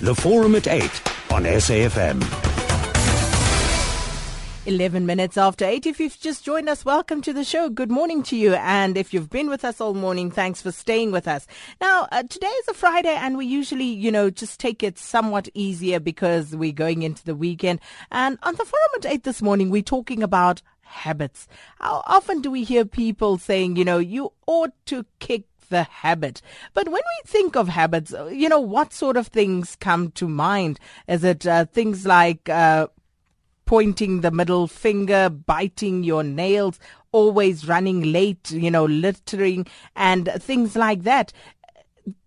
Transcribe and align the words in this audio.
The 0.00 0.14
Forum 0.14 0.54
at 0.54 0.68
8 0.68 0.82
on 1.32 1.44
SAFM. 1.44 2.22
11 4.66 5.06
minutes 5.06 5.38
after 5.38 5.64
8. 5.64 5.86
If 5.86 5.98
you've 5.98 6.20
just 6.20 6.44
joined 6.44 6.68
us, 6.68 6.84
welcome 6.84 7.22
to 7.22 7.32
the 7.32 7.44
show. 7.44 7.70
Good 7.70 7.90
morning 7.90 8.22
to 8.24 8.36
you. 8.36 8.52
And 8.56 8.98
if 8.98 9.14
you've 9.14 9.30
been 9.30 9.48
with 9.48 9.64
us 9.64 9.80
all 9.80 9.94
morning, 9.94 10.30
thanks 10.30 10.60
for 10.60 10.70
staying 10.70 11.12
with 11.12 11.26
us. 11.26 11.46
Now, 11.80 12.08
uh, 12.12 12.24
today 12.24 12.46
is 12.46 12.68
a 12.68 12.74
Friday 12.74 13.14
and 13.14 13.38
we 13.38 13.46
usually, 13.46 13.86
you 13.86 14.12
know, 14.12 14.28
just 14.28 14.60
take 14.60 14.82
it 14.82 14.98
somewhat 14.98 15.48
easier 15.54 15.98
because 15.98 16.54
we're 16.54 16.72
going 16.72 17.00
into 17.00 17.24
the 17.24 17.34
weekend. 17.34 17.80
And 18.10 18.38
on 18.42 18.54
the 18.56 18.66
forum 18.66 18.90
at 18.96 19.06
8 19.06 19.22
this 19.22 19.40
morning, 19.40 19.70
we're 19.70 19.80
talking 19.80 20.22
about 20.22 20.60
habits. 20.82 21.48
How 21.80 22.02
often 22.06 22.42
do 22.42 22.50
we 22.50 22.64
hear 22.64 22.84
people 22.84 23.38
saying, 23.38 23.76
you 23.76 23.84
know, 23.86 23.98
you 23.98 24.34
ought 24.46 24.72
to 24.86 25.06
kick 25.20 25.44
the 25.66 25.84
habit. 25.84 26.42
But 26.74 26.86
when 26.86 26.94
we 26.94 27.30
think 27.30 27.56
of 27.56 27.68
habits, 27.68 28.14
you 28.30 28.48
know, 28.48 28.60
what 28.60 28.92
sort 28.92 29.16
of 29.16 29.28
things 29.28 29.76
come 29.76 30.10
to 30.12 30.28
mind? 30.28 30.78
Is 31.08 31.24
it 31.24 31.46
uh, 31.46 31.66
things 31.66 32.06
like 32.06 32.48
uh, 32.48 32.88
pointing 33.66 34.20
the 34.20 34.30
middle 34.30 34.66
finger, 34.66 35.28
biting 35.28 36.04
your 36.04 36.22
nails, 36.22 36.78
always 37.12 37.66
running 37.66 38.12
late, 38.12 38.50
you 38.50 38.70
know, 38.70 38.84
littering 38.84 39.66
and 39.94 40.30
things 40.38 40.76
like 40.76 41.04
that. 41.04 41.32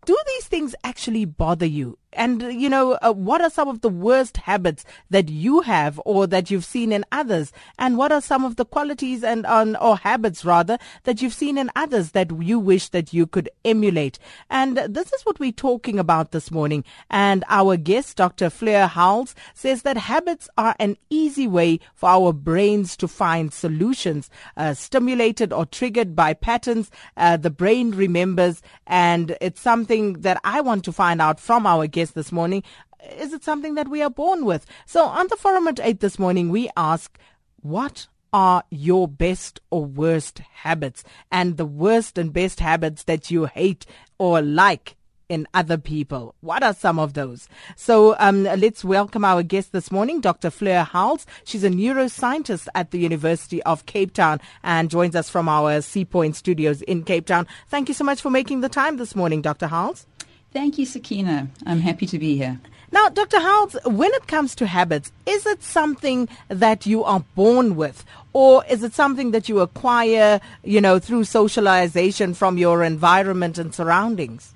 Do 0.05 0.17
these 0.27 0.47
things 0.47 0.73
actually 0.83 1.25
bother 1.25 1.67
you? 1.67 1.98
And, 2.13 2.41
you 2.41 2.69
know, 2.69 2.97
uh, 3.01 3.13
what 3.13 3.41
are 3.41 3.49
some 3.49 3.67
of 3.67 3.81
the 3.81 3.89
worst 3.89 4.37
habits 4.37 4.83
that 5.09 5.29
you 5.29 5.61
have 5.61 6.01
or 6.05 6.25
that 6.27 6.49
you've 6.49 6.65
seen 6.65 6.91
in 6.91 7.05
others? 7.11 7.51
And 7.77 7.97
what 7.97 8.11
are 8.11 8.21
some 8.21 8.43
of 8.43 8.55
the 8.55 8.65
qualities 8.65 9.23
and, 9.23 9.45
or 9.47 9.97
habits 9.97 10.43
rather, 10.43 10.79
that 11.03 11.21
you've 11.21 11.33
seen 11.33 11.57
in 11.57 11.69
others 11.75 12.11
that 12.11 12.31
you 12.41 12.57
wish 12.57 12.89
that 12.89 13.13
you 13.13 13.27
could 13.27 13.49
emulate? 13.63 14.17
And 14.49 14.77
this 14.77 15.13
is 15.13 15.21
what 15.23 15.39
we're 15.39 15.51
talking 15.51 15.99
about 15.99 16.31
this 16.31 16.49
morning. 16.49 16.83
And 17.11 17.43
our 17.47 17.77
guest, 17.77 18.17
Dr. 18.17 18.49
Fleur 18.49 18.87
Howells, 18.87 19.35
says 19.53 19.83
that 19.83 19.97
habits 19.97 20.49
are 20.57 20.75
an 20.79 20.97
easy 21.11 21.47
way 21.47 21.79
for 21.93 22.09
our 22.09 22.33
brains 22.33 22.97
to 22.97 23.07
find 23.07 23.53
solutions, 23.53 24.31
uh, 24.57 24.73
stimulated 24.73 25.53
or 25.53 25.65
triggered 25.65 26.15
by 26.15 26.33
patterns. 26.33 26.89
Uh, 27.15 27.37
the 27.37 27.51
brain 27.51 27.91
remembers 27.91 28.63
and 28.87 29.37
it's 29.41 29.61
something 29.61 30.13
that 30.21 30.41
I 30.43 30.61
want 30.61 30.83
to 30.85 30.91
find 30.91 31.21
out 31.21 31.39
from 31.39 31.67
our 31.67 31.85
guest 31.85 31.98
guest 31.99 32.15
this 32.15 32.31
morning. 32.31 32.63
Is 33.17 33.33
it 33.33 33.43
something 33.43 33.75
that 33.75 33.89
we 33.89 34.01
are 34.01 34.09
born 34.09 34.45
with? 34.45 34.65
So 34.85 35.03
on 35.03 35.27
the 35.27 35.35
forum 35.35 35.67
at 35.67 35.81
8 35.81 35.99
this 35.99 36.17
morning, 36.17 36.47
we 36.49 36.69
ask, 36.77 37.19
what 37.61 38.07
are 38.31 38.63
your 38.69 39.05
best 39.05 39.59
or 39.69 39.83
worst 39.83 40.39
habits 40.63 41.03
and 41.29 41.57
the 41.57 41.65
worst 41.65 42.17
and 42.17 42.31
best 42.31 42.61
habits 42.61 43.03
that 43.03 43.29
you 43.29 43.45
hate 43.45 43.85
or 44.17 44.41
like 44.41 44.95
in 45.27 45.45
other 45.53 45.77
people. 45.77 46.35
What 46.41 46.63
are 46.63 46.73
some 46.73 46.99
of 46.99 47.13
those? 47.15 47.49
So 47.75 48.15
um, 48.17 48.43
let's 48.43 48.83
welcome 48.83 49.25
our 49.25 49.43
guest 49.43 49.73
this 49.73 49.91
morning, 49.91 50.21
Dr. 50.21 50.49
Fleur 50.49 50.83
Howells. 50.83 51.25
She's 51.43 51.65
a 51.65 51.69
neuroscientist 51.69 52.67
at 52.73 52.91
the 52.91 52.99
University 52.99 53.61
of 53.63 53.85
Cape 53.85 54.13
Town 54.13 54.39
and 54.63 54.89
joins 54.89 55.15
us 55.15 55.29
from 55.29 55.49
our 55.49 55.81
Sea 55.81 56.05
Point 56.05 56.37
studios 56.37 56.81
in 56.83 57.03
Cape 57.03 57.25
Town. 57.25 57.45
Thank 57.67 57.89
you 57.89 57.93
so 57.93 58.05
much 58.05 58.21
for 58.21 58.31
making 58.31 58.61
the 58.61 58.69
time 58.69 58.95
this 58.95 59.15
morning, 59.15 59.41
Dr. 59.41 59.67
Howells. 59.67 60.07
Thank 60.51 60.77
you, 60.79 60.85
Sakina. 60.85 61.47
I'm 61.65 61.81
happy 61.81 62.07
to 62.07 62.17
be 62.17 62.35
here. 62.35 62.59
Now, 62.91 63.07
Dr. 63.09 63.39
Howells, 63.39 63.77
when 63.85 64.11
it 64.13 64.25
comes 64.25 64.55
to 64.55 64.65
habits, 64.65 65.11
is 65.27 65.45
it 65.45 65.61
something 65.61 66.27
that 66.47 66.87
you 66.87 67.03
are 67.03 67.23
born 67.35 67.75
with? 67.75 68.03
Or 68.33 68.65
is 68.65 68.81
it 68.81 68.93
something 68.93 69.29
that 69.31 69.47
you 69.47 69.59
acquire, 69.59 70.41
you 70.63 70.81
know, 70.81 70.97
through 70.97 71.25
socialization 71.25 72.33
from 72.33 72.57
your 72.57 72.83
environment 72.83 73.59
and 73.59 73.75
surroundings? 73.75 74.55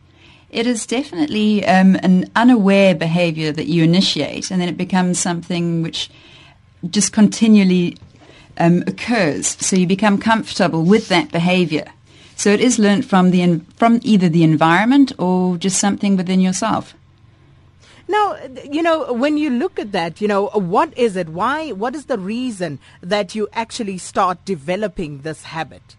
It 0.49 0.65
is 0.65 0.87
definitely 0.87 1.65
um, 1.65 1.95
an 1.97 2.29
unaware 2.35 2.95
behavior 2.95 3.51
that 3.51 3.67
you 3.67 3.83
initiate, 3.83 4.49
and 4.49 4.59
then 4.61 4.69
it 4.69 4.77
becomes 4.77 5.19
something 5.19 5.83
which 5.83 6.09
just 6.89 7.13
continually 7.13 7.97
um, 8.57 8.83
occurs. 8.87 9.57
So 9.59 9.75
you 9.75 9.87
become 9.87 10.17
comfortable 10.17 10.83
with 10.83 11.07
that 11.09 11.31
behavior. 11.31 11.85
So 12.35 12.49
it 12.49 12.59
is 12.59 12.79
learnt 12.79 13.05
from 13.05 13.31
the 13.31 13.61
from 13.77 13.99
either 14.03 14.29
the 14.29 14.43
environment 14.43 15.13
or 15.17 15.57
just 15.57 15.79
something 15.79 16.17
within 16.17 16.39
yourself. 16.39 16.95
Now, 18.07 18.37
you 18.69 18.81
know, 18.81 19.13
when 19.13 19.37
you 19.37 19.49
look 19.49 19.79
at 19.79 19.93
that, 19.93 20.19
you 20.19 20.27
know, 20.27 20.47
what 20.47 20.95
is 20.97 21.15
it? 21.15 21.29
Why? 21.29 21.71
What 21.71 21.95
is 21.95 22.05
the 22.05 22.17
reason 22.17 22.79
that 23.01 23.33
you 23.33 23.47
actually 23.53 23.97
start 23.97 24.43
developing 24.45 25.21
this 25.21 25.43
habit? 25.43 25.95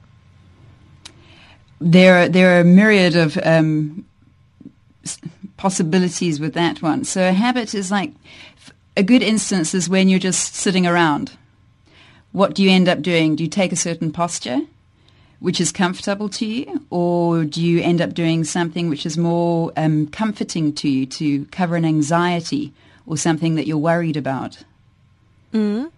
There, 1.81 2.29
there 2.29 2.57
are 2.57 2.61
a 2.61 2.65
myriad 2.65 3.17
of 3.17 3.39
um, 3.43 4.05
possibilities 5.57 6.41
with 6.41 6.55
that 6.55 6.83
one. 6.83 7.05
So 7.05 7.29
a 7.29 7.33
habit 7.33 7.75
is 7.75 7.91
like 7.91 8.13
a 8.97 9.03
good 9.03 9.23
instance 9.23 9.75
is 9.75 9.89
when 9.89 10.09
you're 10.09 10.19
just 10.19 10.55
sitting 10.55 10.87
around. 10.87 11.33
What 12.33 12.55
do 12.55 12.63
you 12.63 12.71
end 12.71 12.89
up 12.89 13.03
doing? 13.03 13.37
Do 13.37 13.45
you 13.45 13.51
take 13.51 13.73
a 13.73 13.77
certain 13.77 14.13
posture? 14.13 14.61
Which 15.45 15.61
is 15.61 15.71
comfortable 15.71 16.31
to 16.31 16.47
you, 16.47 16.81
or 16.89 17.45
do 17.45 17.61
you 17.61 17.83
end 17.83 18.01
up 18.01 18.15
doing 18.15 18.45
something 18.45 18.89
which 18.89 19.05
is 19.05 19.19
more 19.19 19.71
um, 19.77 20.07
comforting 20.07 20.73
to 20.73 20.89
you 20.89 21.05
to 21.05 21.45
cover 21.53 21.77
an 21.77 21.85
anxiety 21.85 22.73
or 23.05 23.19
something 23.19 23.55
that 23.55 23.67
you're 23.67 23.77
worried 23.77 24.17
about? 24.17 24.65
Mm. 25.53 25.91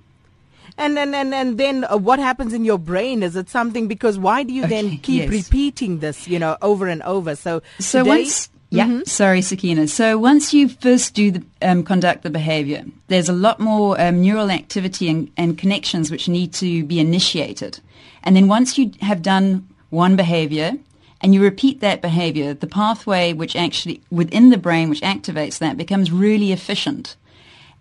And, 0.77 0.99
and, 0.99 1.15
and, 1.15 1.33
and 1.33 1.59
then 1.59 1.85
uh, 1.85 1.97
what 1.97 2.19
happens 2.19 2.55
in 2.55 2.65
your 2.65 2.77
brain? 2.77 3.23
Is 3.23 3.37
it 3.37 3.49
something, 3.49 3.87
because 3.87 4.19
why 4.19 4.43
do 4.43 4.53
you 4.53 4.65
okay, 4.65 4.83
then 4.83 4.99
keep 4.99 5.23
yes. 5.23 5.31
repeating 5.31 6.01
this, 6.01 6.27
you 6.27 6.41
know, 6.41 6.57
over 6.61 6.89
and 6.89 7.01
over? 7.05 7.37
So, 7.37 7.63
so 7.79 8.01
today, 8.01 8.23
once, 8.23 8.51
yeah, 8.71 8.87
mm-hmm. 8.87 9.05
sorry, 9.05 9.43
Sakina. 9.43 9.87
So 9.87 10.19
once 10.19 10.53
you 10.53 10.69
first 10.69 11.15
do 11.15 11.31
the, 11.31 11.45
um, 11.63 11.85
conduct 11.85 12.23
the 12.23 12.31
behavior, 12.31 12.85
there's 13.07 13.29
a 13.29 13.33
lot 13.33 13.61
more 13.61 14.01
um, 14.01 14.21
neural 14.21 14.51
activity 14.51 15.09
and, 15.09 15.31
and 15.37 15.57
connections 15.57 16.11
which 16.11 16.29
need 16.29 16.53
to 16.55 16.85
be 16.85 16.99
initiated. 16.99 17.79
And 18.25 18.35
then 18.35 18.49
once 18.49 18.77
you 18.77 18.91
have 19.01 19.23
done 19.23 19.69
one 19.91 20.17
behavior 20.17 20.73
and 21.21 21.33
you 21.33 21.43
repeat 21.43 21.81
that 21.81 22.03
behavior, 22.03 22.55
the 22.55 22.67
pathway 22.67 23.33
which 23.33 23.55
actually 23.55 24.03
within 24.11 24.51
the 24.51 24.59
brain 24.59 24.91
which 24.91 25.01
activates 25.01 25.59
that 25.59 25.77
becomes 25.77 26.11
really 26.11 26.53
efficient. 26.53 27.17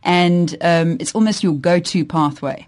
And 0.03 0.55
um, 0.61 0.97
it's 0.99 1.15
almost 1.15 1.43
your 1.43 1.53
go-to 1.53 2.05
pathway. 2.05 2.67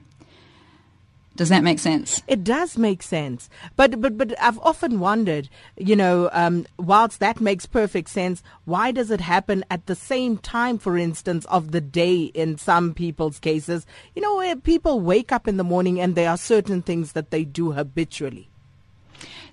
Does 1.38 1.50
that 1.50 1.64
make 1.64 1.78
sense? 1.78 2.24
It 2.28 2.44
does 2.44 2.78
make 2.80 3.04
sense, 3.04 3.48
but 3.76 4.02
but 4.02 4.18
but 4.18 4.34
I've 4.42 4.58
often 4.60 5.00
wondered, 5.00 5.50
you 5.78 5.96
know, 5.96 6.32
um, 6.34 6.66
whilst 6.78 7.20
that 7.20 7.40
makes 7.40 7.68
perfect 7.68 8.10
sense, 8.10 8.42
why 8.66 8.92
does 8.92 9.12
it 9.12 9.22
happen 9.22 9.64
at 9.70 9.86
the 9.86 9.94
same 9.94 10.40
time, 10.40 10.80
for 10.80 10.98
instance, 10.98 11.46
of 11.46 11.72
the 11.72 11.80
day 11.80 12.24
in 12.24 12.58
some 12.58 12.96
people's 12.96 13.38
cases? 13.38 13.86
You 14.16 14.24
know, 14.24 14.36
where 14.38 14.56
people 14.56 15.00
wake 15.00 15.32
up 15.32 15.48
in 15.48 15.58
the 15.58 15.64
morning 15.64 16.02
and 16.02 16.16
there 16.16 16.30
are 16.32 16.38
certain 16.38 16.82
things 16.82 17.12
that 17.12 17.30
they 17.30 17.44
do 17.46 17.72
habitually. 17.72 18.50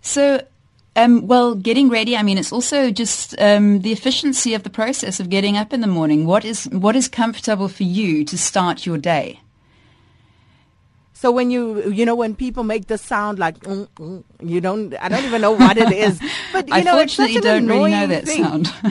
So 0.00 0.40
um, 0.96 1.26
well, 1.26 1.54
getting 1.54 1.90
ready. 1.90 2.16
I 2.16 2.22
mean, 2.22 2.38
it's 2.38 2.52
also 2.52 2.90
just 2.90 3.38
um, 3.40 3.80
the 3.80 3.92
efficiency 3.92 4.54
of 4.54 4.62
the 4.62 4.70
process 4.70 5.20
of 5.20 5.28
getting 5.28 5.58
up 5.58 5.72
in 5.74 5.82
the 5.82 5.86
morning. 5.86 6.24
What 6.24 6.46
is 6.46 6.64
what 6.70 6.96
is 6.96 7.08
comfortable 7.08 7.68
for 7.68 7.82
you 7.82 8.24
to 8.24 8.38
start 8.38 8.86
your 8.86 8.96
day? 8.96 9.40
So 11.14 11.30
when 11.30 11.50
you, 11.50 11.90
you 11.90 12.04
know, 12.04 12.16
when 12.16 12.34
people 12.34 12.64
make 12.64 12.88
the 12.88 12.98
sound 12.98 13.38
like, 13.38 13.58
mm, 13.60 13.88
mm, 13.96 14.24
you 14.42 14.60
don't, 14.60 14.94
I 15.00 15.08
don't 15.08 15.24
even 15.24 15.40
know 15.40 15.52
what 15.52 15.78
it 15.78 15.90
is. 15.92 16.20
But 16.52 16.68
you 16.68 16.74
I 16.74 16.82
know, 16.82 16.98
it's 16.98 17.14
such 17.14 17.34
an 17.34 17.42
don't 17.42 17.66
really 17.66 17.90
know 17.90 18.06
that 18.08 18.26
thing. 18.26 18.44
sound. 18.44 18.72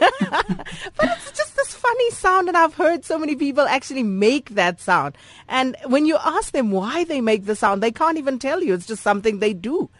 but 0.00 1.08
it's 1.16 1.32
just 1.32 1.56
this 1.56 1.74
funny 1.74 2.10
sound, 2.10 2.48
and 2.48 2.56
I've 2.56 2.74
heard 2.74 3.04
so 3.04 3.18
many 3.18 3.34
people 3.34 3.66
actually 3.66 4.02
make 4.02 4.50
that 4.50 4.80
sound. 4.80 5.16
And 5.48 5.76
when 5.86 6.06
you 6.06 6.16
ask 6.24 6.52
them 6.52 6.70
why 6.70 7.04
they 7.04 7.20
make 7.20 7.46
the 7.46 7.56
sound, 7.56 7.82
they 7.82 7.92
can't 7.92 8.18
even 8.18 8.38
tell 8.38 8.62
you. 8.62 8.74
It's 8.74 8.86
just 8.86 9.02
something 9.02 9.38
they 9.38 9.52
do. 9.52 9.90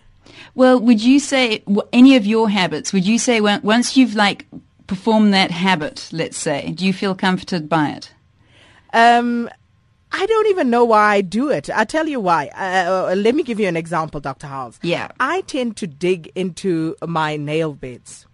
Well, 0.55 0.79
would 0.81 1.03
you 1.03 1.19
say 1.19 1.65
any 1.93 2.17
of 2.17 2.27
your 2.27 2.49
habits? 2.49 2.93
Would 2.93 3.07
you 3.07 3.19
say 3.19 3.41
once 3.41 3.97
you've 3.97 4.15
like 4.15 4.47
performed 4.87 5.33
that 5.35 5.51
habit, 5.51 6.09
let's 6.13 6.37
say, 6.37 6.73
do 6.73 6.87
you 6.87 6.93
feel 6.93 7.15
comforted 7.15 7.69
by 7.69 7.91
it? 7.91 8.13
Um, 8.93 9.49
I 10.13 10.27
don't 10.27 10.47
even 10.49 10.71
know 10.71 10.85
why 10.85 11.15
I 11.15 11.21
do 11.21 11.51
it. 11.51 11.71
I'll 11.71 11.87
tell 11.87 12.09
you 12.09 12.21
why. 12.21 12.49
Uh, 12.49 13.11
uh, 13.11 13.15
let 13.15 13.35
me 13.35 13.43
give 13.43 13.61
you 13.61 13.69
an 13.69 13.77
example, 13.77 14.21
Dr. 14.21 14.47
Howells. 14.47 14.79
Yeah. 14.83 15.09
I 15.21 15.43
tend 15.43 15.77
to 15.79 15.87
dig 15.87 16.33
into 16.35 16.97
my 17.07 17.37
nail 17.37 17.75
beds. 17.75 18.27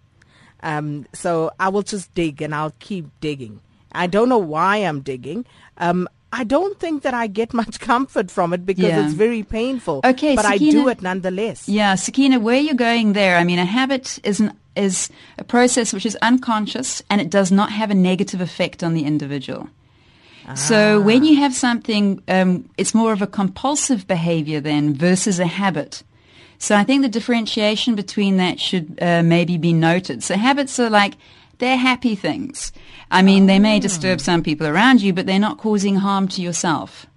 Um, 0.61 1.05
so 1.13 1.51
I 1.59 1.69
will 1.69 1.83
just 1.83 2.13
dig 2.15 2.41
and 2.41 2.53
I'll 2.55 2.73
keep 2.79 3.05
digging. 3.21 3.61
I 3.91 4.07
don't 4.07 4.29
know 4.29 4.37
why 4.39 4.77
I'm 4.77 5.01
digging. 5.01 5.45
Um, 5.77 6.07
I 6.33 6.43
don't 6.43 6.79
think 6.79 7.03
that 7.03 7.13
I 7.13 7.27
get 7.27 7.53
much 7.53 7.79
comfort 7.91 8.29
from 8.31 8.53
it 8.53 8.65
because 8.65 8.85
yeah. 8.85 9.05
it's 9.05 9.13
very 9.13 9.43
painful. 9.43 10.01
Okay, 10.03 10.35
but 10.35 10.45
Sakina, 10.45 10.79
I 10.79 10.83
do 10.83 10.87
it 10.89 11.01
nonetheless. 11.01 11.69
Yeah, 11.69 11.95
Sakina, 11.95 12.39
where 12.39 12.59
you're 12.59 12.75
going 12.75 13.13
there? 13.13 13.37
I 13.37 13.43
mean, 13.43 13.59
a 13.59 13.65
habit 13.65 14.19
is 14.23 14.39
an, 14.39 14.53
is 14.75 15.09
a 15.37 15.43
process 15.43 15.93
which 15.93 16.05
is 16.05 16.17
unconscious 16.21 17.01
and 17.09 17.21
it 17.21 17.29
does 17.29 17.51
not 17.51 17.71
have 17.71 17.91
a 17.91 17.95
negative 17.95 18.41
effect 18.41 18.83
on 18.83 18.93
the 18.93 19.05
individual. 19.05 19.69
So 20.55 21.01
when 21.01 21.23
you 21.23 21.37
have 21.37 21.53
something, 21.53 22.21
um, 22.27 22.69
it's 22.77 22.93
more 22.93 23.11
of 23.11 23.21
a 23.21 23.27
compulsive 23.27 24.07
behavior 24.07 24.61
then 24.61 24.93
versus 24.93 25.39
a 25.39 25.45
habit. 25.45 26.03
So 26.57 26.75
I 26.75 26.83
think 26.83 27.01
the 27.01 27.09
differentiation 27.09 27.95
between 27.95 28.37
that 28.37 28.59
should 28.59 28.97
uh, 29.01 29.23
maybe 29.23 29.57
be 29.57 29.73
noted. 29.73 30.23
So 30.23 30.35
habits 30.35 30.79
are 30.79 30.89
like 30.89 31.15
They're 31.59 31.77
happy 31.77 32.15
things. 32.15 32.71
I 33.09 33.21
mean, 33.21 33.47
they 33.47 33.59
may 33.59 33.79
disturb 33.79 34.21
some 34.21 34.43
people 34.43 34.67
around 34.67 35.01
you, 35.01 35.13
but 35.13 35.25
they're 35.25 35.39
not 35.39 35.57
causing 35.57 35.95
harm 35.95 36.27
to 36.29 36.41
yourself. 36.41 37.07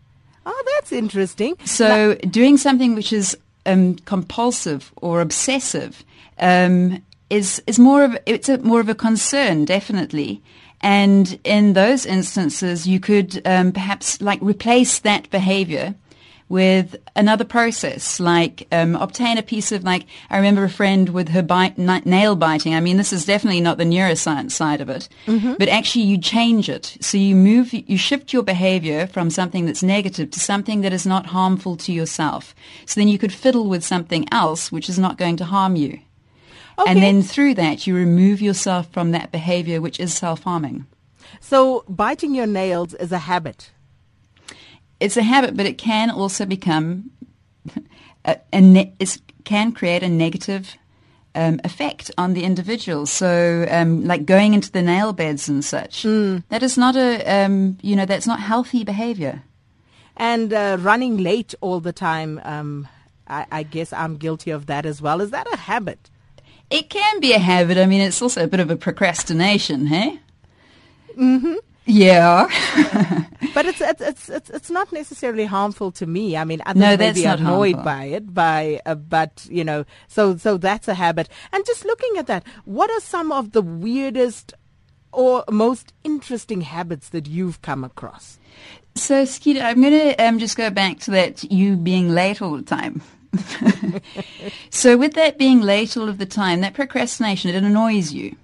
Oh, 0.46 0.62
that's 0.74 0.92
interesting. 0.92 1.56
So 1.64 2.14
doing 2.30 2.56
something 2.56 2.94
which 2.94 3.12
is 3.12 3.36
um, 3.66 3.96
compulsive 4.06 4.92
or 4.96 5.20
obsessive 5.20 6.04
um, 6.38 7.02
is 7.28 7.62
is 7.66 7.78
more 7.78 8.02
of 8.02 8.16
it's 8.24 8.48
a, 8.48 8.58
more 8.58 8.80
of 8.80 8.88
a 8.88 8.94
concern, 8.94 9.64
definitely. 9.66 10.40
And 10.80 11.38
in 11.44 11.74
those 11.74 12.06
instances, 12.06 12.86
you 12.86 13.00
could 13.00 13.42
um, 13.44 13.72
perhaps 13.72 14.20
like 14.22 14.40
replace 14.40 14.98
that 15.00 15.28
behavior 15.30 15.94
with 16.48 16.96
another 17.14 17.44
process, 17.44 18.18
like 18.18 18.66
um, 18.72 18.96
obtain 18.96 19.38
a 19.38 19.42
piece 19.42 19.70
of 19.70 19.84
like 19.84 20.06
I 20.30 20.36
remember 20.36 20.64
a 20.64 20.68
friend 20.70 21.08
with 21.10 21.28
her 21.28 21.42
bite, 21.42 21.78
n- 21.78 22.02
nail 22.04 22.34
biting. 22.34 22.74
I 22.74 22.80
mean, 22.80 22.96
this 22.96 23.12
is 23.12 23.24
definitely 23.24 23.60
not 23.60 23.78
the 23.78 23.84
neuroscience 23.84 24.50
side 24.50 24.80
of 24.80 24.88
it, 24.88 25.08
but 25.58 25.68
actually 25.68 26.06
you 26.06 26.18
change 26.18 26.68
it. 26.68 26.96
So 27.00 27.18
you 27.18 27.36
move, 27.36 27.72
you 27.72 27.96
shift 27.96 28.32
your 28.32 28.42
behavior 28.42 29.06
from 29.06 29.30
something 29.30 29.64
that's 29.66 29.82
negative 29.84 30.32
to 30.32 30.40
something 30.40 30.80
that 30.80 30.92
is 30.92 31.06
not 31.06 31.26
harmful 31.26 31.76
to 31.76 31.92
yourself. 31.92 32.52
So 32.84 33.00
then 33.00 33.06
you 33.08 33.18
could 33.18 33.32
fiddle 33.32 33.68
with 33.68 33.84
something 33.84 34.26
else 34.32 34.72
which 34.72 34.88
is 34.88 34.98
not 34.98 35.18
going 35.18 35.36
to 35.36 35.44
harm 35.44 35.76
you. 35.76 36.00
Okay. 36.80 36.90
And 36.90 37.02
then 37.02 37.22
through 37.22 37.54
that, 37.54 37.86
you 37.86 37.94
remove 37.94 38.40
yourself 38.40 38.90
from 38.90 39.10
that 39.12 39.30
behavior 39.30 39.80
which 39.80 40.00
is 40.00 40.14
self-harming. 40.14 40.86
So 41.40 41.84
biting 41.88 42.34
your 42.34 42.46
nails 42.46 42.94
is 42.94 43.12
a 43.12 43.18
habit. 43.18 43.70
it's 44.98 45.16
a 45.16 45.22
habit, 45.22 45.56
but 45.56 45.66
it 45.66 45.78
can 45.78 46.10
also 46.10 46.44
become 46.46 47.10
a, 48.24 48.36
a 48.52 48.60
ne- 48.60 48.94
it 48.98 49.18
can 49.44 49.72
create 49.72 50.02
a 50.02 50.08
negative 50.08 50.76
um, 51.34 51.60
effect 51.64 52.10
on 52.18 52.34
the 52.34 52.44
individual. 52.44 53.06
So, 53.06 53.66
um, 53.70 54.04
like 54.04 54.26
going 54.26 54.54
into 54.54 54.70
the 54.70 54.82
nail 54.82 55.12
beds 55.12 55.48
and 55.48 55.64
such, 55.64 56.02
that 56.48 56.62
is 56.62 56.76
not 56.76 56.96
a 56.96 57.22
um, 57.24 57.78
you 57.82 57.96
know 57.96 58.06
that's 58.06 58.26
not 58.26 58.40
healthy 58.40 58.84
behavior. 58.84 59.42
And 60.16 60.52
uh, 60.52 60.76
running 60.80 61.16
late 61.18 61.54
all 61.62 61.80
the 61.80 61.92
time, 61.94 62.40
um, 62.44 62.88
I, 63.26 63.46
I 63.50 63.62
guess 63.62 63.92
I'm 63.92 64.16
guilty 64.16 64.50
of 64.50 64.66
that 64.66 64.84
as 64.84 65.00
well. 65.00 65.20
Is 65.22 65.30
that 65.30 65.46
a 65.52 65.56
habit? 65.56 66.10
It 66.70 66.88
can 66.88 67.20
be 67.20 67.32
a 67.32 67.38
habit. 67.38 67.78
I 67.78 67.87
mean, 67.87 68.00
it's 68.00 68.22
also 68.22 68.44
a 68.44 68.46
bit 68.46 68.61
of 68.61 68.70
a 68.70 68.76
procrastination, 68.76 69.87
hey? 69.87 70.20
Mm-hmm. 71.19 71.55
Yeah. 71.87 72.46
But 73.52 73.67
it's 73.67 73.81
it's 73.81 74.28
it's 74.28 74.49
it's, 74.50 74.70
not 74.70 74.93
necessarily 74.93 75.44
harmful 75.44 75.90
to 75.93 76.06
me. 76.06 76.37
I 76.37 76.44
mean, 76.44 76.62
others 76.64 76.81
No, 76.81 76.96
may 76.96 77.12
be 77.12 77.25
not 77.25 77.40
annoyed 77.40 77.75
harmful. 77.75 77.84
by 77.84 78.05
it, 78.05 78.32
by 78.32 78.81
uh, 78.87 78.94
but 78.94 79.44
you 79.50 79.64
know, 79.64 79.84
so 80.06 80.37
so 80.37 80.56
that's 80.56 80.87
a 80.87 80.94
habit. 80.94 81.28
And 81.52 81.67
just 81.67 81.84
looking 81.84 82.17
at 82.17 82.28
that, 82.28 82.44
what 82.64 82.90
are 82.90 83.00
some 83.00 83.32
of 83.32 83.50
the 83.50 83.62
weirdest 83.62 84.55
or 85.11 85.43
most 85.50 85.93
interesting 86.05 86.61
habits 86.61 87.08
that 87.08 87.26
you've 87.26 87.61
come 87.61 87.82
across? 87.82 88.38
So, 88.94 89.25
Sakina, 89.25 89.61
I'm 89.62 89.81
going 89.81 90.14
to 90.14 90.25
um, 90.25 90.38
just 90.38 90.56
go 90.56 90.70
back 90.70 91.00
to 91.00 91.11
that 91.12 91.43
you 91.50 91.76
being 91.76 92.11
late 92.11 92.40
all 92.40 92.56
the 92.56 92.62
time. 92.62 93.02
so, 94.70 94.96
with 94.96 95.14
that 95.14 95.38
being 95.38 95.60
late 95.60 95.96
all 95.96 96.08
of 96.08 96.18
the 96.18 96.26
time, 96.26 96.60
that 96.60 96.74
procrastination, 96.74 97.50
it 97.54 97.62
annoys 97.62 98.12
you. 98.12 98.36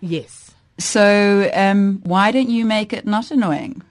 Yes. 0.00 0.52
So, 0.78 1.50
um, 1.54 2.00
why 2.04 2.32
don't 2.32 2.48
you 2.50 2.64
make 2.64 2.92
it 2.92 3.06
not 3.06 3.30
annoying? 3.30 3.82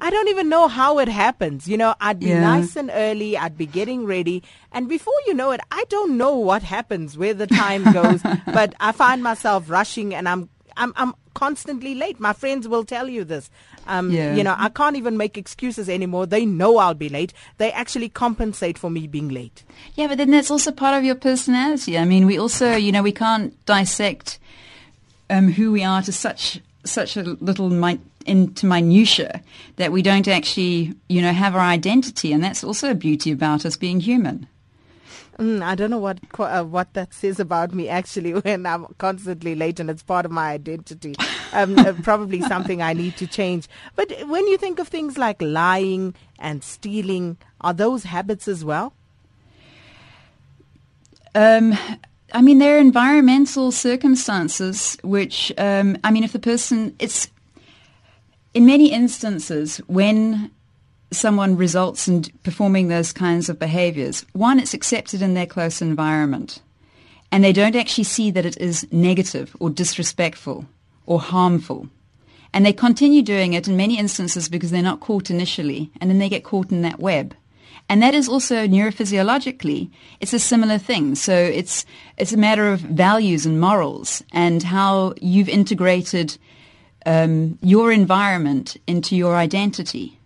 I 0.00 0.08
don't 0.10 0.28
even 0.28 0.48
know 0.48 0.66
how 0.66 0.98
it 0.98 1.08
happens. 1.08 1.68
You 1.68 1.76
know, 1.76 1.94
I'd 2.00 2.20
be 2.20 2.26
Yeah. 2.28 2.40
nice 2.40 2.74
and 2.74 2.90
early, 2.92 3.36
I'd 3.36 3.58
be 3.58 3.66
getting 3.66 4.06
ready, 4.06 4.42
and 4.72 4.88
before 4.88 5.12
you 5.26 5.34
know 5.34 5.50
it, 5.50 5.60
I 5.70 5.84
don't 5.88 6.16
know 6.16 6.36
what 6.36 6.62
happens, 6.62 7.18
where 7.18 7.34
the 7.34 7.46
time 7.46 7.92
goes, 7.92 8.22
but 8.46 8.74
I 8.80 8.92
find 8.92 9.22
myself 9.22 9.68
rushing 9.68 10.14
and 10.14 10.28
I'm 10.28 10.48
I'm 10.76 10.92
I'm 10.96 11.14
constantly 11.34 11.94
late. 11.94 12.18
My 12.18 12.32
friends 12.32 12.66
will 12.66 12.84
tell 12.84 13.08
you 13.08 13.24
this. 13.24 13.50
Um, 13.90 14.10
Yeah. 14.10 14.36
you 14.36 14.44
know, 14.44 14.54
I 14.56 14.68
can't 14.68 14.96
even 14.96 15.16
make 15.16 15.36
excuses 15.36 15.88
anymore. 15.88 16.24
They 16.26 16.46
know 16.46 16.78
I'll 16.78 16.94
be 16.94 17.08
late. 17.08 17.32
They 17.58 17.72
actually 17.72 18.08
compensate 18.08 18.78
for 18.78 18.88
me 18.90 19.06
being 19.08 19.28
late. 19.28 19.64
Yeah, 19.96 20.06
but 20.08 20.16
then 20.18 20.30
that's 20.30 20.50
also 20.50 20.70
part 20.70 20.96
of 20.96 21.02
your 21.04 21.16
personality. 21.16 21.98
I 21.98 22.04
mean, 22.04 22.24
we 22.26 22.38
also, 22.38 22.76
you 22.76 22.92
know, 22.92 23.02
we 23.02 23.12
can't 23.12 23.52
dissect 23.66 24.38
um, 25.28 25.52
who 25.52 25.72
we 25.72 25.82
are 25.84 26.02
to 26.02 26.12
such 26.12 26.60
such 26.84 27.16
a 27.16 27.22
little 27.40 27.68
mi- 27.68 28.00
into 28.24 28.64
minutia 28.66 29.42
that 29.76 29.92
we 29.92 30.00
don't 30.02 30.28
actually, 30.28 30.94
you 31.08 31.20
know, 31.20 31.32
have 31.32 31.54
our 31.54 31.60
identity, 31.74 32.32
and 32.32 32.42
that's 32.42 32.64
also 32.64 32.90
a 32.90 32.94
beauty 32.94 33.30
about 33.32 33.66
us 33.66 33.76
being 33.76 34.00
human. 34.00 34.46
Mm, 35.40 35.62
I 35.62 35.74
don't 35.74 35.88
know 35.88 35.98
what 35.98 36.18
uh, 36.38 36.64
what 36.64 36.92
that 36.92 37.14
says 37.14 37.40
about 37.40 37.72
me 37.72 37.88
actually 37.88 38.34
when 38.44 38.66
I'm 38.66 38.84
constantly 38.98 39.54
late 39.54 39.80
and 39.80 39.88
it's 39.88 40.02
part 40.02 40.26
of 40.26 40.30
my 40.30 40.50
identity. 40.50 41.14
Um, 41.54 41.78
uh, 41.78 41.94
probably 42.02 42.42
something 42.52 42.82
I 42.82 42.92
need 42.92 43.16
to 43.16 43.26
change. 43.26 43.66
But 43.96 44.12
when 44.28 44.46
you 44.48 44.58
think 44.58 44.78
of 44.78 44.88
things 44.88 45.16
like 45.16 45.40
lying 45.40 46.14
and 46.38 46.62
stealing, 46.62 47.38
are 47.62 47.72
those 47.72 48.04
habits 48.04 48.48
as 48.48 48.66
well? 48.66 48.92
Um, 51.34 51.76
I 52.34 52.42
mean, 52.42 52.58
there 52.58 52.76
are 52.76 52.80
environmental 52.80 53.72
circumstances 53.72 54.98
which, 55.02 55.52
um, 55.56 55.96
I 56.04 56.10
mean, 56.10 56.22
if 56.22 56.32
the 56.32 56.38
person, 56.38 56.94
it's 56.98 57.28
in 58.52 58.66
many 58.66 58.92
instances 58.92 59.78
when 59.86 60.50
someone 61.12 61.56
results 61.56 62.08
in 62.08 62.24
performing 62.42 62.88
those 62.88 63.12
kinds 63.12 63.48
of 63.48 63.58
behaviors, 63.58 64.24
one, 64.32 64.58
it's 64.58 64.74
accepted 64.74 65.22
in 65.22 65.34
their 65.34 65.46
close 65.46 65.82
environment, 65.82 66.60
and 67.32 67.42
they 67.42 67.52
don't 67.52 67.76
actually 67.76 68.04
see 68.04 68.30
that 68.30 68.46
it 68.46 68.56
is 68.58 68.86
negative 68.92 69.56
or 69.60 69.70
disrespectful 69.70 70.66
or 71.06 71.20
harmful. 71.20 71.88
And 72.52 72.66
they 72.66 72.72
continue 72.72 73.22
doing 73.22 73.52
it 73.52 73.68
in 73.68 73.76
many 73.76 73.98
instances 73.98 74.48
because 74.48 74.70
they're 74.70 74.82
not 74.82 75.00
caught 75.00 75.30
initially, 75.30 75.90
and 76.00 76.10
then 76.10 76.18
they 76.18 76.28
get 76.28 76.44
caught 76.44 76.72
in 76.72 76.82
that 76.82 77.00
web. 77.00 77.34
And 77.88 78.02
that 78.02 78.14
is 78.14 78.28
also 78.28 78.68
neurophysiologically, 78.68 79.90
it's 80.20 80.32
a 80.32 80.38
similar 80.38 80.78
thing. 80.78 81.16
So 81.16 81.34
it's, 81.34 81.84
it's 82.18 82.32
a 82.32 82.36
matter 82.36 82.72
of 82.72 82.80
values 82.80 83.46
and 83.46 83.60
morals 83.60 84.22
and 84.32 84.62
how 84.62 85.14
you've 85.20 85.48
integrated 85.48 86.38
um, 87.04 87.58
your 87.62 87.90
environment 87.90 88.76
into 88.86 89.16
your 89.16 89.34
identity. 89.34 90.19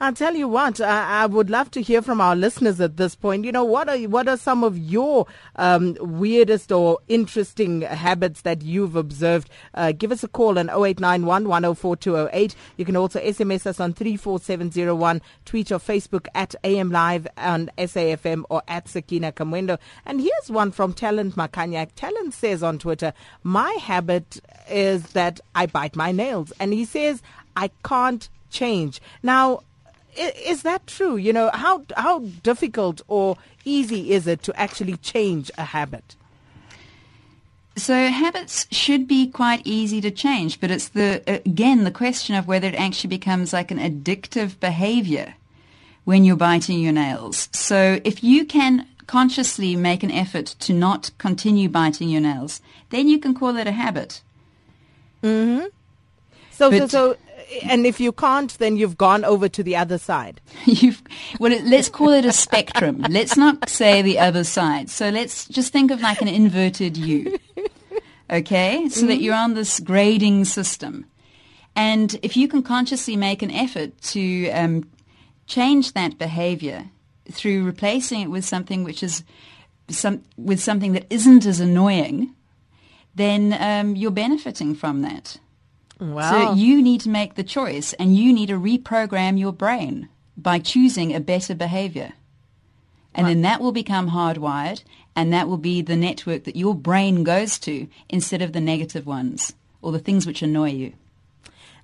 I'll 0.00 0.12
tell 0.12 0.34
you 0.34 0.46
what, 0.46 0.80
I, 0.80 1.22
I 1.22 1.26
would 1.26 1.50
love 1.50 1.70
to 1.72 1.82
hear 1.82 2.00
from 2.00 2.20
our 2.20 2.36
listeners 2.36 2.80
at 2.80 2.96
this 2.96 3.14
point. 3.14 3.44
You 3.44 3.52
know, 3.52 3.64
what 3.64 3.88
are 3.88 3.98
what 4.08 4.28
are 4.28 4.36
some 4.36 4.62
of 4.62 4.78
your 4.78 5.26
um, 5.56 5.96
weirdest 6.00 6.70
or 6.70 6.98
interesting 7.08 7.82
habits 7.82 8.42
that 8.42 8.62
you've 8.62 8.96
observed? 8.96 9.50
Uh, 9.74 9.92
give 9.92 10.12
us 10.12 10.22
a 10.22 10.28
call 10.28 10.58
on 10.58 10.68
0891 10.68 11.48
104208. 11.48 12.54
You 12.76 12.84
can 12.84 12.96
also 12.96 13.20
SMS 13.20 13.66
us 13.66 13.80
on 13.80 13.92
34701, 13.92 15.22
tweet 15.44 15.72
or 15.72 15.78
Facebook 15.78 16.26
at 16.34 16.54
AM 16.62 16.90
Live 16.90 17.26
on 17.36 17.70
SAFM 17.76 18.44
or 18.48 18.62
at 18.68 18.88
Sakina 18.88 19.32
Kamwendo. 19.32 19.78
And 20.06 20.20
here's 20.20 20.50
one 20.50 20.70
from 20.70 20.92
Talent 20.92 21.36
Makanyak. 21.36 21.90
Talent 21.96 22.34
says 22.34 22.62
on 22.62 22.78
Twitter, 22.78 23.12
my 23.42 23.72
habit 23.80 24.40
is 24.68 25.12
that 25.12 25.40
I 25.54 25.66
bite 25.66 25.96
my 25.96 26.12
nails. 26.12 26.52
And 26.60 26.72
he 26.72 26.84
says, 26.84 27.22
I 27.56 27.70
can't 27.84 28.28
change. 28.50 29.00
Now, 29.22 29.62
is 30.16 30.62
that 30.62 30.86
true? 30.86 31.16
You 31.16 31.32
know, 31.32 31.50
how 31.54 31.84
how 31.96 32.20
difficult 32.42 33.00
or 33.08 33.36
easy 33.64 34.12
is 34.12 34.26
it 34.26 34.42
to 34.42 34.60
actually 34.60 34.96
change 34.98 35.50
a 35.56 35.64
habit? 35.64 36.16
So 37.76 38.08
habits 38.08 38.66
should 38.70 39.06
be 39.06 39.28
quite 39.28 39.62
easy 39.64 40.00
to 40.02 40.10
change, 40.10 40.60
but 40.60 40.70
it's 40.70 40.88
the 40.88 41.22
again 41.46 41.84
the 41.84 41.90
question 41.90 42.34
of 42.34 42.46
whether 42.46 42.68
it 42.68 42.74
actually 42.74 43.08
becomes 43.08 43.52
like 43.52 43.70
an 43.70 43.78
addictive 43.78 44.58
behavior 44.60 45.34
when 46.04 46.24
you're 46.24 46.36
biting 46.36 46.80
your 46.80 46.92
nails. 46.92 47.48
So 47.52 48.00
if 48.04 48.24
you 48.24 48.44
can 48.44 48.86
consciously 49.06 49.76
make 49.76 50.02
an 50.02 50.10
effort 50.10 50.46
to 50.60 50.72
not 50.72 51.10
continue 51.18 51.68
biting 51.68 52.08
your 52.08 52.20
nails, 52.20 52.60
then 52.90 53.08
you 53.08 53.18
can 53.18 53.34
call 53.34 53.56
it 53.56 53.66
a 53.66 53.72
habit. 53.72 54.22
Mm-hmm. 55.22 55.66
So 56.50 56.70
so 56.70 56.78
But- 56.78 56.90
so, 56.90 57.16
and 57.62 57.86
if 57.86 58.00
you 58.00 58.12
can't, 58.12 58.56
then 58.58 58.76
you've 58.76 58.96
gone 58.96 59.24
over 59.24 59.48
to 59.48 59.62
the 59.62 59.76
other 59.76 59.98
side. 59.98 60.40
You've, 60.64 61.02
well, 61.38 61.58
let's 61.64 61.88
call 61.88 62.10
it 62.10 62.24
a 62.24 62.32
spectrum. 62.32 63.04
let's 63.08 63.36
not 63.36 63.68
say 63.68 64.02
the 64.02 64.18
other 64.18 64.44
side. 64.44 64.90
So 64.90 65.08
let's 65.08 65.46
just 65.46 65.72
think 65.72 65.90
of 65.90 66.00
like 66.00 66.20
an 66.20 66.28
inverted 66.28 66.96
U. 66.96 67.38
Okay? 68.30 68.88
So 68.88 69.06
that 69.06 69.20
you're 69.20 69.34
on 69.34 69.54
this 69.54 69.80
grading 69.80 70.44
system. 70.44 71.06
And 71.74 72.18
if 72.22 72.36
you 72.36 72.46
can 72.46 72.62
consciously 72.62 73.16
make 73.16 73.42
an 73.42 73.50
effort 73.50 74.00
to 74.02 74.50
um, 74.50 74.88
change 75.46 75.92
that 75.94 76.18
behavior 76.18 76.90
through 77.30 77.64
replacing 77.64 78.20
it 78.20 78.28
with 78.28 78.44
something 78.44 78.84
which 78.84 79.02
is 79.02 79.24
some, 79.88 80.22
with 80.36 80.60
something 80.60 80.92
that 80.92 81.06
isn't 81.10 81.46
as 81.46 81.60
annoying, 81.60 82.34
then 83.14 83.56
um, 83.58 83.96
you're 83.96 84.10
benefiting 84.10 84.74
from 84.74 85.02
that. 85.02 85.38
Wow. 86.00 86.30
So 86.30 86.54
you 86.54 86.82
need 86.82 87.02
to 87.02 87.08
make 87.10 87.34
the 87.34 87.44
choice 87.44 87.92
and 87.94 88.16
you 88.16 88.32
need 88.32 88.46
to 88.46 88.58
reprogram 88.58 89.38
your 89.38 89.52
brain 89.52 90.08
by 90.36 90.58
choosing 90.58 91.14
a 91.14 91.20
better 91.20 91.54
behavior. 91.54 92.14
And 93.14 93.26
then 93.26 93.42
that 93.42 93.60
will 93.60 93.72
become 93.72 94.10
hardwired, 94.10 94.84
and 95.16 95.32
that 95.32 95.48
will 95.48 95.58
be 95.58 95.82
the 95.82 95.96
network 95.96 96.44
that 96.44 96.54
your 96.54 96.76
brain 96.76 97.24
goes 97.24 97.58
to 97.60 97.88
instead 98.08 98.40
of 98.40 98.52
the 98.52 98.60
negative 98.60 99.04
ones 99.04 99.52
or 99.82 99.90
the 99.90 99.98
things 99.98 100.26
which 100.26 100.42
annoy 100.42 100.70
you. 100.70 100.92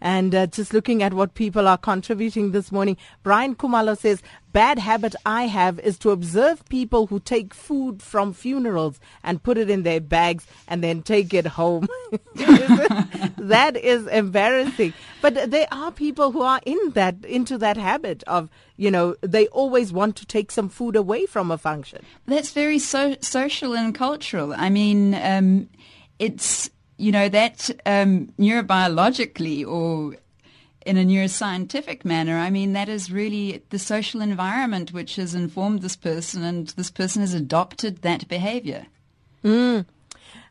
And 0.07 0.37
uh, 0.37 0.47
just 0.47 0.73
looking 0.73 1.03
at 1.03 1.15
what 1.15 1.35
people 1.35 1.67
are 1.67 1.77
contributing 1.77 2.53
this 2.53 2.71
morning, 2.71 2.97
Brian 3.25 3.57
Kumalo 3.57 3.99
says, 3.99 4.23
bad 4.53 4.79
habit 4.79 5.17
I 5.27 5.49
have 5.49 5.81
is 5.81 5.99
to 5.99 6.11
observe 6.11 6.65
people 6.67 7.09
who 7.09 7.19
take 7.19 7.53
food 7.53 8.01
from 8.01 8.33
funerals 8.33 9.01
and 9.25 9.43
put 9.43 9.59
it 9.59 9.69
in 9.69 9.83
their 9.83 10.01
bags 10.01 10.47
and 10.69 10.81
then 10.81 11.03
take 11.03 11.35
it 11.35 11.45
home. 11.45 11.89
that 12.37 13.77
is 13.77 14.07
embarrassing. 14.07 14.93
But 15.23 15.51
there 15.51 15.67
are 15.73 15.91
people 15.91 16.31
who 16.31 16.43
are 16.43 16.61
in 16.65 16.79
that, 16.91 17.25
into 17.25 17.59
that 17.59 17.77
habit 17.77 18.23
of, 18.29 18.49
you 18.77 18.93
know, 18.93 19.17
they 19.23 19.49
always 19.49 19.93
want 19.93 20.15
to 20.19 20.25
take 20.25 20.53
some 20.53 20.69
food 20.69 20.95
away 20.95 21.27
from 21.27 21.51
a 21.51 21.59
function. 21.59 22.05
That's 22.27 22.53
very 22.53 22.79
so- 22.79 23.17
social 23.21 23.75
and 23.75 23.93
cultural. 23.93 24.55
I 24.57 24.71
mean, 24.71 25.17
um, 25.17 25.69
it's 26.21 26.71
you 26.99 27.13
know, 27.13 27.29
that 27.29 27.71
um, 27.85 28.29
neurobiologically 28.39 29.67
or 29.67 30.17
in 30.87 30.97
a 30.97 31.05
neuroscientific 31.05 32.05
manner, 32.05 32.39
I 32.39 32.49
mean, 32.49 32.73
that 32.73 32.89
is 32.89 33.11
really 33.11 33.63
the 33.71 33.79
social 33.79 34.21
environment 34.21 34.93
which 34.93 35.17
has 35.17 35.35
informed 35.35 35.83
this 35.83 35.97
person, 35.97 36.45
and 36.45 36.69
this 36.69 36.91
person 36.91 37.23
has 37.23 37.35
adopted 37.35 38.03
that 38.03 38.29
behavior. 38.29 38.87
Mm. 39.45 39.85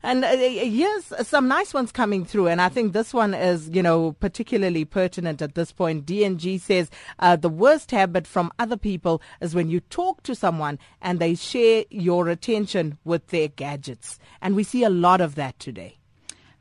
And 0.04 0.24
uh, 0.24 0.28
yes, 0.30 1.12
some 1.24 1.48
nice 1.48 1.74
ones 1.74 1.92
coming 1.92 2.26
through, 2.26 2.48
and 2.48 2.62
I 2.62 2.70
think 2.70 2.94
this 2.94 3.14
one 3.14 3.34
is, 3.34 3.70
you 3.70 3.82
know, 3.82 4.12
particularly 4.12 4.86
pertinent 4.86 5.42
at 5.42 5.56
this 5.56 5.72
point. 5.72 6.06
DNG 6.06 6.60
says 6.62 6.92
uh, 7.18 7.38
the 7.38 7.50
worst 7.50 7.92
habit 7.92 8.28
from 8.28 8.52
other 8.60 8.78
people 8.78 9.22
is 9.42 9.56
when 9.56 9.70
you 9.70 9.80
talk 9.80 10.22
to 10.24 10.36
someone 10.36 10.78
and 11.02 11.20
they 11.20 11.34
share 11.34 11.86
your 11.90 12.30
attention 12.30 13.00
with 13.04 13.28
their 13.28 13.48
gadgets, 13.48 14.20
and 14.42 14.56
we 14.56 14.64
see 14.64 14.84
a 14.84 14.90
lot 14.90 15.22
of 15.22 15.34
that 15.36 15.58
today. 15.60 15.98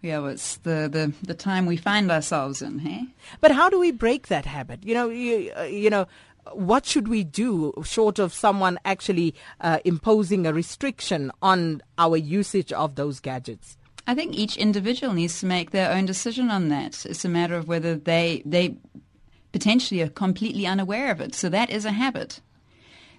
Yeah, 0.04 0.18
well, 0.18 0.32
it's 0.32 0.56
the, 0.58 0.86
the, 0.92 1.14
the 1.26 1.32
time 1.32 1.64
we 1.64 1.78
find 1.78 2.12
ourselves 2.12 2.60
in, 2.60 2.80
hey? 2.80 3.06
But 3.40 3.52
how 3.52 3.70
do 3.70 3.78
we 3.78 3.90
break 3.90 4.28
that 4.28 4.44
habit? 4.44 4.84
You 4.84 4.92
know, 4.92 5.08
you, 5.08 5.50
uh, 5.56 5.62
you 5.62 5.88
know, 5.88 6.06
what 6.52 6.84
should 6.84 7.08
we 7.08 7.24
do 7.24 7.72
short 7.84 8.18
of 8.18 8.34
someone 8.34 8.78
actually 8.84 9.34
uh, 9.62 9.78
imposing 9.86 10.46
a 10.46 10.52
restriction 10.52 11.32
on 11.40 11.80
our 11.96 12.18
usage 12.18 12.70
of 12.70 12.96
those 12.96 13.18
gadgets? 13.18 13.78
I 14.06 14.14
think 14.14 14.34
each 14.34 14.58
individual 14.58 15.14
needs 15.14 15.40
to 15.40 15.46
make 15.46 15.70
their 15.70 15.90
own 15.90 16.04
decision 16.04 16.50
on 16.50 16.68
that. 16.68 17.06
It's 17.06 17.24
a 17.24 17.30
matter 17.30 17.54
of 17.54 17.66
whether 17.66 17.94
they 17.94 18.42
they 18.44 18.76
potentially 19.52 20.02
are 20.02 20.10
completely 20.10 20.66
unaware 20.66 21.10
of 21.12 21.22
it. 21.22 21.34
So 21.34 21.48
that 21.48 21.70
is 21.70 21.86
a 21.86 21.92
habit. 21.92 22.42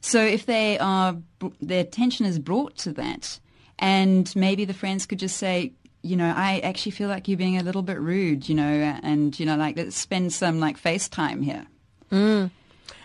So 0.01 0.21
if 0.21 0.45
they 0.45 0.77
are 0.77 1.17
their 1.59 1.81
attention 1.81 2.27
is 2.27 2.37
brought 2.37 2.77
to 2.77 2.91
that, 2.93 3.39
and 3.79 4.31
maybe 4.35 4.65
the 4.65 4.75
friends 4.75 5.07
could 5.07 5.17
just 5.17 5.37
say, 5.37 5.73
you 6.05 6.15
know, 6.15 6.31
I 6.35 6.59
actually 6.59 6.91
feel 6.91 7.09
like 7.09 7.27
you're 7.27 7.37
being 7.37 7.57
a 7.57 7.63
little 7.63 7.81
bit 7.81 7.99
rude, 7.99 8.47
you 8.47 8.53
know, 8.53 8.63
and, 9.01 9.37
you 9.39 9.45
know, 9.45 9.55
like 9.55 9.75
let's 9.75 9.97
spend 9.97 10.31
some 10.31 10.59
like 10.59 10.79
FaceTime 10.79 11.43
here. 11.43 11.65
Mm. 12.11 12.51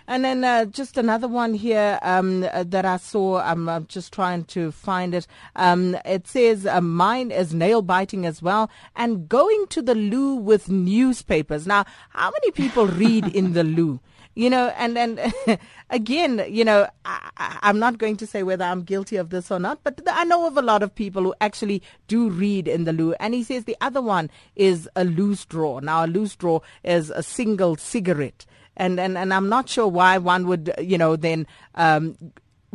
And 0.07 0.25
then 0.25 0.45
uh, 0.45 0.65
just 0.67 0.99
another 0.99 1.29
one 1.29 1.55
here 1.55 1.99
um, 2.03 2.41
that 2.41 2.85
I 2.85 2.97
saw. 2.97 3.41
I'm 3.41 3.69
uh, 3.69 3.81
just 3.81 4.13
trying 4.13 4.45
to 4.47 4.73
find 4.73 5.15
it. 5.15 5.27
Um, 5.55 5.97
it 6.05 6.27
says 6.27 6.67
uh, 6.67 6.81
mine 6.81 7.31
is 7.31 7.55
nail 7.55 7.81
biting 7.81 8.27
as 8.27 8.43
well, 8.43 8.71
and 8.97 9.29
going 9.29 9.67
to 9.71 9.81
the 9.81 9.95
loo 9.95 10.35
with 10.35 10.69
newspapers. 10.69 11.65
Now, 11.65 11.85
how 12.09 12.33
many 12.33 12.51
people 12.51 12.89
read 12.89 13.29
in 13.29 13.53
the 13.53 13.63
loo? 13.63 14.01
You 14.35 14.49
know, 14.49 14.69
and 14.77 14.97
and 14.97 15.33
again, 15.91 16.45
you 16.49 16.65
know, 16.65 16.89
I, 17.05 17.59
am 17.63 17.79
not 17.79 17.99
going 17.99 18.17
to 18.19 18.27
say 18.27 18.43
whether 18.43 18.65
I'm 18.65 18.83
guilty 18.83 19.17
of 19.17 19.31
this 19.31 19.51
or 19.51 19.59
not, 19.59 19.81
but 19.83 20.01
I 20.07 20.25
know 20.25 20.47
of 20.47 20.57
a 20.57 20.63
lot 20.63 20.83
of 20.83 20.95
people 20.95 21.23
who 21.23 21.35
actually 21.41 21.83
do 22.09 22.31
read 22.31 22.69
in 22.69 22.85
the 22.85 22.93
loo. 22.93 23.15
And 23.21 23.35
he 23.35 23.43
says 23.43 23.65
the 23.65 23.77
other 23.81 24.01
one 24.01 24.31
is 24.57 24.89
a 24.95 25.05
loose 25.05 25.45
draw. 25.45 25.81
Now, 25.81 26.05
a 26.05 26.07
loose 26.07 26.37
draw 26.37 26.61
is 26.85 27.11
a 27.11 27.23
single 27.23 27.77
cigarette. 27.77 28.47
And, 28.77 28.99
and, 28.99 29.19
and 29.19 29.35
I'm 29.35 29.49
not 29.49 29.69
sure 29.69 29.89
why 29.89 30.17
one 30.19 30.47
would, 30.47 30.73
you 30.79 30.97
know, 30.97 31.17
then 31.17 31.47
um, 31.75 32.17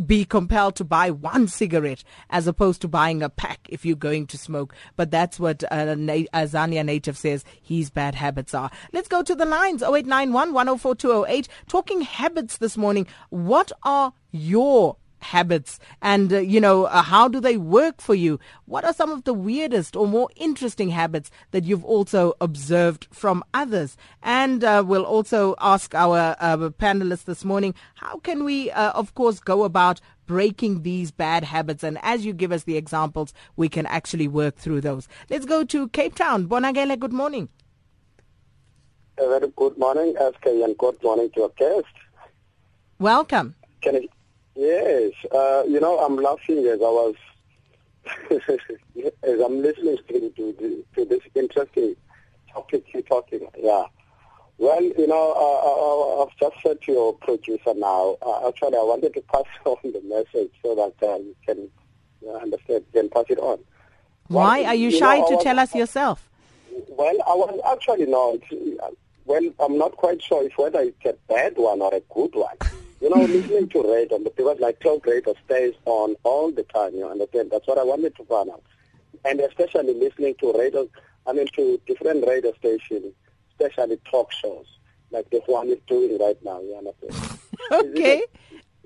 be 0.04 0.26
compelled 0.26 0.76
to 0.76 0.84
buy 0.84 1.12
one 1.12 1.48
cigarette 1.48 2.04
as 2.30 2.48
opposed 2.48 2.82
to 2.82 2.88
buying 2.88 3.22
a 3.22 3.30
pack 3.30 3.68
if 3.70 3.86
you're 3.86 3.96
going 3.96 4.28
to 4.28 4.38
smoke. 4.38 4.74
But 4.96 5.12
that's 5.12 5.40
what 5.40 5.64
uh, 5.72 5.96
Na- 5.96 6.26
Azania 6.34 6.86
native 6.86 7.18
says 7.18 7.46
his 7.62 7.90
bad 7.90 8.16
habits 8.16 8.54
are. 8.54 8.72
Let's 8.94 9.08
go 9.08 9.24
to 9.24 9.36
the 9.36 9.46
lines 9.46 9.82
0891 9.82 10.54
104 10.54 11.44
Talking 11.68 12.02
habits 12.02 12.58
this 12.58 12.78
morning. 12.78 13.08
What 13.30 13.72
are 13.84 14.14
your 14.32 14.98
habits 15.32 15.80
and 16.02 16.32
uh, 16.32 16.40
you 16.40 16.62
know 16.62 16.86
uh, 16.86 17.02
how 17.02 17.28
do 17.28 17.40
they 17.40 17.58
work 17.58 18.02
for 18.02 18.16
you? 18.16 18.40
What 18.66 18.86
are 18.86 18.94
some 18.94 19.12
of 19.12 19.24
the 19.24 19.34
weirdest 19.34 19.96
or 19.96 20.08
more 20.08 20.30
interesting 20.36 20.90
habits 20.90 21.32
that 21.52 21.64
you've 21.64 21.86
also 21.86 22.34
observed 22.40 23.08
from 23.12 23.44
others? 23.54 23.98
And 24.22 24.64
uh, 24.64 24.84
we'll 24.86 25.06
also 25.06 25.56
ask 25.60 25.94
our 25.96 26.36
uh, 26.40 26.58
panelists 26.80 27.26
this 27.26 27.44
morning 27.44 27.74
how 27.96 28.20
can 28.20 28.44
we 28.44 28.72
uh, 28.72 28.92
of 28.92 29.14
course 29.16 29.40
go 29.40 29.64
about 29.64 30.00
breaking 30.26 30.84
these 30.84 31.12
bad 31.12 31.44
habits? 31.44 31.84
And 31.84 31.98
as 32.02 32.26
you 32.26 32.34
give 32.34 32.52
us 32.52 32.64
the 32.64 32.78
examples 32.78 33.34
we 33.56 33.70
can 33.70 33.86
actually 33.88 34.28
work 34.28 34.56
through 34.56 34.82
those. 34.82 35.08
Let's 35.30 35.46
go 35.46 35.64
to 35.66 35.90
cape 35.90 36.16
town. 36.16 36.48
Bonagele 36.48 37.00
good 37.00 37.14
morning. 37.14 37.50
A 39.18 39.28
very 39.28 39.52
good 39.56 39.78
morning 39.78 40.14
sk 40.18 40.46
and 40.46 40.78
good 40.78 41.02
morning 41.02 41.30
to 41.32 41.40
your 41.42 41.54
guest 41.58 41.96
welcome. 43.00 43.56
Can 43.82 43.96
I, 43.96 44.08
Yes, 44.56 45.12
uh, 45.34 45.64
you 45.68 45.80
know, 45.80 46.00
I'm 46.00 46.16
laughing 46.16 46.60
as 46.66 46.80
I 46.80 46.84
was, 46.84 47.16
as 48.32 49.40
I'm 49.42 49.62
listening 49.62 49.98
to, 50.08 50.32
to, 50.32 50.86
to 50.96 51.06
this 51.06 51.22
interesting 51.36 51.96
topic 52.54 52.86
you're 52.94 53.04
talking. 53.04 53.48
Yeah. 53.58 53.84
Well, 54.58 54.82
you 54.82 55.08
know, 55.08 55.34
uh, 55.36 56.24
I've 56.24 56.38
just 56.38 56.64
said 56.64 56.82
to 56.84 56.92
your 56.92 57.14
producer 57.16 57.74
now, 57.76 58.18
uh, 58.22 58.48
actually 58.48 58.78
I 58.78 58.84
wanted 58.84 59.14
to 59.16 59.22
pass 59.22 59.44
on 59.66 59.78
the 59.84 60.02
message 60.04 60.52
so 60.64 60.74
that 60.76 61.06
uh, 61.06 61.18
you 61.18 61.36
can 61.46 61.70
uh, 62.26 62.38
understand, 62.38 62.86
can 62.94 63.10
pass 63.10 63.26
it 63.30 63.40
on. 63.40 63.60
Why? 64.28 64.62
Well, 64.62 64.70
Are 64.70 64.76
you, 64.76 64.90
you 64.90 64.98
shy 64.98 65.18
know, 65.20 65.28
to 65.28 65.36
was, 65.36 65.44
tell 65.44 65.60
us 65.60 65.76
yourself? 65.76 66.30
Well, 66.90 67.16
I 67.28 67.34
was 67.36 67.60
actually 67.74 68.06
not. 68.06 68.38
Well, 69.26 69.42
I'm 69.60 69.78
not 69.78 69.98
quite 69.98 70.22
sure 70.22 70.44
if 70.46 70.58
whether 70.58 70.80
it's 70.80 71.06
a 71.06 71.14
bad 71.28 71.58
one 71.58 71.82
or 71.82 71.94
a 71.94 72.02
good 72.14 72.34
one. 72.34 72.56
You 73.06 73.12
know, 73.16 73.24
listening 73.24 73.70
to 73.70 73.84
radio, 73.84 74.18
because 74.18 74.60
like 74.60 74.80
talk 74.80 75.06
radio 75.06 75.36
stays 75.46 75.76
on 75.86 76.16
all 76.24 76.52
the 76.52 76.64
time, 76.64 76.96
you 76.96 77.08
understand? 77.08 77.52
That's 77.52 77.68
what 77.68 77.78
I 77.78 77.84
wanted 77.84 78.16
to 78.16 78.26
find 78.26 78.50
out. 78.50 78.64
And 79.24 79.40
especially 79.42 79.94
listening 79.94 80.34
to 80.40 80.52
radio, 80.54 80.90
I 81.28 81.34
mean 81.34 81.46
to 81.56 81.80
different 81.86 82.26
radio 82.28 82.52
stations, 82.54 83.14
especially 83.52 84.00
talk 84.10 84.32
shows, 84.32 84.66
like 85.12 85.30
the 85.30 85.40
one 85.46 85.70
is 85.70 85.78
doing 85.86 86.18
right 86.20 86.44
now, 86.44 86.60
you 86.62 86.76
understand? 86.76 87.40
okay. 87.72 88.24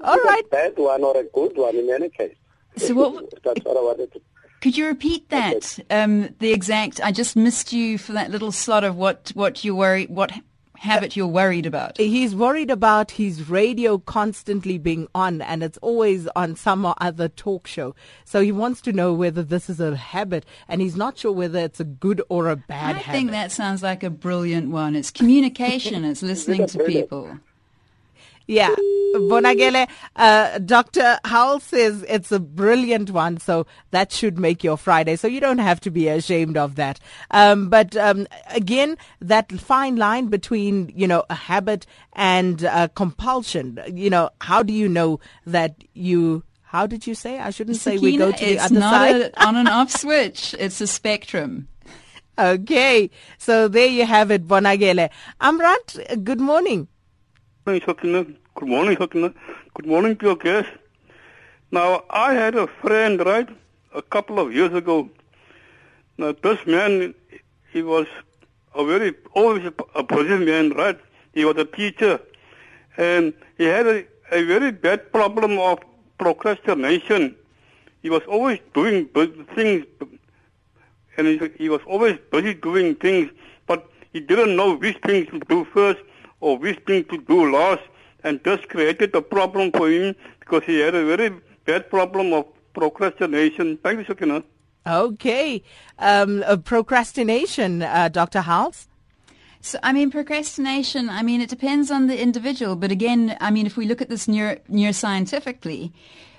A, 0.02 0.06
all 0.06 0.18
right. 0.18 0.44
A 0.48 0.50
bad 0.50 0.74
one 0.76 1.02
or 1.02 1.16
a 1.16 1.24
good 1.24 1.56
one 1.56 1.78
in 1.78 1.90
any 1.90 2.10
case. 2.10 2.36
So 2.76 2.96
what, 2.96 3.24
That's 3.46 3.64
what 3.64 3.78
I 3.78 3.82
wanted 3.82 4.12
to 4.12 4.22
could 4.60 4.78
you 4.78 4.88
repeat 4.88 5.30
that? 5.30 5.80
Um, 5.90 6.36
the 6.40 6.52
exact. 6.52 7.00
I 7.02 7.14
just 7.14 7.38
missed 7.38 7.72
you 7.72 7.98
for 7.98 8.12
that 8.12 8.30
little 8.30 8.52
slot 8.52 8.84
of 8.84 8.98
what 8.98 9.32
what 9.34 9.64
you 9.64 9.74
were 9.74 10.02
what 10.02 10.34
habit 10.80 11.16
you're 11.16 11.28
worried 11.28 11.66
about? 11.66 11.98
He's 11.98 12.36
worried 12.36 12.72
about 12.72 13.12
his 13.12 13.50
radio 13.50 13.98
constantly 13.98 14.78
being 14.78 15.08
on 15.14 15.42
and 15.42 15.62
it's 15.64 15.78
always 15.80 16.28
on 16.36 16.56
some 16.56 16.86
or 16.86 16.96
other 17.00 17.28
talk 17.28 17.68
show. 17.68 17.96
So 18.26 18.42
he 18.42 18.52
wants 18.52 18.82
to 18.82 18.94
know 18.94 19.14
whether 19.14 19.44
this 19.44 19.70
is 19.70 19.80
a 19.80 19.96
habit 19.96 20.46
and 20.68 20.82
he's 20.82 20.96
not 20.96 21.18
sure 21.18 21.32
whether 21.32 21.60
it's 21.60 21.80
a 21.80 21.86
good 21.86 22.22
or 22.30 22.50
a 22.50 22.56
bad 22.56 22.96
I 22.96 23.00
habit. 23.00 23.18
think 23.18 23.32
that 23.32 23.52
sounds 23.52 23.84
like 23.84 24.04
a 24.04 24.10
brilliant 24.10 24.70
one. 24.70 24.96
It's 24.96 25.12
communication, 25.12 26.06
it's 26.06 26.22
listening 26.32 26.68
to 26.68 26.84
people. 26.84 27.40
Yeah. 28.50 28.76
Bonagele, 29.14 29.88
uh, 30.16 30.58
Dr. 30.58 31.20
Howell 31.24 31.60
says 31.60 32.04
it's 32.10 32.32
a 32.32 32.40
brilliant 32.40 33.12
one, 33.12 33.40
so 33.40 33.68
that 33.92 34.12
should 34.12 34.40
make 34.40 34.64
your 34.64 34.76
Friday. 34.76 35.18
So 35.18 35.28
you 35.28 35.40
don't 35.40 35.60
have 35.60 35.80
to 35.82 35.92
be 35.92 36.08
ashamed 36.08 36.58
of 36.58 36.74
that. 36.76 37.00
Um, 37.30 37.70
but 37.70 37.96
um, 37.96 38.26
again, 38.50 38.98
that 39.22 39.52
fine 39.52 39.98
line 39.98 40.28
between 40.28 40.92
you 40.96 41.08
know 41.08 41.26
a 41.30 41.36
habit 41.36 41.86
and 42.14 42.66
uh, 42.66 42.88
compulsion. 42.90 43.80
You 43.94 44.10
know, 44.10 44.32
how 44.42 44.64
do 44.64 44.74
you 44.74 44.90
know 44.90 45.20
that 45.46 45.84
you? 45.94 46.44
How 46.64 46.88
did 46.88 47.06
you 47.06 47.14
say? 47.14 47.40
I 47.40 47.52
shouldn't 47.52 47.78
Sakina, 47.78 48.00
say 48.00 48.04
we 48.04 48.18
go 48.18 48.32
to 48.32 48.46
the 48.46 48.60
other 48.60 48.80
side. 48.80 49.16
It's 49.16 49.36
not 49.38 49.46
an 49.46 49.48
on 49.48 49.56
and 49.58 49.68
off 49.68 49.92
switch. 49.96 50.56
It's 50.58 50.82
a 50.82 50.88
spectrum. 50.88 51.68
Okay, 52.38 53.12
so 53.38 53.68
there 53.68 53.88
you 53.88 54.08
have 54.08 54.32
it, 54.32 54.48
Bonagele. 54.48 55.10
Amrat, 55.40 56.24
good 56.24 56.40
morning. 56.40 56.88
Good 57.70 58.68
morning, 58.68 58.96
Good 58.96 59.86
morning 59.86 60.18
to 60.18 60.26
your 60.26 60.36
guest. 60.36 60.70
Now, 61.70 62.04
I 62.10 62.34
had 62.34 62.56
a 62.56 62.66
friend, 62.66 63.24
right, 63.24 63.48
a 63.94 64.02
couple 64.02 64.40
of 64.40 64.52
years 64.52 64.74
ago. 64.74 65.08
Now, 66.18 66.32
this 66.32 66.66
man, 66.66 67.14
he 67.72 67.84
was 67.84 68.08
a 68.74 68.84
very, 68.84 69.14
always 69.34 69.66
a 69.68 70.04
positive 70.04 70.42
man, 70.48 70.72
right? 70.72 71.00
He 71.36 71.46
was 71.46 71.58
a 71.58 71.66
teacher. 71.66 72.20
And 72.98 73.34
he 73.60 73.66
had 73.66 73.86
a, 73.86 74.04
a 74.32 74.44
very 74.46 74.72
bad 74.72 75.12
problem 75.12 75.60
of 75.60 75.78
procrastination. 76.18 77.36
He 78.02 78.10
was 78.10 78.24
always 78.28 78.58
doing 78.74 79.06
things, 79.56 79.86
and 81.18 81.28
he, 81.28 81.40
he 81.56 81.70
was 81.70 81.82
always 81.86 82.18
busy 82.32 82.56
doing 82.56 82.96
things, 82.96 83.30
but 83.68 83.88
he 84.12 84.22
didn't 84.22 84.56
know 84.56 84.76
which 84.76 84.98
things 85.04 85.28
to 85.28 85.40
do 85.42 85.66
first 85.66 86.00
or 86.42 86.58
which 86.58 86.80
thing 86.86 87.04
to 87.06 87.18
do 87.18 87.52
last, 87.52 87.82
and 88.24 88.42
this 88.44 88.60
created 88.66 89.16
a 89.16 89.22
problem 89.22 89.72
for 89.72 89.90
him 89.90 90.16
because 90.40 90.64
he 90.66 90.80
had 90.80 90.96
a 90.96 91.06
very 91.06 91.32
bad 91.66 91.90
problem 91.90 92.34
of 92.34 92.46
procrastination. 92.74 93.78
Thank 93.78 94.00
you, 94.00 94.06
Sakina. 94.06 94.44
Okay. 94.88 95.64
Um, 95.98 96.44
uh, 96.46 96.58
procrastination, 96.58 97.82
uh, 97.82 98.10
Dr. 98.10 98.42
Howells? 98.42 98.88
So, 99.62 99.78
I 99.84 99.92
mean, 99.92 100.10
procrastination, 100.10 101.10
I 101.10 101.22
mean, 101.22 101.42
it 101.42 101.50
depends 101.50 101.92
on 101.92 102.08
the 102.08 102.20
individual. 102.20 102.76
But 102.78 102.92
again, 102.92 103.36
I 103.42 103.52
mean, 103.52 103.66
if 103.66 103.76
we 103.76 103.86
look 103.86 104.02
at 104.02 104.10
this 104.10 104.28
neuro, 104.28 104.56
neuroscientifically, 104.70 105.92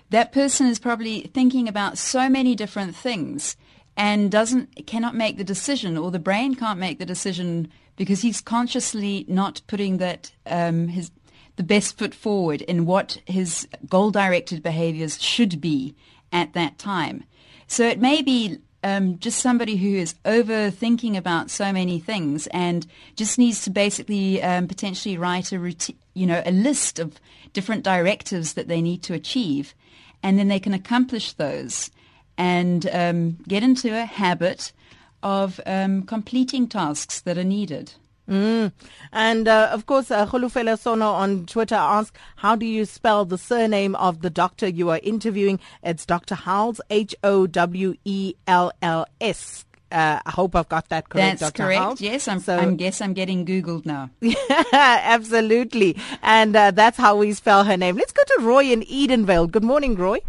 that 0.09 0.33
person 0.33 0.67
is 0.67 0.79
probably 0.79 1.31
thinking 1.35 1.69
about 1.69 1.99
so 1.99 2.29
many 2.29 2.55
different 2.55 2.97
things 2.97 3.57
and 3.97 4.31
doesn't, 4.31 4.87
cannot 4.87 5.15
make 5.15 5.37
the 5.37 5.45
decision 5.45 5.99
or 5.99 6.11
the 6.11 6.19
brain 6.19 6.55
can't 6.55 6.79
make 6.79 6.99
the 6.99 7.07
decision 7.07 7.71
because 8.01 8.23
he's 8.23 8.41
consciously 8.41 9.27
not 9.29 9.61
putting 9.67 9.99
that, 9.99 10.33
um, 10.47 10.89
his, 10.89 11.11
the 11.57 11.63
best 11.63 11.99
foot 11.99 12.15
forward 12.15 12.63
in 12.63 12.87
what 12.87 13.21
his 13.27 13.69
goal 13.91 14.11
directed 14.11 14.63
behaviors 14.63 15.23
should 15.23 15.61
be 15.61 15.95
at 16.33 16.55
that 16.55 16.79
time. 16.79 17.25
So 17.67 17.87
it 17.87 18.01
may 18.01 18.23
be 18.23 18.57
um, 18.83 19.19
just 19.19 19.41
somebody 19.41 19.77
who 19.77 19.97
is 19.97 20.15
overthinking 20.25 21.15
about 21.15 21.51
so 21.51 21.75
many 21.75 21.99
things 21.99 22.47
and 22.47 22.87
just 23.17 23.37
needs 23.37 23.65
to 23.65 23.71
basically 23.71 24.43
um, 24.43 24.67
potentially 24.67 25.19
write 25.19 25.53
a 25.53 25.59
routine, 25.59 25.99
you 26.15 26.27
know, 26.27 26.43
a 26.47 26.53
list 26.53 26.99
of 26.99 27.21
different 27.53 27.83
directives 27.83 28.55
that 28.55 28.67
they 28.67 28.81
need 28.81 29.03
to 29.03 29.13
achieve, 29.13 29.75
and 30.23 30.39
then 30.39 30.49
they 30.49 30.59
can 30.59 30.73
accomplish 30.73 31.35
those 31.35 31.91
and 32.39 32.89
um, 32.95 33.37
get 33.47 33.63
into 33.63 33.95
a 33.95 34.07
habit 34.07 34.73
of 35.23 35.61
um, 35.67 36.03
completing 36.03 36.67
tasks 36.69 37.21
that 37.21 37.39
are 37.39 37.45
needed. 37.45 37.93
Mm. 38.29 38.71
And 39.13 39.49
uh, 39.49 39.71
of 39.73 39.87
course, 39.87 40.11
uh, 40.11 40.25
Khulufelo 40.25 40.79
Sono 40.79 41.09
on 41.09 41.47
Twitter 41.47 41.75
asked, 41.75 42.17
How 42.37 42.55
do 42.55 42.65
you 42.65 42.85
spell 42.85 43.25
the 43.25 43.37
surname 43.39 43.97
of 43.97 44.23
the 44.23 44.31
doctor 44.31 44.69
you 44.69 44.89
are 44.91 45.01
interviewing? 45.03 45.59
It's 45.83 46.07
Dr. 46.07 46.37
Howells, 46.37 46.81
H 46.91 47.15
O 47.25 47.49
W 47.49 47.95
E 48.05 48.35
L 48.47 48.71
L 48.83 49.07
S. 49.21 49.65
Uh, 49.91 50.21
I 50.25 50.31
hope 50.31 50.55
I've 50.55 50.69
got 50.69 50.89
that 50.91 51.09
correct. 51.09 51.41
That's 51.41 51.53
Dr. 51.53 51.65
correct. 51.65 51.81
Howells. 51.81 52.01
Yes, 52.01 52.29
I'm. 52.29 52.39
So- 52.39 52.57
I 52.57 52.73
guess 52.75 53.01
I'm 53.01 53.15
getting 53.15 53.45
googled 53.45 53.85
now. 53.85 54.11
Absolutely. 54.73 55.97
And 56.23 56.55
uh, 56.55 56.71
that's 56.71 56.97
how 56.99 57.17
we 57.17 57.33
spell 57.33 57.65
her 57.65 57.77
name. 57.77 57.97
Let's 57.97 58.13
go 58.13 58.23
to 58.25 58.43
Roy 58.43 58.67
in 58.71 58.83
Edenvale. 58.83 59.51
Good 59.51 59.65
morning, 59.65 59.97
Roy. 59.97 60.21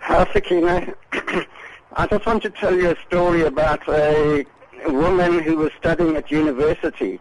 Hi, 0.00 0.26
Sakina. 0.32 0.94
I 1.94 2.06
just 2.06 2.24
want 2.24 2.42
to 2.44 2.50
tell 2.50 2.74
you 2.74 2.90
a 2.90 2.96
story 3.06 3.42
about 3.42 3.86
a 3.86 4.46
woman 4.86 5.40
who 5.40 5.58
was 5.58 5.72
studying 5.78 6.16
at 6.16 6.30
university. 6.30 7.20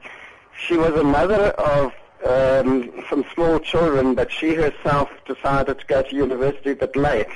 She 0.65 0.77
was 0.77 0.93
a 0.93 1.03
mother 1.03 1.47
of 1.57 1.91
um, 2.25 2.89
some 3.09 3.25
small 3.33 3.59
children, 3.59 4.15
but 4.15 4.31
she 4.31 4.53
herself 4.53 5.09
decided 5.25 5.79
to 5.79 5.85
go 5.87 6.03
to 6.03 6.15
university 6.15 6.71
a 6.71 6.75
bit 6.75 6.95
late. 6.95 7.27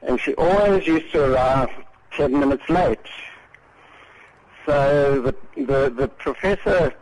And 0.00 0.18
she 0.18 0.34
always 0.36 0.86
used 0.86 1.12
to 1.12 1.34
arrive 1.34 1.68
10 2.12 2.32
minutes 2.40 2.66
late. 2.70 2.98
So 4.64 5.20
the, 5.20 5.36
the, 5.62 5.90
the 5.90 6.08
professor 6.08 6.94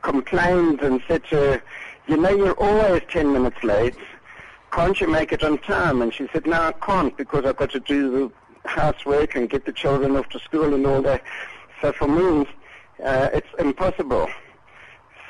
complained 0.00 0.80
and 0.80 1.00
said 1.06 1.22
to 1.26 1.36
her, 1.36 1.62
you 2.08 2.16
know, 2.16 2.30
you're 2.30 2.58
always 2.60 3.02
10 3.08 3.32
minutes 3.32 3.62
late. 3.62 3.94
Can't 4.72 5.00
you 5.00 5.06
make 5.06 5.30
it 5.32 5.44
on 5.44 5.58
time? 5.58 6.02
And 6.02 6.12
she 6.12 6.28
said, 6.32 6.44
no, 6.44 6.60
I 6.60 6.72
can't 6.72 7.16
because 7.16 7.44
I've 7.44 7.56
got 7.56 7.70
to 7.70 7.80
do 7.80 8.10
the 8.10 8.32
housework 8.64 9.34
and 9.34 9.48
get 9.48 9.64
the 9.64 9.72
children 9.72 10.16
off 10.16 10.28
to 10.30 10.38
school 10.38 10.74
and 10.74 10.86
all 10.86 11.02
that. 11.02 11.22
So 11.80 11.92
for 11.92 12.08
me, 12.08 12.46
uh, 13.02 13.30
it's 13.32 13.48
impossible. 13.58 14.28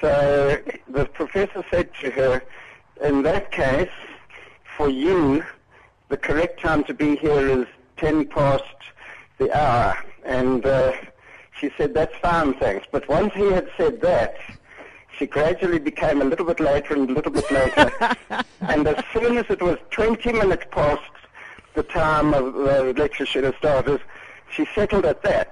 So 0.01 0.59
the 0.89 1.07
professor 1.07 1.65
said 1.71 1.91
to 2.01 2.11
her, 2.11 2.43
in 3.03 3.23
that 3.23 3.53
case, 3.53 3.89
for 4.77 4.89
you, 4.89 5.45
the 6.09 6.17
correct 6.17 6.61
time 6.61 6.85
to 6.85 6.95
be 6.95 7.17
here 7.17 7.49
is 7.49 7.67
10 7.97 8.27
past 8.29 8.65
the 9.39 9.57
hour. 9.57 9.97
And 10.25 10.65
uh, 10.67 10.93
she 11.59 11.71
said, 11.79 11.95
that's 11.95 12.15
fine, 12.17 12.55
thanks. 12.55 12.87
But 12.91 13.09
once 13.09 13.33
he 13.35 13.47
had 13.51 13.69
said 13.77 14.01
that, 14.03 14.37
she 15.19 15.27
gradually 15.27 15.79
became 15.79 16.21
a 16.21 16.25
little 16.25 16.47
bit 16.47 16.59
later 16.59 16.95
and 16.95 17.09
a 17.09 17.13
little 17.13 17.33
bit 17.33 17.51
later. 17.51 17.93
and 18.61 18.87
as 18.87 19.05
soon 19.13 19.39
as 19.39 19.47
it 19.49 19.63
was 19.63 19.79
20 19.91 20.33
minutes 20.33 20.65
past 20.71 21.03
the 21.75 21.83
time 21.83 22.35
of 22.35 22.55
the 22.55 22.95
lecture 22.97 23.27
should 23.27 23.45
have 23.45 23.57
started, 23.57 24.01
she 24.51 24.67
settled 24.75 25.05
at 25.05 25.23
that. 25.23 25.51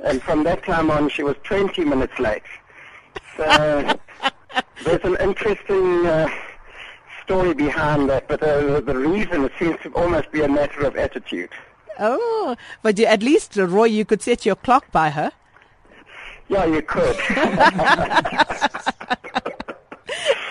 And 0.00 0.22
from 0.22 0.44
that 0.44 0.64
time 0.64 0.90
on, 0.90 1.08
she 1.08 1.22
was 1.22 1.36
20 1.44 1.84
minutes 1.84 2.18
late. 2.18 2.42
So 3.36 3.44
there's 4.84 5.04
an 5.04 5.16
interesting 5.20 6.06
uh, 6.06 6.28
story 7.22 7.54
behind 7.54 8.10
that, 8.10 8.28
but 8.28 8.42
uh, 8.42 8.80
the 8.80 8.96
reason 8.96 9.44
it 9.44 9.52
seems 9.58 9.78
to 9.82 9.90
almost 9.90 10.30
be 10.32 10.42
a 10.42 10.48
matter 10.48 10.80
of 10.80 10.96
attitude. 10.96 11.50
Oh, 11.98 12.56
but 12.82 12.98
you, 12.98 13.06
at 13.06 13.22
least, 13.22 13.56
Roy, 13.56 13.84
you 13.84 14.04
could 14.04 14.20
set 14.20 14.44
your 14.44 14.56
clock 14.56 14.90
by 14.90 15.10
her. 15.10 15.32
Yeah, 16.48 16.66
you 16.66 16.82
could. 16.82 17.16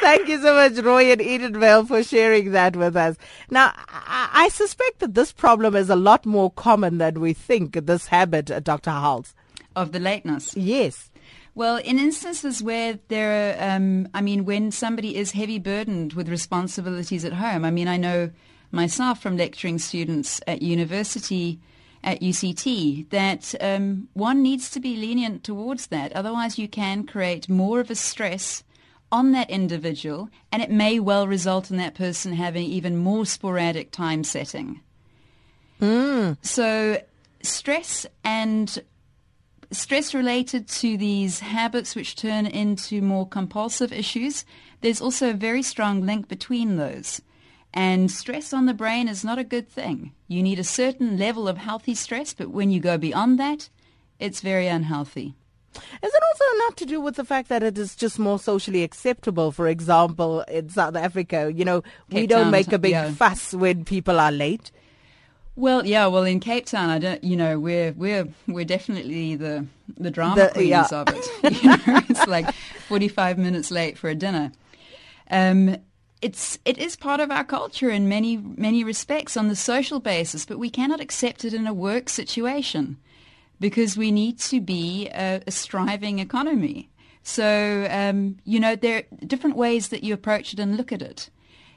Thank 0.04 0.28
you 0.28 0.42
so 0.42 0.54
much, 0.54 0.84
Roy 0.84 1.13
and 1.13 1.22
Edenvale, 1.22 1.88
for 1.88 2.04
sharing 2.04 2.52
that 2.52 2.76
with 2.76 2.98
us. 2.98 3.16
Now, 3.50 3.72
I, 3.88 4.30
I 4.34 4.50
suspect 4.50 5.00
that 5.00 5.13
this 5.13 5.32
problem 5.32 5.78
is 5.78 5.89
a 5.89 5.96
lot 5.96 6.26
more 6.26 6.52
common 6.52 6.98
than 6.98 7.22
we 7.22 7.32
think, 7.32 7.86
this 7.86 8.08
habit, 8.08 8.52
uh, 8.52 8.60
Dr. 8.60 8.92
Howells. 8.92 9.34
Of 9.78 9.94
the 9.94 10.02
lateness. 10.02 10.58
Yes. 10.58 11.10
Well, 11.56 11.78
in 11.78 12.00
instances 12.00 12.62
where 12.62 13.00
there 13.08 13.56
are, 13.58 13.76
um, 13.76 14.10
I 14.13 14.20
mean, 14.20 14.44
when 14.44 14.72
somebody 14.72 15.16
is 15.16 15.32
heavy 15.32 15.58
burdened 15.58 16.12
with 16.12 16.28
responsibilities 16.28 17.24
at 17.24 17.32
home, 17.32 17.63
I 17.63 17.72
mean, 17.72 17.88
I 17.88 17.96
know 17.96 18.30
myself 18.72 19.22
from 19.22 19.38
lecturing 19.38 19.80
students 19.80 20.42
at 20.46 20.62
university 20.62 21.62
at 22.04 22.20
UCT 22.20 23.10
that 23.12 23.56
um, 23.62 24.10
one 24.12 24.44
needs 24.44 24.70
to 24.72 24.82
be 24.82 24.98
lenient 24.98 25.46
towards 25.46 25.88
that. 25.88 26.12
Otherwise, 26.12 26.60
you 26.60 26.68
can 26.68 27.06
create 27.06 27.48
more 27.48 27.80
of 27.80 27.89
a 27.89 27.96
stress 27.96 28.66
on 29.13 29.32
that 29.32 29.49
individual, 29.52 30.28
and 30.52 30.63
it 30.63 30.71
may 30.71 30.99
well 30.99 31.28
result 31.28 31.69
in 31.69 31.78
that 31.78 31.93
person 31.93 32.34
having 32.34 32.65
even 32.65 32.97
more 32.97 33.28
sporadic 33.28 33.91
time 33.91 34.23
setting. 34.23 34.82
Hmm. 35.80 36.32
So, 36.41 36.99
stress 37.43 38.08
and 38.23 38.84
stress 39.69 40.15
related 40.15 40.67
to 40.67 40.97
these 40.97 41.41
habits 41.41 41.95
which 41.95 42.15
turn 42.15 42.47
into 42.47 43.04
more 43.04 43.28
compulsive 43.28 43.93
issues, 43.93 44.45
there's 44.82 45.02
also 45.02 45.30
a 45.30 45.34
very 45.34 45.62
strong 45.62 46.02
link 46.02 46.28
between 46.28 46.78
those. 46.78 47.21
And 47.71 48.10
stress 48.10 48.52
on 48.52 48.65
the 48.65 48.73
brain 48.73 49.08
is 49.08 49.23
not 49.23 49.38
a 49.38 49.43
good 49.43 49.69
thing. 49.69 50.13
You 50.28 50.41
need 50.41 50.60
a 50.60 50.63
certain 50.63 51.17
level 51.17 51.47
of 51.47 51.58
healthy 51.58 51.93
stress, 51.93 52.34
but 52.34 52.49
when 52.49 52.71
you 52.71 52.80
go 52.80 52.97
beyond 52.97 53.39
that, 53.39 53.69
it's 54.19 54.41
very 54.41 54.67
unhealthy. 54.67 55.36
Is 55.76 56.14
it 56.14 56.24
also 56.32 56.58
not 56.60 56.78
to 56.78 56.86
do 56.86 57.02
with 57.02 57.16
the 57.16 57.26
fact 57.26 57.50
that 57.50 57.64
it 57.64 57.78
is 57.78 57.96
just 57.96 58.20
more 58.20 58.40
socially 58.40 58.84
acceptable? 58.84 59.52
For 59.52 59.68
example, 59.68 60.42
in 60.42 60.70
South 60.70 60.96
Africa, 60.96 61.52
you 61.54 61.66
know, 61.66 61.84
we 62.10 62.22
Cape 62.22 62.30
don't 62.30 62.44
Town, 62.44 62.52
make 62.52 62.72
a 62.72 62.80
big 62.80 62.92
yeah. 62.92 63.12
fuss 63.12 63.54
when 63.54 63.86
people 63.86 64.20
are 64.20 64.32
late. 64.32 64.72
Well, 65.56 65.86
yeah. 65.86 66.08
Well, 66.08 66.24
in 66.24 66.40
Cape 66.40 66.66
Town, 66.66 66.90
I 66.90 66.98
don't. 66.98 67.24
You 67.24 67.36
know, 67.36 67.60
we're 67.60 67.92
we're 67.94 68.28
we're 68.48 68.66
definitely 68.66 69.36
the 69.36 69.66
the 69.98 70.10
drama 70.10 70.36
The- 70.36 70.50
queens 70.50 70.70
yeah. 70.70 70.88
of 70.92 71.08
it. 71.10 71.26
You 71.64 71.70
know, 71.70 72.02
it's 72.10 72.28
like 72.28 72.52
forty 72.88 73.08
five 73.08 73.38
minutes 73.38 73.70
late 73.70 73.98
for 73.98 74.10
a 74.10 74.16
dinner. 74.16 74.52
Um, 75.30 75.78
it's 76.22 76.58
it 76.66 76.78
is 76.78 76.96
part 76.96 77.20
of 77.20 77.30
our 77.30 77.44
culture 77.44 77.90
in 77.90 78.10
many 78.10 78.38
many 78.38 78.84
respects 78.84 79.38
on 79.38 79.48
the 79.48 79.56
social 79.56 80.00
basis, 80.00 80.46
but 80.46 80.58
we 80.58 80.70
cannot 80.70 81.00
accept 81.00 81.46
it 81.46 81.54
in 81.54 81.68
a 81.68 81.74
work 81.74 82.10
situation 82.10 82.98
because 83.60 83.98
we 83.98 84.12
need 84.12 84.39
to 84.39 84.62
be 84.62 85.10
a, 85.10 85.42
a 85.46 85.52
striving 85.52 86.20
economy. 86.20 86.89
So 87.24 87.88
um, 87.89 88.38
you 88.44 88.60
know, 88.60 88.76
there 88.76 88.98
are 88.98 89.26
different 89.26 89.56
ways 89.56 89.89
that 89.89 90.04
you 90.04 90.13
approach 90.13 90.54
it 90.54 90.60
and 90.60 90.78
look 90.78 90.92
at 90.92 91.02
it. 91.02 91.30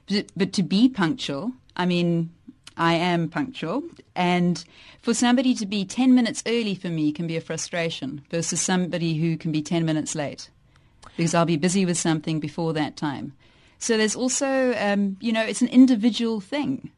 But, 0.09 0.33
but 0.37 0.53
to 0.55 0.63
be 0.63 0.89
punctual, 0.89 1.53
I 1.77 1.87
mean, 1.87 2.31
I 2.77 2.95
am 2.95 3.29
punctual, 3.29 3.83
and 4.15 4.63
for 5.01 5.15
somebody 5.15 5.55
to 5.55 5.67
be 5.67 5.85
10 5.85 6.15
minutes 6.15 6.43
early 6.47 6.75
for 6.75 6.89
me 6.89 7.11
can 7.11 7.27
be 7.27 7.37
a 7.37 7.41
frustration 7.41 8.23
versus 8.31 8.61
somebody 8.61 9.15
who 9.15 9.37
can 9.37 9.51
be 9.51 9.63
10 9.63 9.85
minutes 9.85 10.15
late 10.15 10.51
because 11.17 11.35
I'll 11.35 11.47
be 11.47 11.57
busy 11.57 11.87
with 11.87 11.97
something 11.97 12.41
before 12.41 12.73
that 12.75 12.97
time. 12.97 13.33
So 13.79 13.97
there's 13.97 14.17
also, 14.17 14.75
um, 14.79 15.17
you 15.21 15.33
know, 15.33 15.43
it's 15.43 15.63
an 15.63 15.69
individual 15.69 16.41
thing. 16.41 16.91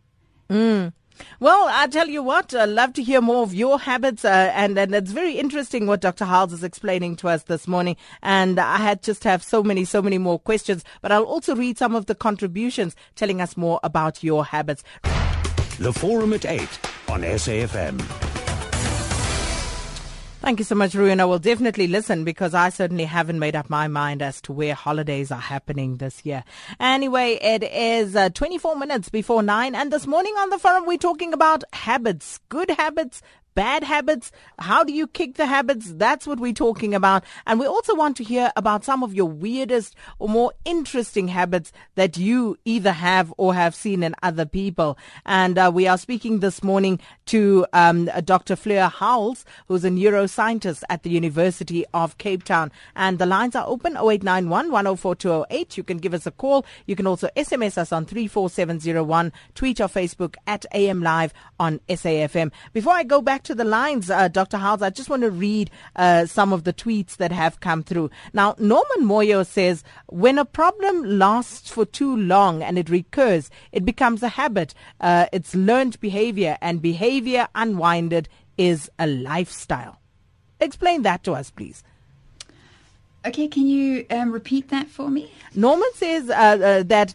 Well, 1.40 1.68
I 1.70 1.86
tell 1.86 2.08
you 2.08 2.22
what, 2.22 2.54
I 2.54 2.64
love 2.64 2.92
to 2.94 3.02
hear 3.02 3.20
more 3.20 3.42
of 3.42 3.54
your 3.54 3.78
habits, 3.78 4.24
uh, 4.24 4.52
and 4.54 4.78
and 4.78 4.94
it's 4.94 5.12
very 5.12 5.32
interesting 5.38 5.86
what 5.86 6.00
Dr. 6.00 6.24
Howells 6.24 6.52
is 6.52 6.64
explaining 6.64 7.16
to 7.16 7.28
us 7.28 7.44
this 7.44 7.68
morning. 7.68 7.96
And 8.22 8.58
I 8.58 8.76
had 8.76 9.02
just 9.02 9.24
have 9.24 9.42
so 9.42 9.62
many, 9.62 9.84
so 9.84 10.02
many 10.02 10.18
more 10.18 10.38
questions, 10.38 10.84
but 11.00 11.12
I'll 11.12 11.24
also 11.24 11.54
read 11.54 11.78
some 11.78 11.94
of 11.94 12.06
the 12.06 12.14
contributions 12.14 12.96
telling 13.14 13.40
us 13.40 13.56
more 13.56 13.80
about 13.82 14.22
your 14.22 14.44
habits. 14.44 14.82
The 15.78 15.92
Forum 15.92 16.32
at 16.32 16.44
8 16.44 16.60
on 17.08 17.22
SAFM. 17.22 18.27
Thank 20.48 20.60
you 20.60 20.64
so 20.64 20.76
much, 20.76 20.94
Ruin. 20.94 21.20
I 21.20 21.26
will 21.26 21.38
definitely 21.38 21.88
listen 21.88 22.24
because 22.24 22.54
I 22.54 22.70
certainly 22.70 23.04
haven't 23.04 23.38
made 23.38 23.54
up 23.54 23.68
my 23.68 23.86
mind 23.86 24.22
as 24.22 24.40
to 24.40 24.52
where 24.54 24.72
holidays 24.72 25.30
are 25.30 25.38
happening 25.38 25.98
this 25.98 26.24
year. 26.24 26.42
Anyway, 26.80 27.38
it 27.42 27.62
is 27.62 28.16
uh, 28.16 28.30
24 28.30 28.76
minutes 28.76 29.10
before 29.10 29.42
9 29.42 29.74
and 29.74 29.92
this 29.92 30.06
morning 30.06 30.32
on 30.38 30.48
the 30.48 30.58
forum 30.58 30.86
we're 30.86 30.96
talking 30.96 31.34
about 31.34 31.64
habits, 31.74 32.40
good 32.48 32.70
habits, 32.70 33.20
bad 33.58 33.82
habits. 33.82 34.30
How 34.60 34.84
do 34.84 34.92
you 34.92 35.08
kick 35.08 35.34
the 35.34 35.44
habits? 35.44 35.92
That's 35.92 36.28
what 36.28 36.38
we're 36.38 36.52
talking 36.52 36.94
about. 36.94 37.24
And 37.44 37.58
we 37.58 37.66
also 37.66 37.92
want 37.92 38.16
to 38.18 38.22
hear 38.22 38.52
about 38.54 38.84
some 38.84 39.02
of 39.02 39.12
your 39.12 39.26
weirdest 39.26 39.96
or 40.20 40.28
more 40.28 40.52
interesting 40.64 41.26
habits 41.26 41.72
that 41.96 42.16
you 42.16 42.56
either 42.64 42.92
have 42.92 43.34
or 43.36 43.54
have 43.54 43.74
seen 43.74 44.04
in 44.04 44.14
other 44.22 44.46
people. 44.46 44.96
And 45.26 45.58
uh, 45.58 45.72
we 45.74 45.88
are 45.88 45.98
speaking 45.98 46.38
this 46.38 46.62
morning 46.62 47.00
to 47.26 47.66
um, 47.72 48.08
Dr. 48.24 48.54
Fleur 48.54 48.86
Howells, 48.86 49.44
who's 49.66 49.84
a 49.84 49.90
neuroscientist 49.90 50.84
at 50.88 51.02
the 51.02 51.10
University 51.10 51.84
of 51.92 52.16
Cape 52.18 52.44
Town. 52.44 52.70
And 52.94 53.18
the 53.18 53.26
lines 53.26 53.56
are 53.56 53.66
open 53.66 53.94
0891 53.94 54.70
104208. 54.70 55.76
You 55.76 55.82
can 55.82 55.98
give 55.98 56.14
us 56.14 56.26
a 56.26 56.30
call. 56.30 56.64
You 56.86 56.94
can 56.94 57.08
also 57.08 57.28
SMS 57.36 57.76
us 57.76 57.90
on 57.90 58.06
34701, 58.06 59.32
tweet 59.56 59.80
or 59.80 59.88
Facebook 59.88 60.36
at 60.46 60.64
AM 60.72 61.02
Live 61.02 61.34
on 61.58 61.80
SAFM. 61.88 62.52
Before 62.72 62.92
I 62.92 63.02
go 63.02 63.20
back 63.20 63.42
to 63.47 63.47
the 63.54 63.64
lines, 63.64 64.10
uh, 64.10 64.28
Dr. 64.28 64.58
Howells, 64.58 64.82
I 64.82 64.90
just 64.90 65.10
want 65.10 65.22
to 65.22 65.30
read 65.30 65.70
uh, 65.96 66.26
some 66.26 66.52
of 66.52 66.64
the 66.64 66.72
tweets 66.72 67.16
that 67.16 67.32
have 67.32 67.60
come 67.60 67.82
through. 67.82 68.10
Now, 68.32 68.54
Norman 68.58 69.00
Moyo 69.00 69.46
says, 69.46 69.84
when 70.06 70.38
a 70.38 70.44
problem 70.44 71.18
lasts 71.18 71.70
for 71.70 71.84
too 71.84 72.16
long 72.16 72.62
and 72.62 72.78
it 72.78 72.88
recurs, 72.88 73.50
it 73.72 73.84
becomes 73.84 74.22
a 74.22 74.28
habit. 74.28 74.74
Uh, 75.00 75.26
it's 75.32 75.54
learned 75.54 76.00
behavior, 76.00 76.58
and 76.60 76.82
behavior 76.82 77.48
unwinded 77.54 78.28
is 78.56 78.90
a 78.98 79.06
lifestyle. 79.06 80.00
Explain 80.60 81.02
that 81.02 81.22
to 81.24 81.32
us, 81.32 81.50
please. 81.50 81.84
Okay, 83.26 83.48
can 83.48 83.66
you 83.66 84.06
um, 84.10 84.32
repeat 84.32 84.68
that 84.68 84.88
for 84.88 85.08
me? 85.08 85.30
Norman 85.54 85.88
says 85.94 86.30
uh, 86.30 86.32
uh, 86.32 86.82
that 86.84 87.14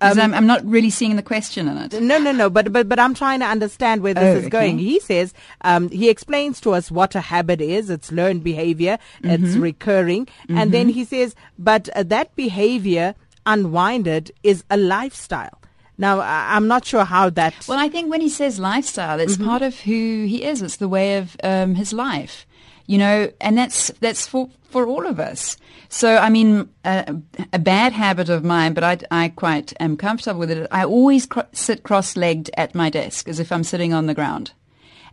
um, 0.00 0.18
I'm, 0.18 0.34
I'm, 0.34 0.46
not 0.46 0.64
really 0.64 0.90
seeing 0.90 1.16
the 1.16 1.22
question 1.22 1.68
in 1.68 1.76
it. 1.76 2.00
No, 2.00 2.18
no, 2.18 2.32
no. 2.32 2.48
But 2.48 2.72
but 2.72 2.88
but 2.88 2.98
I'm 2.98 3.14
trying 3.14 3.40
to 3.40 3.46
understand 3.46 4.02
where 4.02 4.14
this 4.14 4.36
oh, 4.36 4.38
is 4.38 4.48
going. 4.48 4.76
Okay. 4.76 4.84
He 4.84 5.00
says 5.00 5.34
um, 5.62 5.88
he 5.90 6.08
explains 6.08 6.60
to 6.62 6.72
us 6.72 6.90
what 6.90 7.14
a 7.14 7.20
habit 7.20 7.60
is. 7.60 7.90
It's 7.90 8.10
learned 8.10 8.42
behavior. 8.42 8.98
Mm-hmm. 9.22 9.44
It's 9.44 9.56
recurring, 9.56 10.26
mm-hmm. 10.26 10.58
and 10.58 10.72
then 10.72 10.88
he 10.88 11.04
says, 11.04 11.34
but 11.58 11.88
uh, 11.90 12.02
that 12.04 12.34
behavior 12.36 13.14
unwinded 13.46 14.32
is 14.42 14.64
a 14.70 14.76
lifestyle. 14.76 15.60
Now, 16.00 16.20
I'm 16.20 16.66
not 16.66 16.86
sure 16.86 17.04
how 17.04 17.28
that. 17.30 17.68
Well, 17.68 17.78
I 17.78 17.90
think 17.90 18.10
when 18.10 18.22
he 18.22 18.30
says 18.30 18.58
lifestyle, 18.58 19.20
it's 19.20 19.34
mm-hmm. 19.34 19.44
part 19.44 19.60
of 19.60 19.78
who 19.80 20.24
he 20.24 20.44
is. 20.44 20.62
It's 20.62 20.76
the 20.76 20.88
way 20.88 21.18
of 21.18 21.36
um, 21.44 21.74
his 21.74 21.92
life, 21.92 22.46
you 22.90 22.98
know, 22.98 23.30
and 23.40 23.56
that's 23.56 23.92
that's 24.00 24.26
for 24.26 24.50
for 24.64 24.84
all 24.84 25.06
of 25.06 25.20
us. 25.20 25.56
So, 25.88 26.16
I 26.16 26.28
mean, 26.28 26.68
uh, 26.84 27.14
a 27.52 27.58
bad 27.58 27.92
habit 27.92 28.28
of 28.28 28.44
mine, 28.44 28.74
but 28.74 28.82
I, 28.84 28.98
I 29.24 29.28
quite 29.28 29.72
am 29.78 29.96
comfortable 29.96 30.40
with 30.40 30.50
it. 30.50 30.68
I 30.72 30.84
always 30.84 31.26
cr- 31.26 31.52
sit 31.52 31.82
cross-legged 31.82 32.50
at 32.56 32.74
my 32.74 32.90
desk 32.90 33.28
as 33.28 33.38
if 33.38 33.52
I'm 33.52 33.64
sitting 33.64 33.92
on 33.92 34.06
the 34.06 34.14
ground. 34.14 34.52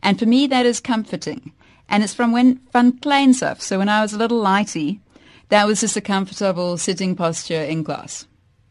And 0.01 0.17
for 0.17 0.25
me, 0.25 0.47
that 0.47 0.65
is 0.65 0.79
comforting. 0.79 1.51
And 1.89 2.03
it's 2.03 2.13
from 2.13 2.31
when 2.31 2.59
van 2.73 2.97
klein 2.99 3.33
stuff. 3.33 3.61
So 3.61 3.77
when 3.77 3.89
I 3.89 4.01
was 4.01 4.13
a 4.13 4.17
little 4.17 4.41
lighty, 4.41 4.99
that 5.49 5.67
was 5.67 5.81
just 5.81 5.97
a 5.97 6.01
comfortable 6.01 6.77
sitting 6.77 7.15
posture 7.15 7.61
in 7.61 7.83
class. 7.83 8.27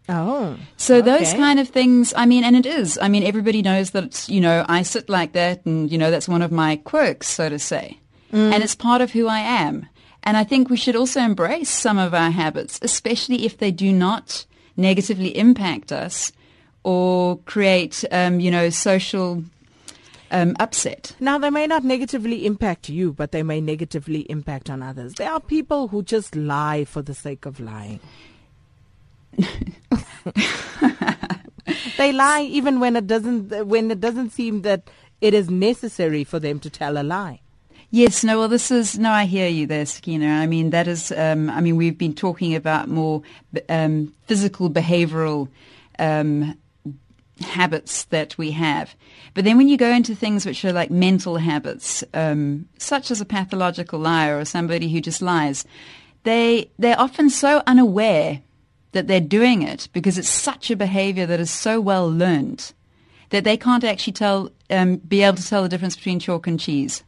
Oh. 0.09 0.57
So 0.77 0.97
okay. 0.97 1.19
those 1.19 1.33
kind 1.33 1.59
of 1.59 1.69
things, 1.69 2.12
I 2.16 2.27
mean, 2.27 2.45
and 2.45 2.57
it 2.57 2.66
is. 2.66 2.99
I 3.01 3.09
mean, 3.09 3.25
everybody 3.25 3.62
knows 3.62 3.90
that, 3.90 4.29
you 4.29 4.40
know, 4.40 4.64
I 4.69 4.83
sit 4.83 5.09
like 5.09 5.33
that 5.33 5.64
and, 5.66 5.90
you 5.90 5.99
know, 5.99 6.11
that's 6.11 6.29
one 6.29 6.42
of 6.42 6.53
my 6.53 6.77
quirks, 6.77 7.29
so 7.29 7.49
to 7.49 7.59
say. 7.59 7.99
Mm. 8.33 8.53
And 8.53 8.62
it's 8.62 8.75
part 8.75 9.01
of 9.01 9.12
who 9.12 9.27
I 9.27 9.41
am. 9.41 9.87
And 10.23 10.37
I 10.37 10.45
think 10.45 10.69
we 10.69 10.77
should 10.77 10.97
also 10.97 11.21
embrace 11.21 11.71
some 11.71 11.99
of 11.99 12.12
our 12.12 12.31
habits, 12.31 12.81
especially 12.83 13.47
if 13.47 13.59
they 13.59 13.71
do 13.71 13.93
not 13.93 14.45
negatively 14.77 15.37
impact 15.37 15.93
us 15.93 16.33
or 16.83 17.39
create, 17.39 18.05
um, 18.11 18.41
you 18.41 18.51
know, 18.51 18.71
social 18.71 19.45
um, 20.31 20.57
upset. 20.59 21.15
Now, 21.21 21.39
they 21.39 21.51
may 21.51 21.67
not 21.67 21.85
negatively 21.85 22.47
impact 22.47 22.89
you, 22.89 23.12
but 23.12 23.33
they 23.33 23.43
may 23.43 23.61
negatively 23.61 24.21
impact 24.23 24.69
on 24.71 24.83
others. 24.83 25.15
There 25.15 25.31
are 25.31 25.41
people 25.41 25.89
who 25.89 26.03
just 26.03 26.35
lie 26.35 26.85
for 26.85 27.03
the 27.03 27.15
sake 27.15 27.47
of 27.47 27.61
lying. 27.61 28.01
they 31.99 32.12
lie 32.12 32.43
even 32.43 32.81
when 32.81 32.97
it 32.97 33.07
doesn't 33.07 33.67
when 33.67 33.91
it 33.91 34.01
doesn't 34.01 34.31
seem 34.31 34.62
that 34.62 34.89
it 35.21 35.35
is 35.35 35.51
necessary 35.51 36.25
for 36.25 36.39
them 36.39 36.59
to 36.61 36.71
tell 36.71 36.97
a 36.97 37.03
lie. 37.05 37.41
Yes, 37.90 38.25
no, 38.25 38.38
well, 38.40 38.49
this 38.49 38.70
is, 38.70 38.99
no, 38.99 39.11
I 39.11 39.27
hear 39.27 39.49
you 39.49 39.66
there, 39.66 39.87
Sakina. 39.87 40.27
I 40.27 40.46
mean, 40.46 40.70
that 40.70 40.88
is, 40.88 41.12
um, 41.12 41.49
I 41.49 41.61
mean, 41.61 41.77
we've 41.77 41.96
been 41.96 42.14
talking 42.14 42.55
about 42.55 42.88
more 42.88 43.22
um, 43.68 44.12
physical, 44.27 44.68
behavioral 44.68 45.49
um, 45.99 46.59
habits 47.40 48.05
that 48.05 48.37
we 48.37 48.51
have. 48.53 48.94
But 49.35 49.44
then 49.44 49.57
when 49.57 49.68
you 49.68 49.77
go 49.77 49.90
into 49.90 50.14
things 50.14 50.44
which 50.44 50.64
are 50.64 50.72
like 50.72 50.90
mental 50.90 51.37
habits, 51.37 52.03
um, 52.12 52.68
such 52.77 53.11
as 53.11 53.20
a 53.20 53.25
pathological 53.25 54.01
liar 54.01 54.38
or 54.38 54.44
somebody 54.44 54.90
who 54.90 55.01
just 55.01 55.22
lies, 55.22 55.64
they, 56.25 56.70
they're 56.79 57.01
often 57.01 57.31
so 57.31 57.62
unaware 57.68 58.40
that 58.92 59.07
they're 59.07 59.20
doing 59.20 59.62
it 59.62 59.88
because 59.92 60.18
it's 60.18 60.29
such 60.29 60.70
a 60.70 60.77
behavior 60.77 61.27
that 61.27 61.38
is 61.38 61.51
so 61.51 61.81
well 61.81 62.11
learned 62.11 62.72
that 63.31 63.44
they 63.44 63.57
can't 63.57 63.85
actually 63.85 64.12
tell, 64.12 64.51
um, 64.70 64.96
be 64.96 65.22
able 65.22 65.37
to 65.37 65.46
tell 65.46 65.62
the 65.62 65.68
difference 65.68 65.96
between 65.96 66.18
chalk 66.18 66.46
and 66.46 66.59
cheese. 66.59 67.05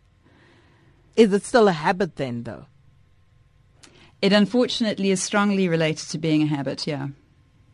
Is 1.19 1.33
it 1.33 1.45
still 1.45 1.67
a 1.67 1.73
habit 1.73 2.15
then, 2.15 2.45
though? 2.45 2.67
It 4.23 4.33
unfortunately 4.33 5.11
is 5.11 5.21
strongly 5.21 5.69
related 5.69 6.09
to 6.11 6.19
being 6.19 6.43
a 6.43 6.47
habit, 6.47 6.87
yeah. 6.87 7.09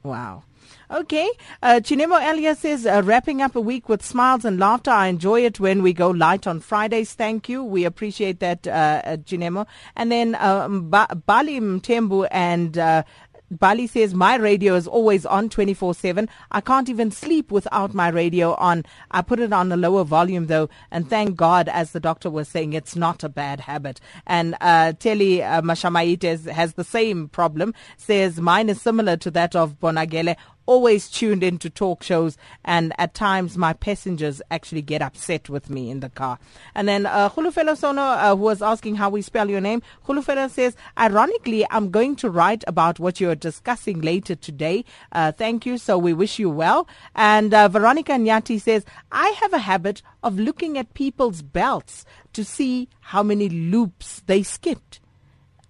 Wow. 0.03 0.45
Okay. 0.91 1.29
Uh, 1.63 1.81
Chinemo 1.83 2.19
Elia 2.23 2.55
says, 2.55 2.87
uh, 2.87 3.03
wrapping 3.05 3.43
up 3.43 3.55
a 3.55 3.61
week 3.61 3.87
with 3.87 4.03
smiles 4.03 4.47
and 4.47 4.59
laughter. 4.59 4.91
I 4.91 5.09
enjoy 5.09 5.45
it 5.45 5.61
when 5.61 5.83
we 5.83 5.93
go 5.93 6.09
light 6.09 6.47
on 6.47 6.61
Fridays. 6.61 7.13
Thank 7.13 7.51
you. 7.51 7.63
We 7.63 7.85
appreciate 7.85 8.41
that, 8.41 8.67
uh, 8.67 9.03
uh 9.05 9.17
Chinemo. 9.19 9.67
And 9.95 10.11
then 10.11 10.37
um, 10.37 10.89
ba- 10.89 11.15
Bali 11.27 11.61
Mtembu 11.61 12.27
and 12.31 12.79
uh, 12.79 13.03
Bali 13.51 13.87
says, 13.87 14.15
My 14.15 14.37
radio 14.37 14.75
is 14.75 14.87
always 14.87 15.27
on 15.27 15.49
24 15.49 15.95
7. 15.95 16.29
I 16.51 16.61
can't 16.61 16.89
even 16.89 17.11
sleep 17.11 17.51
without 17.51 17.95
my 17.95 18.09
radio 18.09 18.55
on. 18.55 18.85
I 19.11 19.23
put 19.23 19.39
it 19.39 19.53
on 19.53 19.71
a 19.71 19.77
lower 19.77 20.05
volume 20.05 20.47
though, 20.47 20.71
and 20.91 21.09
thank 21.09 21.37
God, 21.37 21.69
as 21.69 21.93
the 21.93 22.01
doctor 22.01 22.31
was 22.31 22.49
saying, 22.49 22.73
it's 22.73 22.97
not 22.97 23.23
a 23.23 23.29
bad 23.29 23.61
habit. 23.61 24.01
And 24.27 24.57
uh, 24.61 24.93
Telly 24.95 25.43
uh, 25.43 25.63
has 25.63 26.75
the 26.75 26.85
same 26.85 27.29
problem, 27.29 27.75
says, 27.97 28.41
Mine 28.41 28.69
is 28.69 28.81
similar 28.81 29.17
to 29.19 29.31
that 29.33 29.55
of 29.55 29.79
Bonagele 29.79 30.37
always 30.67 31.09
tuned 31.09 31.43
into 31.43 31.71
talk 31.71 32.03
shows, 32.03 32.37
and 32.65 32.93
at 32.99 33.15
times 33.15 33.57
my 33.57 33.73
passengers 33.73 34.41
actually 34.51 34.83
get 34.83 35.03
upset 35.03 35.49
with 35.49 35.71
me 35.71 35.91
in 35.91 36.01
the 36.01 36.09
car. 36.09 36.39
And 36.75 36.89
then 36.89 37.07
uh, 37.07 37.29
Khulufelo 37.29 37.77
Sono, 37.77 38.03
uh, 38.03 38.37
who 38.37 38.43
was 38.43 38.63
asking 38.63 38.97
how 38.97 39.11
we 39.11 39.23
spell 39.23 39.51
your 39.51 39.61
name, 39.61 39.83
Khulufelo 40.07 40.51
says, 40.51 40.77
ironically, 40.99 41.67
I'm 41.71 41.91
going 41.91 42.17
to 42.17 42.31
write 42.31 42.65
about 42.67 42.99
what 42.99 43.21
you're 43.21 43.35
discussing 43.35 44.01
later 44.01 44.35
today. 44.35 44.85
Uh, 45.13 45.33
thank 45.33 45.67
you. 45.67 45.79
So 45.79 45.99
we 45.99 46.13
wish 46.13 46.39
you 46.39 46.51
well. 46.51 46.89
And 47.15 47.53
uh, 47.53 47.69
Veronica 47.69 48.13
Nyati 48.13 48.61
says, 48.61 48.85
I 49.13 49.29
have 49.41 49.53
a 49.53 49.59
habit 49.59 50.03
of 50.23 50.39
looking 50.39 50.79
at 50.79 50.95
people's 50.95 51.43
belts 51.43 52.05
to 52.33 52.45
see 52.45 52.89
how 53.01 53.23
many 53.23 53.49
loops 53.49 54.23
they 54.27 54.43
skipped. 54.43 55.01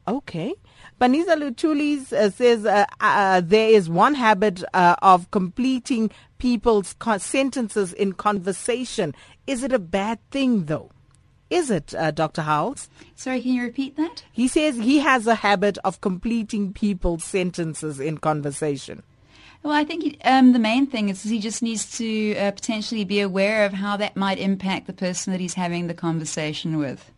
Okay. 0.06 0.54
Paniza 1.00 1.36
Lutulis 1.36 2.12
uh, 2.12 2.30
says 2.30 2.64
uh, 2.64 2.86
uh, 3.00 3.40
there 3.44 3.68
is 3.68 3.88
one 3.88 4.14
habit 4.14 4.62
uh, 4.72 4.94
of 5.02 5.30
completing 5.32 6.10
people's 6.38 6.94
co- 6.98 7.18
sentences 7.18 7.92
in 7.92 8.12
conversation. 8.12 9.14
Is 9.46 9.64
it 9.64 9.72
a 9.72 9.78
bad 9.78 10.18
thing, 10.30 10.66
though? 10.66 10.90
Is 11.50 11.70
it, 11.70 11.94
uh, 11.94 12.10
Dr. 12.10 12.42
Howells? 12.42 12.88
Sorry, 13.16 13.40
can 13.40 13.54
you 13.54 13.62
repeat 13.62 13.96
that? 13.96 14.24
He 14.32 14.48
says 14.48 14.76
he 14.76 15.00
has 15.00 15.26
a 15.26 15.34
habit 15.34 15.78
of 15.84 16.00
completing 16.00 16.72
people's 16.72 17.24
sentences 17.24 18.00
in 18.00 18.18
conversation. 18.18 19.02
Well, 19.62 19.72
I 19.72 19.84
think 19.84 20.18
um, 20.24 20.52
the 20.52 20.58
main 20.58 20.86
thing 20.86 21.08
is 21.08 21.22
he 21.22 21.38
just 21.38 21.62
needs 21.62 21.96
to 21.98 22.36
uh, 22.36 22.50
potentially 22.50 23.04
be 23.04 23.20
aware 23.20 23.64
of 23.64 23.72
how 23.72 23.96
that 23.96 24.16
might 24.16 24.38
impact 24.38 24.86
the 24.86 24.92
person 24.92 25.32
that 25.32 25.40
he's 25.40 25.54
having 25.54 25.86
the 25.86 25.94
conversation 25.94 26.76
with. 26.76 27.10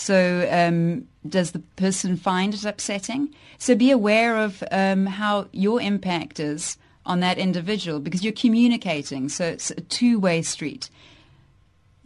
So, 0.00 0.48
um, 0.50 1.06
does 1.28 1.50
the 1.50 1.58
person 1.76 2.16
find 2.16 2.54
it 2.54 2.64
upsetting? 2.64 3.34
So, 3.58 3.74
be 3.74 3.90
aware 3.90 4.38
of 4.38 4.64
um, 4.70 5.04
how 5.04 5.48
your 5.52 5.78
impact 5.78 6.40
is 6.40 6.78
on 7.04 7.20
that 7.20 7.36
individual 7.36 8.00
because 8.00 8.24
you're 8.24 8.32
communicating. 8.32 9.28
So, 9.28 9.44
it's 9.44 9.70
a 9.70 9.82
two 9.82 10.18
way 10.18 10.40
street. 10.40 10.88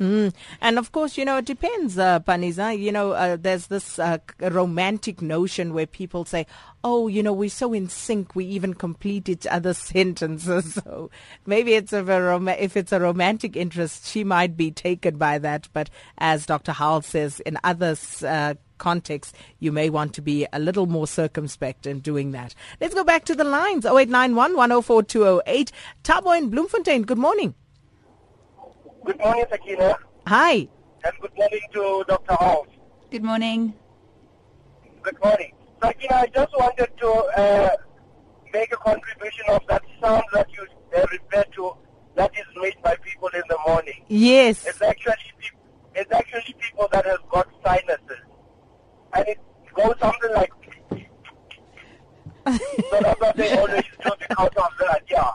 Mm. 0.01 0.35
And 0.61 0.79
of 0.79 0.91
course, 0.91 1.17
you 1.17 1.25
know, 1.25 1.37
it 1.37 1.45
depends, 1.45 1.97
uh, 1.99 2.19
Paniza. 2.21 2.77
You 2.77 2.91
know, 2.91 3.13
uh, 3.13 3.37
there's 3.41 3.69
this 3.69 3.99
uh, 3.99 4.19
romantic 4.41 5.23
notion 5.23 5.73
where 5.73 5.87
people 5.87 6.25
say, 6.25 6.47
oh, 6.83 7.07
you 7.07 7.23
know, 7.23 7.33
we're 7.33 7.49
so 7.49 7.73
in 7.73 7.89
sync, 7.89 8.35
we 8.35 8.45
even 8.47 8.75
complete 8.75 9.29
each 9.29 9.47
other's 9.47 9.79
sentences. 9.93 10.75
So 10.75 11.11
maybe 11.47 11.75
it's 11.75 11.93
a 11.93 12.03
rom- 12.03 12.49
if 12.49 12.77
it's 12.77 12.93
a 12.93 13.01
romantic 13.01 13.57
interest, 13.57 14.07
she 14.07 14.25
might 14.25 14.57
be 14.57 14.73
taken 14.73 15.17
by 15.17 15.39
that. 15.39 15.69
But 15.73 15.91
as 16.19 16.45
Dr. 16.45 16.73
Howell 16.73 17.03
says, 17.03 17.39
in 17.41 17.57
other 17.63 17.97
uh, 18.27 18.55
contexts, 18.79 19.33
you 19.61 19.71
may 19.71 19.91
want 19.91 20.13
to 20.15 20.23
be 20.23 20.47
a 20.53 20.59
little 20.59 20.87
more 20.87 21.07
circumspect 21.07 21.87
in 21.87 22.01
doing 22.01 22.33
that. 22.33 22.55
Let's 22.81 22.95
go 22.95 23.05
back 23.05 23.25
to 23.27 23.35
the 23.37 23.45
lines 23.45 23.87
0891 23.87 24.57
104 24.57 25.03
208. 25.05 25.73
Tabo 26.03 26.37
in 26.37 26.51
Bloemfontein, 26.51 27.03
good 27.03 27.19
morning. 27.19 27.55
Good 29.05 29.19
morning, 29.19 29.45
Sakina. 29.51 29.97
Hi. 30.27 30.67
And 31.05 31.13
good 31.21 31.37
morning 31.37 31.61
to 31.75 32.05
Dr. 32.09 32.35
House. 32.37 32.67
Good 33.11 33.23
morning. 33.23 33.75
Good 35.03 35.19
morning. 35.23 35.53
Sakina, 35.83 36.15
I 36.15 36.27
just 36.35 36.53
wanted 36.59 36.89
to 36.99 37.09
uh, 37.37 37.69
make 38.55 38.73
a 38.73 38.77
contribution 38.77 39.45
of 39.49 39.61
that 39.69 39.83
sound 40.01 40.23
that 40.33 40.49
you 40.57 40.67
uh, 40.97 41.05
referred 41.13 41.53
to 41.57 41.77
that 42.15 42.31
is 42.35 42.47
made 42.57 42.77
by 42.83 42.97
people 42.97 43.29
in 43.35 43.43
the 43.49 43.59
morning. 43.67 44.05
Yes. 44.09 44.67
It's 44.67 44.81
actually 44.81 45.15
peop- 45.39 45.61
it's 45.95 46.11
actually 46.11 46.55
people 46.59 46.89
that 46.93 47.05
have 47.05 47.29
got 47.31 47.47
sinuses, 47.63 48.25
and 49.13 49.29
it 49.29 49.39
goes 49.75 49.95
something 50.01 50.33
like. 50.35 50.53
so 52.91 52.99
that's 53.01 53.21
what 53.21 53.37
they 53.37 53.57
always 53.59 53.83
do 54.03 54.11
because 54.19 54.49
of 54.57 54.71
that, 54.81 55.03
yeah. 55.11 55.31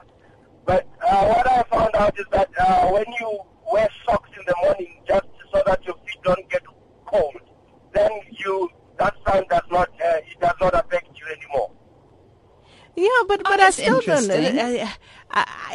But 0.65 0.88
uh, 1.08 1.25
what 1.27 1.47
I 1.47 1.63
found 1.63 1.95
out 1.95 2.19
is 2.19 2.25
that 2.32 2.49
uh, 2.60 2.88
when 2.89 3.05
you 3.19 3.39
wear 3.80 3.89
socks 4.06 4.30
in 4.38 4.44
the 4.46 4.56
morning 4.63 5.02
just 5.08 5.28
so 5.52 5.62
that 5.65 5.84
your 5.86 5.96
feet 5.96 6.22
don't 6.24 6.50
get 6.50 6.63
cold, 7.06 7.42
then 7.94 8.12
you 8.32 8.70
that 8.98 9.15
sound 9.26 9.46
does 9.50 9.68
not 9.72 9.89
uh, 9.89 10.18
it 10.18 10.39
does 10.42 10.56
not 10.62 10.74
affect 10.74 11.08
you 11.20 11.26
anymore. 11.38 11.72
Yeah, 12.96 13.24
but 13.28 13.44
but 13.44 13.60
I 13.60 13.70
still 13.70 14.02
don't. 14.02 14.24
interesting. 14.30 14.88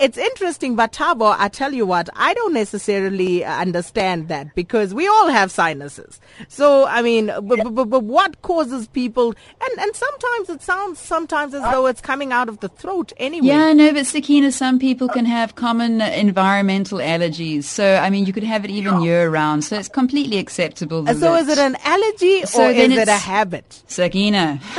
It's 0.05 0.19
interesting, 0.19 0.77
but 0.77 0.93
Tabo, 0.93 1.35
I 1.39 1.49
tell 1.49 1.73
you 1.73 1.87
what, 1.87 2.11
I 2.15 2.35
don't 2.35 2.53
necessarily 2.53 3.43
understand 3.43 4.29
that 4.29 4.55
because 4.55 4.93
we 4.93 5.09
all 5.09 5.29
have 5.29 5.51
sinuses. 5.51 6.21
So 6.49 6.87
I 6.87 7.01
mean, 7.01 7.33
but, 7.43 7.73
but, 7.75 7.87
but 7.87 8.05
what 8.05 8.43
causes 8.43 8.87
people? 8.87 9.35
And 9.63 9.81
and 9.81 9.97
sometimes 9.97 10.51
it 10.51 10.61
sounds 10.61 10.99
sometimes 10.99 11.55
as 11.55 11.63
though 11.73 11.87
it's 11.87 12.03
coming 12.03 12.33
out 12.33 12.51
of 12.51 12.61
the 12.61 12.69
throat 12.69 13.15
anyway. 13.17 13.47
Yeah, 13.47 13.73
no, 13.73 13.95
but 13.95 14.05
Sakina, 14.05 14.53
some 14.53 14.79
people 14.79 15.09
can 15.09 15.25
have 15.25 15.55
common 15.55 16.03
uh, 16.03 16.09
environmental 16.09 16.99
allergies. 16.99 17.65
So, 17.65 17.97
I 17.97 18.11
mean, 18.11 18.27
you 18.27 18.35
could 18.35 18.45
have 18.45 18.63
it 18.67 18.71
even 18.71 19.01
year 19.01 19.31
round. 19.31 19.65
So 19.65 19.79
it's 19.79 19.89
completely 19.89 20.37
acceptable. 20.37 21.07
So 21.07 21.15
that- 21.15 21.41
is 21.41 21.49
it 21.49 21.59
an 21.59 21.79
allergy 21.83 22.45
So 22.45 22.67
or 22.67 22.71
is 22.71 22.93
it 22.95 23.09
a 23.09 23.13
habit? 23.13 23.83
Sakina. 23.87 24.61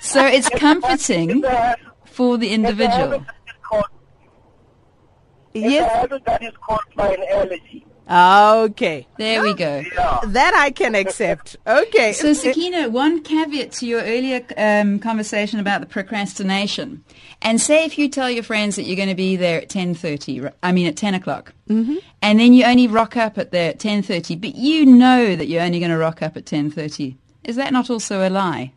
so 0.00 0.24
it's 0.24 0.48
comforting 0.50 1.42
for 2.04 2.38
the 2.38 2.46
it's 2.46 2.52
a 2.52 2.54
individual. 2.54 3.26
That 5.62 5.64
is 5.64 5.64
called, 5.64 5.64
it's 5.64 5.66
a 5.66 5.70
Yes. 5.70 5.92
habit 5.92 6.24
that 6.24 6.42
is 6.42 6.52
caused 6.60 6.94
by 6.94 7.14
an 7.14 7.24
allergy. 7.30 7.86
Okay. 8.08 9.06
There 9.18 9.42
we 9.42 9.54
go. 9.54 9.82
Yeah. 9.94 10.20
That 10.26 10.54
I 10.54 10.70
can 10.70 10.94
accept. 10.94 11.56
Okay. 11.66 12.12
So, 12.12 12.32
Sakina, 12.34 12.88
one 12.88 13.22
caveat 13.22 13.72
to 13.72 13.86
your 13.86 14.00
earlier 14.00 14.44
um, 14.56 15.00
conversation 15.00 15.58
about 15.58 15.80
the 15.80 15.86
procrastination, 15.88 17.04
and 17.42 17.60
say 17.60 17.84
if 17.84 17.98
you 17.98 18.08
tell 18.08 18.30
your 18.30 18.44
friends 18.44 18.76
that 18.76 18.84
you're 18.84 18.96
going 18.96 19.08
to 19.08 19.16
be 19.16 19.34
there 19.34 19.60
at 19.60 19.68
ten 19.68 19.94
thirty, 19.94 20.40
I 20.62 20.70
mean 20.70 20.86
at 20.86 20.96
ten 20.96 21.14
o'clock, 21.14 21.52
mm-hmm. 21.68 21.96
and 22.22 22.38
then 22.38 22.52
you 22.52 22.64
only 22.64 22.86
rock 22.86 23.16
up 23.16 23.38
at 23.38 23.50
there 23.50 23.70
at 23.70 23.80
ten 23.80 24.02
thirty, 24.02 24.36
but 24.36 24.54
you 24.54 24.86
know 24.86 25.34
that 25.34 25.48
you're 25.48 25.62
only 25.62 25.80
going 25.80 25.90
to 25.90 25.98
rock 25.98 26.22
up 26.22 26.36
at 26.36 26.46
ten 26.46 26.70
thirty. 26.70 27.16
Is 27.42 27.56
that 27.56 27.72
not 27.72 27.90
also 27.90 28.26
a 28.26 28.30
lie? 28.30 28.72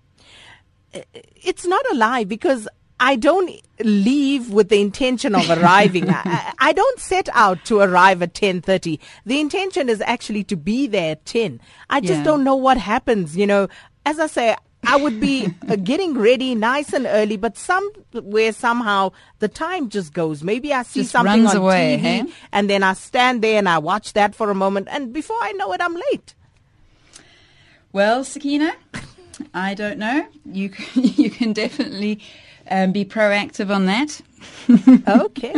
it's 1.36 1.66
not 1.66 1.86
a 1.92 1.96
lie 1.96 2.24
because 2.24 2.68
I 3.00 3.16
don't 3.16 3.50
leave 3.82 4.50
with 4.52 4.70
the 4.70 4.82
intention 4.82 5.34
of 5.36 5.50
arriving. 5.50 6.10
I, 6.10 6.54
I- 6.60 6.74
don't 6.80 7.00
set 7.00 7.30
out 7.34 7.64
to 7.66 7.80
arrive 7.80 8.22
at 8.22 8.34
10:30. 8.34 9.00
The 9.26 9.40
intention 9.40 9.90
is 9.90 10.02
actually 10.02 10.44
to 10.46 10.56
be 10.58 10.86
there 10.88 11.14
at 11.14 11.26
10. 11.26 11.60
I 11.90 12.02
just 12.02 12.20
Yeah. 12.20 12.24
don't 12.24 12.44
know 12.44 12.56
what 12.56 12.78
happens, 12.78 13.36
you 13.38 13.48
know. 13.48 13.68
As 14.06 14.20
I 14.20 14.28
say, 14.28 14.56
I 14.86 14.96
would 14.96 15.20
be 15.20 15.48
uh, 15.68 15.76
getting 15.76 16.18
ready 16.18 16.56
nice 16.56 16.94
and 16.94 17.06
early, 17.06 17.36
but 17.38 17.58
somewhere 17.58 18.54
somehow 18.54 19.12
the 19.40 19.48
time 19.50 19.90
just 19.90 20.14
goes. 20.14 20.42
Maybe 20.44 20.74
I 20.74 20.84
see 20.84 21.02
Just 21.02 21.12
something 21.12 21.46
on 21.48 21.56
away, 21.58 21.98
TV 21.98 22.02
hey? 22.02 22.24
and 22.54 22.70
then 22.70 22.82
I 22.84 22.94
stand 22.94 23.42
there 23.42 23.58
and 23.58 23.68
I 23.68 23.78
watch 23.78 24.14
that 24.14 24.36
for 24.36 24.50
a 24.50 24.56
moment 24.56 24.88
and 24.90 25.12
before 25.14 25.38
I 25.42 25.52
know 25.54 25.72
it 25.74 25.82
I'm 25.82 25.96
late. 26.12 26.34
Well, 27.92 28.24
Sakina, 28.24 28.74
I 29.54 29.74
don't 29.74 29.98
know. 29.98 30.28
You 30.46 30.70
can, 30.70 30.86
you 31.04 31.30
can 31.30 31.54
definitely 31.54 32.22
um, 32.70 32.92
be 32.92 33.06
proactive 33.06 33.74
on 33.74 33.86
that. 33.86 34.22
Okay. 35.08 35.56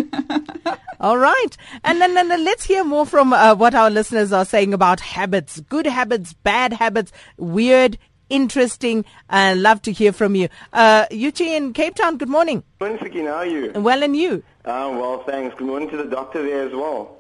All 1.00 1.18
right. 1.18 1.58
And 1.84 2.00
then, 2.00 2.14
then 2.14 2.30
then 2.30 2.44
let's 2.44 2.64
hear 2.64 2.84
more 2.84 3.06
from 3.06 3.34
uh, 3.34 3.56
what 3.56 3.76
our 3.76 3.90
listeners 3.90 4.32
are 4.32 4.46
saying 4.46 4.74
about 4.74 5.00
habits, 5.00 5.60
good 5.62 5.86
habits, 5.86 6.34
bad 6.34 6.74
habits, 6.74 7.12
weird, 7.38 7.98
interesting. 8.30 9.06
Uh, 9.30 9.54
love 9.58 9.82
to 9.84 9.92
hear 9.92 10.12
from 10.14 10.36
you. 10.36 10.50
Uh, 10.74 11.06
Yuchi 11.08 11.48
in 11.56 11.74
Cape 11.74 11.96
Town, 11.96 12.18
good 12.18 12.30
morning. 12.30 12.64
Morning, 12.80 13.00
Sakina. 13.00 13.32
How 13.32 13.38
are 13.38 13.46
you? 13.46 13.72
Well, 13.76 14.04
and 14.04 14.16
you? 14.16 14.44
Uh, 14.64 14.90
well, 14.94 15.24
thanks. 15.26 15.56
Good 15.58 15.68
morning 15.68 15.90
to 15.90 15.98
the 15.98 16.06
doctor 16.06 16.42
there 16.44 16.68
as 16.68 16.74
well. 16.74 17.18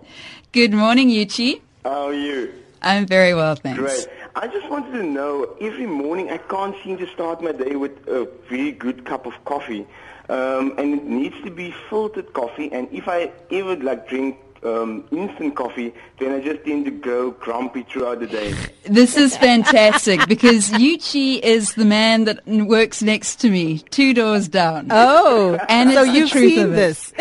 Good 0.51 0.73
morning, 0.73 1.10
Yuchi. 1.10 1.62
How 1.84 2.08
are 2.08 2.13
you? 2.13 2.54
I'm 2.82 3.06
very 3.06 3.34
well, 3.34 3.56
thanks. 3.56 3.80
Great. 3.80 4.08
I 4.34 4.48
just 4.48 4.70
wanted 4.70 4.94
to 4.94 5.04
know, 5.04 5.56
every 5.60 5.86
morning 5.86 6.30
I 6.30 6.38
can't 6.38 6.76
seem 6.84 6.98
to 7.00 7.08
start 7.08 7.41
my 7.41 7.52
day 7.52 7.76
with 7.76 8.08
a 8.08 8.30
very 8.50 8.72
good 8.72 9.06
cup 9.06 9.26
of 9.26 9.34
coffee. 9.44 9.86
Um, 10.30 10.74
and 10.78 10.94
it 10.94 11.04
needs 11.04 11.36
to 11.44 11.52
be 11.52 11.76
filtered 11.89 12.32
coffee. 12.32 12.72
And 12.72 12.88
if 12.94 13.10
I 13.10 13.32
ever 13.52 13.76
like 13.76 14.08
drink 14.08 14.38
um, 14.63 15.04
instant 15.12 15.56
coffee, 15.56 15.93
then 16.19 16.34
I 16.34 16.39
just 16.41 16.63
tend 16.65 16.86
to 16.86 16.91
go 16.91 17.32
grumpy 17.32 17.84
throughout 17.84 18.19
the 18.19 18.28
day. 18.28 18.54
This 18.84 19.17
is 19.17 19.36
fantastic 19.38 20.26
because 20.28 20.69
Yuchi 20.71 21.39
is 21.39 21.74
the 21.74 21.86
man 21.86 22.26
that 22.26 22.45
works 22.47 23.02
next 23.02 23.38
to 23.41 23.50
me, 23.50 23.80
two 23.89 24.13
doors 24.13 24.47
down. 24.47 24.88
Oh, 24.91 25.58
And 25.69 25.91
so 25.91 26.04
it's 26.04 26.12
the 26.12 26.17
you've 26.19 26.30
truth 26.32 26.54
seen 26.54 26.71
this. 26.71 27.13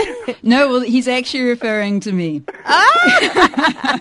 No, 0.42 0.68
well, 0.68 0.80
he's 0.80 1.08
actually 1.08 1.44
referring 1.44 2.00
to 2.00 2.12
me. 2.12 2.42
Ah, 2.64 3.94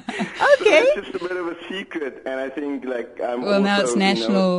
okay. 0.61 0.81
It's 0.83 1.07
just 1.07 1.15
a 1.15 1.27
bit 1.27 1.37
of 1.37 1.47
a 1.47 1.55
secret, 1.67 2.21
and 2.25 2.39
I 2.39 2.49
think 2.49 2.85
like 2.85 3.19
I'm 3.23 3.41
Well, 3.41 3.61
now 3.61 3.81
also, 3.81 3.83
it's 3.83 3.93
you 3.93 3.99
know- 3.99 4.05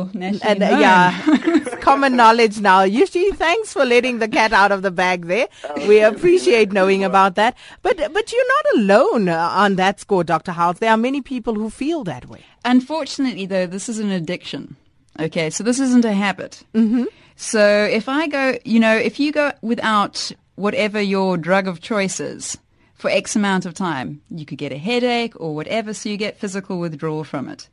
national, 0.03 0.09
national. 0.13 0.51
And 0.51 0.63
uh, 0.63 0.77
yeah, 0.79 1.21
it's 1.27 1.75
common 1.83 2.15
knowledge 2.15 2.59
now. 2.59 2.85
Yuchi, 2.85 3.35
thanks 3.35 3.73
for 3.73 3.85
letting 3.85 4.19
the 4.19 4.27
cat 4.27 4.53
out 4.53 4.71
of 4.71 4.81
the 4.81 4.91
bag 4.91 5.25
there. 5.27 5.47
We 5.87 6.01
appreciate 6.01 6.71
knowing 6.71 7.03
about 7.03 7.35
that. 7.35 7.55
But 7.81 7.97
but 8.13 8.31
you're 8.31 8.47
not 8.47 8.65
alone 8.75 9.29
on 9.29 9.75
that 9.75 9.99
score, 9.99 10.23
Dr. 10.23 10.51
House. 10.51 10.79
There 10.79 10.91
are 10.91 10.97
many 10.97 11.21
people 11.21 11.55
who 11.55 11.69
feel 11.69 12.03
that 12.05 12.27
way. 12.27 12.41
Unfortunately, 12.65 13.45
though, 13.45 13.67
this 13.67 13.89
is 13.89 13.99
an 13.99 14.11
addiction. 14.11 14.75
Okay, 15.19 15.49
so 15.49 15.63
this 15.63 15.79
isn't 15.79 16.05
a 16.05 16.13
habit. 16.13 16.63
Mm-hmm. 16.73 17.05
So 17.35 17.85
if 17.85 18.07
I 18.07 18.27
go, 18.27 18.57
you 18.63 18.79
know, 18.79 18.95
if 18.95 19.19
you 19.19 19.31
go 19.31 19.51
without 19.61 20.31
whatever 20.55 21.01
your 21.01 21.37
drug 21.37 21.67
of 21.67 21.81
choice 21.81 22.19
is 22.19 22.57
for 22.93 23.09
X 23.09 23.35
amount 23.35 23.65
of 23.65 23.73
time, 23.73 24.21
you 24.29 24.45
could 24.45 24.57
get 24.57 24.71
a 24.71 24.77
headache 24.77 25.33
or 25.39 25.55
whatever, 25.55 25.93
so 25.93 26.09
you 26.09 26.17
get 26.17 26.37
physical 26.37 26.79
withdrawal 26.79 27.23
from 27.23 27.49
it. 27.49 27.67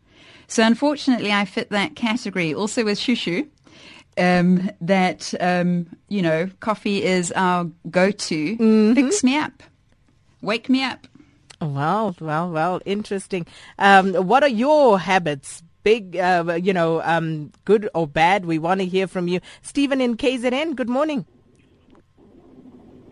So 0.47 0.65
unfortunately, 0.65 1.31
I 1.33 1.45
fit 1.45 1.71
that 1.71 1.95
category 1.95 2.55
also 2.55 2.85
with 2.85 2.99
shushu. 2.99 3.47
Um, 4.17 4.71
that 4.81 5.33
um, 5.39 5.87
you 6.09 6.23
know, 6.23 6.51
coffee 6.59 7.05
is 7.05 7.31
our 7.33 7.71
go-to. 7.89 8.57
Fix 8.97 9.23
me 9.23 9.37
up, 9.37 9.63
wake 10.41 10.69
me 10.69 10.83
up. 10.83 11.07
Well, 11.61 12.15
well, 12.21 12.51
well, 12.51 12.81
interesting. 12.85 13.47
Um, 13.79 14.15
what 14.15 14.43
are 14.43 14.49
your 14.49 14.99
habits? 14.99 15.63
Big, 15.83 16.17
uh, 16.17 16.59
you 16.61 16.73
know, 16.73 17.01
um, 17.03 17.51
good 17.65 17.89
or 17.95 18.07
bad? 18.07 18.45
We 18.45 18.59
want 18.59 18.81
to 18.81 18.87
hear 18.87 19.07
from 19.07 19.27
you. 19.27 19.41
Stephen 19.63 20.01
in 20.01 20.17
KZN, 20.17 20.77
good 20.77 20.89
morning. 20.89 21.25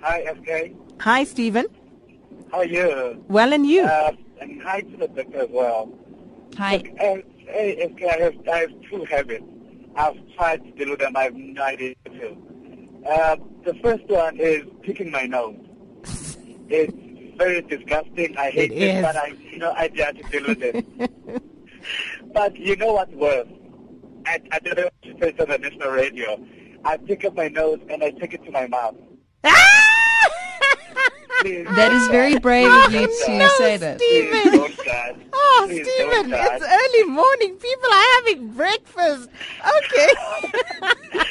Hi, 0.03 0.25
SK. 0.35 0.75
Hi, 1.01 1.25
Stephen. 1.25 1.67
How 2.51 2.59
are 2.59 2.65
you? 2.65 3.25
Well, 3.29 3.53
and 3.53 3.67
you? 3.67 3.83
Uh, 3.83 4.13
and 4.41 4.63
hi 4.63 4.81
to 4.81 4.97
the 4.97 5.09
doctor 5.09 5.41
as 5.41 5.49
well. 5.51 5.93
Hi. 6.59 6.77
Look, 6.77 6.87
uh, 7.01 7.17
hey, 7.51 7.93
SK, 7.93 8.03
I 8.05 8.23
have, 8.23 8.35
I 8.53 8.57
have 8.59 8.71
two 8.91 9.05
habits. 9.05 9.45
I've 9.97 10.17
tried 10.37 10.63
to 10.65 10.71
deal 10.73 10.91
with 10.91 11.01
them. 11.01 11.17
I 11.17 11.25
have 11.25 11.35
no 11.35 11.63
idea 11.63 11.95
to 12.05 12.11
do. 12.11 12.37
Uh, 13.09 13.37
the 13.65 13.75
first 13.83 14.07
one 14.09 14.37
is 14.39 14.63
picking 14.83 15.11
my 15.11 15.27
nose. 15.27 15.57
It's 16.69 17.06
very 17.37 17.63
disgusting. 17.63 18.37
I 18.37 18.51
hate 18.51 18.73
It 18.73 18.83
it, 18.83 19.03
but 19.03 19.17
I 19.17 19.29
have 19.29 19.39
no 19.57 19.73
idea 19.73 20.05
how 20.07 20.13
to 20.13 20.23
deal 20.25 20.47
with 20.47 20.63
it. 20.63 21.43
but 22.33 22.57
you 22.57 22.77
know 22.77 22.95
what's 22.95 23.13
worse? 23.13 23.49
I, 24.27 24.41
I 24.51 24.59
don't 24.59 24.77
know 24.77 24.89
if 25.03 25.23
it's 25.23 25.41
on 25.41 25.49
the 25.49 25.59
national 25.59 25.91
radio. 25.91 26.45
I 26.85 26.97
pick 26.97 27.25
up 27.25 27.35
my 27.35 27.49
nose 27.49 27.81
and 27.89 28.03
I 28.03 28.11
take 28.11 28.35
it 28.35 28.45
to 28.45 28.51
my 28.51 28.67
mouth. 28.67 28.97
please. 31.41 31.67
That 31.77 31.93
is 31.93 32.09
very 32.09 32.39
brave 32.39 32.67
of 32.67 32.93
you 32.93 33.07
to 33.07 33.39
no, 33.39 33.49
say 33.59 33.77
that. 33.77 34.01
Stephen. 34.01 34.75
Oh, 35.33 35.65
Please 35.69 35.87
Stephen, 35.87 36.33
it's 36.33 36.65
early 36.65 37.05
morning. 37.11 37.57
People 37.57 37.91
are 37.91 38.05
having 38.17 38.49
breakfast. 38.51 39.29
Okay. 39.61 40.09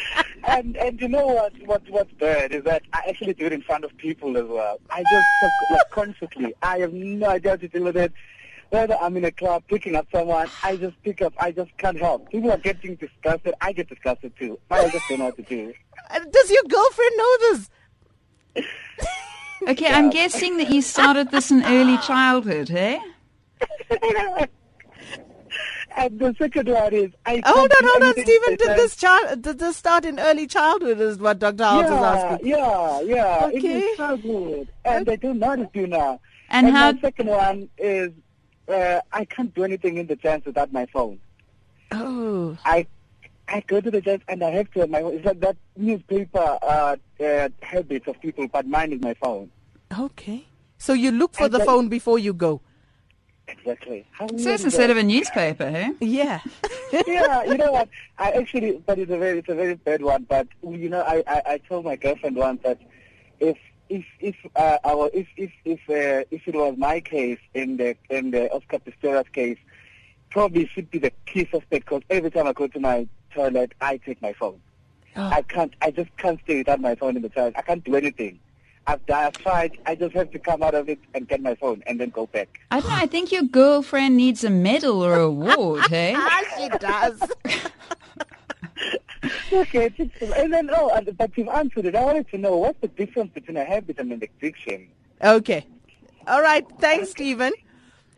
And 0.47 0.77
and 0.77 1.01
you 1.01 1.07
know 1.07 1.25
what 1.25 1.53
what 1.65 1.81
what's 1.89 2.11
bad 2.13 2.51
is 2.53 2.63
that 2.65 2.83
I 2.93 3.03
actually 3.09 3.33
do 3.33 3.45
it 3.45 3.53
in 3.53 3.61
front 3.61 3.83
of 3.83 3.95
people 3.97 4.37
as 4.37 4.45
well. 4.45 4.79
I 4.89 5.01
just 5.01 5.25
sub- 5.41 5.71
like 5.71 5.89
consciously. 5.91 6.53
I 6.61 6.79
have 6.79 6.93
no 6.93 7.29
idea 7.29 7.51
how 7.51 7.57
to 7.57 7.67
deal 7.67 7.83
with 7.83 7.97
it. 7.97 8.13
Whether 8.69 8.95
I'm 8.99 9.15
in 9.17 9.25
a 9.25 9.31
club 9.31 9.63
picking 9.67 9.95
up 9.95 10.07
someone, 10.11 10.47
I 10.63 10.75
just 10.75 11.01
pick 11.03 11.21
up. 11.21 11.33
I 11.39 11.51
just 11.51 11.75
can't 11.77 11.99
help. 11.99 12.29
People 12.29 12.51
are 12.51 12.57
getting 12.57 12.95
disgusted. 12.95 13.53
I 13.61 13.71
get 13.71 13.89
disgusted 13.89 14.33
too. 14.37 14.59
But 14.69 14.85
I 14.85 14.89
just 14.89 15.07
don't 15.09 15.19
know 15.19 15.25
what 15.25 15.37
to 15.37 15.43
do. 15.43 15.73
Does 16.31 16.51
your 16.51 16.63
girlfriend 16.63 17.11
know 17.17 17.37
this? 17.39 17.69
Okay, 19.67 19.87
I'm 19.87 20.11
guessing 20.11 20.57
that 20.57 20.69
you 20.69 20.81
started 20.83 21.31
this 21.31 21.49
in 21.49 21.63
early 21.63 21.97
childhood, 21.97 22.69
hey? 22.69 23.01
and 25.95 26.19
the 26.19 26.35
second 26.37 26.67
one 26.69 26.93
is 26.93 27.11
I. 27.25 27.41
Hold 27.45 27.71
on, 27.71 27.87
hold 27.89 28.03
on, 28.03 28.13
Stephen. 28.13 28.55
Did 28.57 28.77
this 28.77 28.95
child 28.95 29.41
did 29.41 29.59
this 29.59 29.77
start 29.77 30.05
in 30.05 30.19
early 30.19 30.47
childhood? 30.47 30.99
Is 30.99 31.17
what 31.17 31.39
Dr. 31.39 31.53
Is 31.53 31.59
Yeah, 31.59 32.03
asking. 32.03 32.47
yeah, 32.47 33.01
yeah. 33.01 33.47
It 33.47 33.55
Okay. 33.57 33.79
is 33.79 33.97
childhood, 33.97 34.67
and 34.85 35.09
I 35.09 35.15
don't 35.15 35.39
know 35.39 35.69
do 35.73 35.87
now. 35.87 36.19
And 36.49 36.69
how- 36.69 36.91
my 36.91 36.99
second 37.01 37.27
one 37.27 37.69
is 37.77 38.11
uh, 38.67 38.99
I 39.11 39.25
can't 39.25 39.53
do 39.53 39.63
anything 39.63 39.97
in 39.97 40.07
the 40.07 40.15
dance 40.15 40.45
without 40.45 40.71
my 40.73 40.85
phone. 40.87 41.19
Oh, 41.91 42.57
I 42.65 42.87
I 43.47 43.61
go 43.67 43.79
to 43.79 43.91
the 43.91 44.01
dance 44.01 44.23
and 44.27 44.43
I 44.43 44.49
have 44.51 44.71
to 44.71 44.79
have 44.81 44.89
my 44.89 45.01
phone. 45.01 45.13
It's 45.15 45.25
like 45.25 45.39
that 45.41 45.57
newspaper 45.77 46.57
uh, 46.61 46.95
uh, 47.23 47.49
habits 47.61 48.07
of 48.07 48.19
people, 48.21 48.47
but 48.47 48.67
mine 48.67 48.91
is 48.93 49.01
my 49.01 49.13
phone. 49.15 49.51
okay. 49.99 50.45
So 50.77 50.93
you 50.93 51.11
look 51.11 51.33
for 51.35 51.45
And 51.45 51.53
the 51.53 51.57
then- 51.59 51.67
phone 51.67 51.87
before 51.89 52.19
you 52.19 52.33
go. 52.33 52.61
Exactly. 53.47 54.05
How 54.11 54.27
So 54.27 54.53
it's 54.53 54.63
instead 54.63 54.89
of 54.89 54.97
a 54.97 55.03
newspaper, 55.03 55.69
hey? 55.69 55.91
Yeah. 55.99 56.41
yeah, 57.07 57.43
you 57.43 57.57
know 57.57 57.71
what? 57.71 57.89
I 58.17 58.31
actually, 58.31 58.81
but 58.85 58.97
it's 58.97 59.11
a 59.11 59.17
very, 59.17 59.39
it's 59.39 59.49
a 59.49 59.55
very 59.55 59.75
bad 59.75 60.01
one. 60.01 60.23
But 60.23 60.47
you 60.63 60.89
know, 60.89 61.01
I, 61.01 61.23
I, 61.27 61.41
I 61.45 61.57
told 61.59 61.85
my 61.85 61.95
girlfriend 61.95 62.35
once 62.35 62.61
that 62.63 62.79
if, 63.39 63.57
if, 63.89 64.05
if, 64.19 64.35
uh, 64.55 64.77
our, 64.83 65.09
if, 65.13 65.27
if, 65.37 65.51
if, 65.63 65.79
uh, 65.89 66.25
if 66.31 66.47
it 66.47 66.55
was 66.55 66.75
my 66.77 66.99
case 66.99 67.39
in 67.53 67.77
the, 67.77 67.95
in 68.09 68.31
the 68.31 68.51
Oscar 68.51 68.79
Pistorius 68.79 69.31
case, 69.31 69.59
probably 70.31 70.67
should 70.67 70.89
be 70.89 70.97
the 70.97 71.11
key 71.25 71.47
suspect 71.51 71.85
because 71.85 72.01
every 72.09 72.31
time 72.31 72.47
I 72.47 72.53
go 72.53 72.67
to 72.67 72.79
my 72.79 73.07
toilet, 73.31 73.73
I 73.79 73.97
take 73.97 74.21
my 74.21 74.33
phone. 74.33 74.59
Oh. 75.15 75.29
I 75.29 75.43
can't, 75.43 75.73
I 75.81 75.91
just 75.91 76.15
can't 76.17 76.39
stay 76.43 76.57
without 76.57 76.81
my 76.81 76.95
phone 76.95 77.15
in 77.15 77.21
the 77.21 77.29
toilet. 77.29 77.53
I 77.57 77.61
can't 77.61 77.83
do 77.83 77.95
anything. 77.95 78.39
I've, 78.87 79.01
I've 79.11 79.33
tried. 79.33 79.77
I 79.85 79.95
just 79.95 80.13
have 80.15 80.31
to 80.31 80.39
come 80.39 80.61
out 80.61 80.75
of 80.75 80.89
it 80.89 80.99
and 81.13 81.27
get 81.27 81.41
my 81.41 81.55
phone 81.55 81.81
and 81.87 81.99
then 81.99 82.09
go 82.09 82.27
back. 82.27 82.59
I 82.71 82.79
don't 82.79 82.89
know, 82.89 82.95
I 82.95 83.07
think 83.07 83.31
your 83.31 83.43
girlfriend 83.43 84.15
needs 84.17 84.43
a 84.43 84.49
medal 84.49 85.03
or 85.03 85.15
a 85.15 85.23
award, 85.25 85.85
hey? 85.89 86.13
Ah, 86.15 86.41
she 86.57 86.69
does. 86.77 87.21
Okay, 89.51 89.91
and 90.35 90.53
then 90.53 90.69
oh, 90.71 91.01
but 91.17 91.31
you've 91.35 91.47
answered 91.47 91.85
it. 91.85 91.95
I 91.95 92.03
wanted 92.03 92.29
to 92.29 92.37
know 92.37 92.57
what's 92.57 92.79
the 92.81 92.89
difference 92.89 93.31
between 93.33 93.57
a 93.57 93.63
habit 93.63 93.97
and 93.97 94.11
an 94.11 94.21
addiction. 94.21 94.87
okay. 95.23 95.65
All 96.27 96.41
right. 96.41 96.65
Thanks, 96.79 97.11
Stephen. 97.11 97.53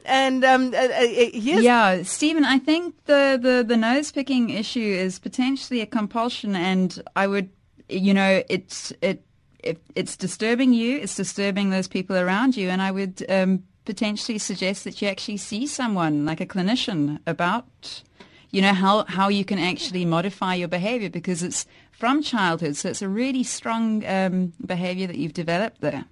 And 0.06 0.44
um, 0.44 0.74
uh, 0.74 0.78
uh, 0.78 0.82
uh, 0.82 1.30
Yeah, 1.34 2.04
Stephen, 2.04 2.46
I 2.46 2.60
think 2.60 2.96
the, 3.06 3.38
the, 3.42 3.64
the 3.68 3.76
nose 3.78 4.12
picking 4.12 4.50
issue 4.50 4.80
is 4.80 5.20
potentially 5.20 5.82
a 5.82 5.86
compulsion, 5.86 6.56
and 6.56 7.02
I 7.16 7.28
would, 7.28 7.50
you 7.90 8.14
know, 8.14 8.44
it's 8.50 8.94
it, 9.02 9.24
it 9.68 9.82
it's 9.96 10.16
disturbing 10.18 10.74
you, 10.74 10.98
it's 10.98 11.16
disturbing 11.16 11.70
those 11.70 11.88
people 11.88 12.16
around 12.16 12.58
you, 12.58 12.70
and 12.70 12.82
I 12.82 12.92
would 12.92 13.26
um, 13.30 13.64
potentially 13.86 14.38
suggest 14.38 14.84
that 14.84 15.02
you 15.02 15.08
actually 15.08 15.38
see 15.38 15.68
someone 15.68 16.26
like 16.26 16.42
a 16.42 16.46
clinician 16.46 17.20
about, 17.26 18.04
you 18.52 18.62
know, 18.62 18.74
how 18.74 19.06
how 19.06 19.28
you 19.30 19.46
can 19.46 19.60
actually 19.60 20.06
modify 20.06 20.56
your 20.56 20.68
behavior 20.68 21.10
because 21.10 21.44
it's 21.44 21.66
from 21.92 22.22
childhood, 22.22 22.76
so 22.76 22.90
it's 22.90 23.02
a 23.02 23.10
really 23.10 23.44
strong 23.44 24.06
um, 24.06 24.54
behavior 24.66 25.08
that 25.08 25.18
you've 25.18 25.34
developed 25.34 25.82
there. 25.82 26.06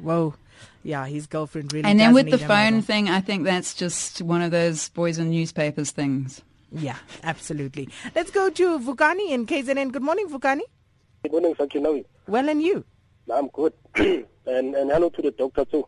Whoa. 0.00 0.34
Yeah, 0.82 1.06
his 1.06 1.26
girlfriend 1.26 1.72
really. 1.72 1.88
And 1.88 1.98
then 1.98 2.10
does 2.10 2.14
with 2.14 2.26
the 2.26 2.36
need 2.36 2.44
a 2.44 2.48
phone 2.48 2.74
medal. 2.74 2.82
thing, 2.82 3.08
I 3.08 3.20
think 3.20 3.44
that's 3.44 3.74
just 3.74 4.22
one 4.22 4.40
of 4.40 4.50
those 4.50 4.88
boys 4.90 5.18
in 5.18 5.30
newspapers 5.30 5.90
things. 5.90 6.42
Yeah, 6.70 6.96
absolutely. 7.22 7.88
Let's 8.14 8.30
go 8.30 8.50
to 8.50 8.78
Vukani 8.78 9.30
in 9.30 9.46
KZN. 9.46 9.92
Good 9.92 10.02
morning, 10.02 10.28
Vukani. 10.28 10.62
Good 11.22 11.32
morning, 11.32 11.54
Sakinawi. 11.54 12.04
Well, 12.26 12.48
and 12.48 12.62
you? 12.62 12.84
I'm 13.32 13.48
good. 13.48 13.72
and 13.96 14.26
and 14.46 14.90
hello 14.90 15.10
to 15.10 15.22
the 15.22 15.30
doctor 15.32 15.64
too. 15.64 15.86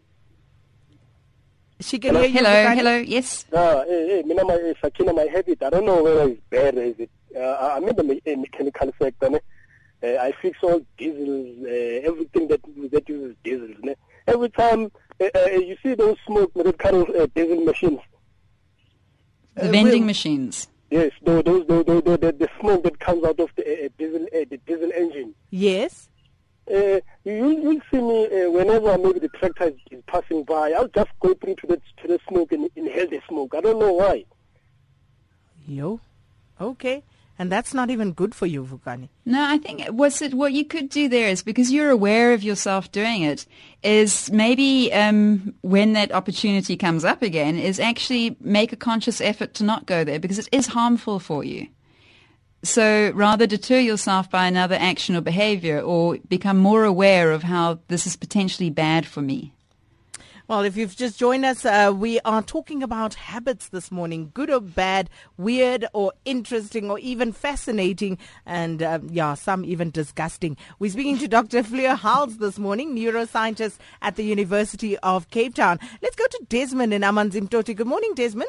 She 1.81 1.99
can 1.99 2.17
hear 2.17 2.25
you. 2.25 2.39
Hello, 2.39 2.75
hello, 2.75 2.97
yes. 2.97 3.47
Ah, 3.53 3.85
hey, 3.87 4.09
hey, 4.09 4.23
mina, 4.27 4.45
my 4.45 4.55
eh, 4.55 4.75
Sakina, 4.83 5.13
my 5.13 5.27
habit. 5.33 5.63
I 5.63 5.71
don't 5.71 5.87
know 5.87 6.03
whether 6.03 6.29
it's 6.29 6.41
bad 6.51 6.77
or 6.77 6.83
is 6.83 6.97
it. 6.99 7.11
Uh, 7.37 7.73
I'm 7.77 7.89
in 7.89 7.95
the 7.95 8.03
me- 8.03 8.23
eh, 8.27 8.35
mechanical 8.35 8.93
sector. 9.01 9.31
Ne? 9.31 9.39
Uh, 10.03 10.17
I 10.21 10.33
fix 10.43 10.59
all 10.63 10.81
diesels, 10.97 11.57
uh, 11.65 12.09
everything 12.09 12.49
that 12.49 12.61
that 12.91 13.09
uses 13.09 13.37
diesels. 13.45 13.77
Ne? 13.83 13.95
Every 14.27 14.49
time 14.49 14.91
uh, 15.21 15.25
uh, 15.35 15.47
you 15.51 15.77
see 15.83 15.95
those 15.95 16.17
smoke, 16.27 16.53
those 16.55 16.75
kind 16.79 16.97
of 16.97 17.09
uh, 17.11 17.27
diesel 17.35 17.65
machines. 17.65 18.01
The 19.55 19.69
Uh, 19.69 19.71
vending 19.71 20.03
will- 20.03 20.07
machines. 20.07 20.69
Yes, 20.91 21.13
those, 21.23 21.45
those, 21.45 21.67
those, 21.67 21.85
those, 21.85 22.03
those 22.03 22.19
the, 22.19 22.33
the 22.33 22.49
smoke 22.59 22.83
that 22.85 22.99
comes 22.99 23.23
out 23.23 23.39
of 23.39 23.51
the 23.57 23.85
uh, 23.85 23.89
diesel, 23.99 24.25
uh, 24.35 24.45
the 24.51 24.57
diesel 24.67 24.91
engine. 24.97 25.35
Yes. 25.51 26.08
Uh, 26.71 27.01
you 27.25 27.49
you'll 27.49 27.81
see 27.91 28.01
me 28.01 28.27
uh, 28.27 28.51
whenever 28.51 28.99
maybe 28.99 29.21
the 29.21 29.29
tractor 29.29 29.65
is, 29.65 29.75
is 29.91 30.03
passing 30.07 30.45
by. 30.45 30.73
I'll 30.73 30.89
just 30.89 31.11
go 31.21 31.35
through 31.35 31.57
to 31.57 31.67
the 31.67 31.81
to 32.03 32.09
the 32.09 32.19
smoke 32.29 32.53
and 32.53 32.69
inhale 32.77 33.09
the 33.09 33.21
smoke. 33.29 33.55
I 33.57 33.61
don't 33.61 33.79
know 33.79 33.93
why. 33.93 34.25
Yo. 35.67 36.01
Okay. 36.61 37.03
And 37.41 37.53
that's 37.53 37.73
not 37.73 37.89
even 37.89 38.13
good 38.13 38.35
for 38.35 38.47
you, 38.47 38.65
Vukani. 38.65 39.11
No, 39.25 39.45
I 39.45 39.59
think 39.59 39.87
what's 39.91 40.21
it, 40.23 40.35
what 40.35 40.53
you 40.53 40.65
could 40.65 40.89
do 40.89 41.09
there 41.09 41.29
is 41.29 41.45
because 41.45 41.71
you're 41.71 41.91
aware 41.91 42.33
of 42.33 42.43
yourself 42.43 42.91
doing 42.91 43.23
it, 43.23 43.47
is 43.85 44.29
maybe 44.33 44.93
um, 44.93 45.55
when 45.61 45.93
that 45.93 46.11
opportunity 46.11 46.77
comes 46.77 47.05
up 47.05 47.23
again, 47.23 47.57
is 47.57 47.79
actually 47.79 48.37
make 48.41 48.73
a 48.73 48.77
conscious 48.77 49.21
effort 49.21 49.55
to 49.55 49.65
not 49.65 49.87
go 49.87 50.03
there 50.03 50.19
because 50.19 50.41
it 50.41 50.49
is 50.51 50.67
harmful 50.67 51.21
for 51.21 51.45
you. 51.45 51.69
So 52.63 53.13
rather 53.15 53.47
deter 53.47 53.79
yourself 53.79 54.31
by 54.31 54.47
another 54.47 54.77
action 54.79 55.15
or 55.15 55.21
behavior 55.21 55.81
or 55.81 56.19
become 56.29 56.59
more 56.59 56.85
aware 56.85 57.31
of 57.31 57.45
how 57.45 57.79
this 57.89 58.07
is 58.07 58.17
potentially 58.17 58.71
bad 58.71 59.07
for 59.07 59.23
me. 59.23 59.53
Well, 60.49 60.63
if 60.63 60.79
you've 60.79 60.97
just 60.97 61.19
joined 61.19 61.45
us, 61.45 61.67
uh, 61.67 61.93
we 61.95 62.21
are 62.21 62.43
talking 62.43 62.83
about 62.83 63.13
habits 63.13 63.69
this 63.69 63.93
morning, 63.93 64.31
good 64.33 64.49
or 64.49 64.61
bad, 64.61 65.11
weird 65.37 65.85
or 65.93 66.15
interesting 66.25 66.91
or 66.91 66.99
even 67.01 67.33
fascinating, 67.33 68.17
and 68.47 68.83
um, 68.83 69.09
yeah, 69.13 69.35
some 69.35 69.63
even 69.67 69.91
disgusting. 69.91 70.57
We're 70.79 70.91
speaking 70.91 71.19
to 71.19 71.29
Dr. 71.29 71.63
Fleur 71.63 71.97
Howells 71.97 72.39
this 72.39 72.59
morning, 72.59 72.97
neuroscientist 72.97 73.77
at 74.01 74.17
the 74.17 74.25
University 74.25 74.97
of 75.01 75.29
Cape 75.29 75.55
Town. 75.55 75.79
Let's 76.01 76.17
go 76.17 76.27
to 76.27 76.47
Desmond 76.49 76.95
in 76.95 77.03
Amanzimtoti. 77.03 77.77
Good 77.77 77.87
morning, 77.87 78.15
Desmond. 78.15 78.49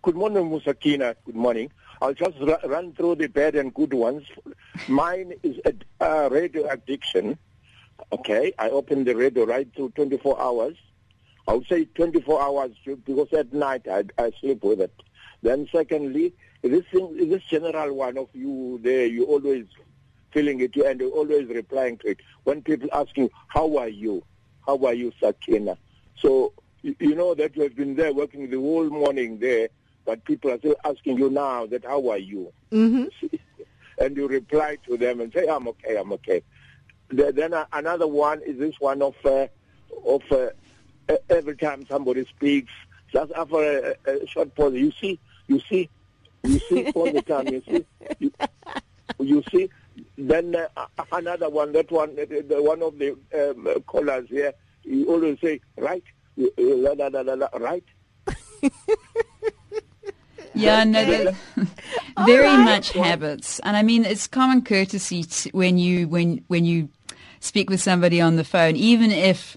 Good 0.00 0.16
morning, 0.16 0.48
Musakina. 0.48 1.14
Good 1.26 1.36
morning. 1.36 1.70
I'll 2.02 2.14
just 2.14 2.36
ru- 2.40 2.56
run 2.68 2.92
through 2.94 3.14
the 3.14 3.28
bad 3.28 3.54
and 3.54 3.72
good 3.72 3.94
ones. 3.94 4.24
Mine 4.88 5.34
is 5.44 5.56
a 5.64 5.72
uh, 6.04 6.28
radio 6.30 6.68
addiction. 6.68 7.38
Okay, 8.12 8.52
I 8.58 8.70
open 8.70 9.04
the 9.04 9.14
radio 9.14 9.44
right 9.44 9.68
through 9.76 9.90
24 9.90 10.40
hours. 10.40 10.74
I 11.46 11.52
would 11.54 11.66
say 11.68 11.84
24 11.84 12.42
hours 12.42 12.72
because 12.84 13.28
at 13.32 13.52
night 13.52 13.86
I, 13.88 14.02
I 14.18 14.32
sleep 14.40 14.64
with 14.64 14.80
it. 14.80 14.92
Then 15.42 15.68
secondly, 15.70 16.34
this 16.62 16.82
thing, 16.92 17.30
this 17.30 17.42
general 17.44 17.94
one 17.94 18.18
of 18.18 18.28
you 18.32 18.80
there, 18.82 19.06
you 19.06 19.24
always 19.26 19.66
feeling 20.32 20.58
it 20.60 20.74
and 20.74 21.00
you 21.00 21.10
always 21.10 21.46
replying 21.46 21.98
to 21.98 22.08
it. 22.08 22.18
When 22.42 22.62
people 22.62 22.88
ask 22.92 23.16
you, 23.16 23.30
how 23.46 23.76
are 23.78 23.88
you? 23.88 24.24
How 24.66 24.76
are 24.86 24.94
you, 24.94 25.12
Sakina? 25.20 25.78
So, 26.18 26.52
you, 26.82 26.96
you 26.98 27.14
know 27.14 27.34
that 27.34 27.54
you 27.54 27.62
have 27.62 27.76
been 27.76 27.94
there 27.94 28.12
working 28.12 28.50
the 28.50 28.58
whole 28.58 28.90
morning 28.90 29.38
there, 29.38 29.68
but 30.04 30.24
people 30.24 30.50
are 30.50 30.58
still 30.58 30.76
asking 30.84 31.18
you 31.18 31.30
now 31.30 31.66
that 31.66 31.84
how 31.84 32.08
are 32.10 32.18
you? 32.18 32.52
Mm-hmm. 32.70 33.36
and 33.98 34.16
you 34.16 34.26
reply 34.28 34.78
to 34.86 34.96
them 34.96 35.20
and 35.20 35.32
say, 35.32 35.46
I'm 35.46 35.68
okay, 35.68 35.96
I'm 35.96 36.12
okay. 36.14 36.42
The- 37.08 37.32
Then 37.32 37.54
uh, 37.54 37.66
another 37.72 38.06
one 38.06 38.40
is 38.42 38.58
this 38.58 38.74
one 38.80 39.02
of, 39.02 39.14
uh, 39.24 39.46
of 40.06 40.22
uh, 40.32 40.48
every 41.28 41.56
time 41.56 41.86
somebody 41.88 42.24
speaks, 42.26 42.72
just 43.12 43.32
after 43.32 43.94
a, 44.06 44.10
a 44.10 44.26
short 44.26 44.54
pause, 44.54 44.74
you 44.74 44.92
see, 45.00 45.20
you 45.46 45.60
see, 45.68 45.88
you 46.42 46.58
see 46.60 46.90
all 46.94 47.10
the 47.12 47.22
time, 47.22 47.48
you 47.48 47.62
see, 47.68 47.84
you, 48.18 48.32
you 49.20 49.42
see. 49.50 49.68
Then 50.16 50.56
uh, 50.76 50.86
another 51.12 51.50
one, 51.50 51.72
that 51.72 51.90
one, 51.90 52.16
the, 52.16 52.44
one 52.62 52.82
of 52.82 52.98
the 52.98 53.10
um, 53.38 53.82
callers 53.82 54.28
here, 54.30 54.52
you 54.84 55.06
always 55.08 55.38
say, 55.40 55.60
right, 55.76 56.02
You- 56.36 56.52
you- 56.56 56.76
la, 56.76 56.92
la, 56.92 57.08
la, 57.08 57.20
la, 57.20 57.34
la, 57.34 57.48
right. 57.58 57.84
Yeah, 60.54 60.84
no, 60.84 61.32
very 62.26 62.56
much 62.56 62.92
habits, 62.92 63.58
and 63.60 63.76
I 63.76 63.82
mean 63.82 64.04
it's 64.04 64.26
common 64.26 64.62
courtesy 64.62 65.24
to, 65.24 65.50
when 65.50 65.78
you 65.78 66.08
when 66.08 66.44
when 66.48 66.64
you 66.64 66.88
speak 67.40 67.70
with 67.70 67.80
somebody 67.80 68.20
on 68.20 68.36
the 68.36 68.44
phone, 68.44 68.76
even 68.76 69.10
if 69.10 69.56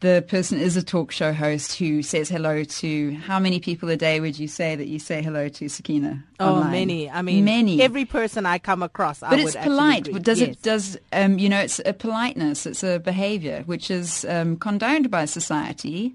the 0.00 0.24
person 0.28 0.60
is 0.60 0.76
a 0.76 0.82
talk 0.82 1.10
show 1.10 1.32
host 1.32 1.74
who 1.76 2.02
says 2.04 2.28
hello 2.28 2.62
to 2.62 3.14
how 3.26 3.40
many 3.40 3.58
people 3.58 3.88
a 3.88 3.96
day 3.96 4.20
would 4.20 4.38
you 4.38 4.46
say 4.46 4.76
that 4.76 4.86
you 4.86 4.98
say 5.00 5.20
hello 5.22 5.48
to 5.48 5.68
Sakina? 5.68 6.22
Oh, 6.38 6.54
online? 6.54 6.70
many. 6.70 7.10
I 7.10 7.20
mean, 7.22 7.44
many. 7.44 7.82
Every 7.82 8.04
person 8.04 8.46
I 8.46 8.58
come 8.60 8.80
across, 8.84 9.18
but 9.18 9.30
would 9.30 9.40
it's 9.40 9.56
polite. 9.56 10.06
agree. 10.06 10.20
Does 10.20 10.40
Yes. 10.40 10.48
it 10.50 10.62
does 10.62 10.98
um, 11.12 11.38
you 11.40 11.48
know 11.48 11.58
it's 11.58 11.80
a 11.84 11.92
politeness. 11.92 12.64
It's 12.64 12.84
a 12.84 13.00
behaviour 13.00 13.62
which 13.66 13.90
is 13.90 14.24
um, 14.26 14.56
condoned 14.56 15.10
by 15.10 15.24
society, 15.24 16.14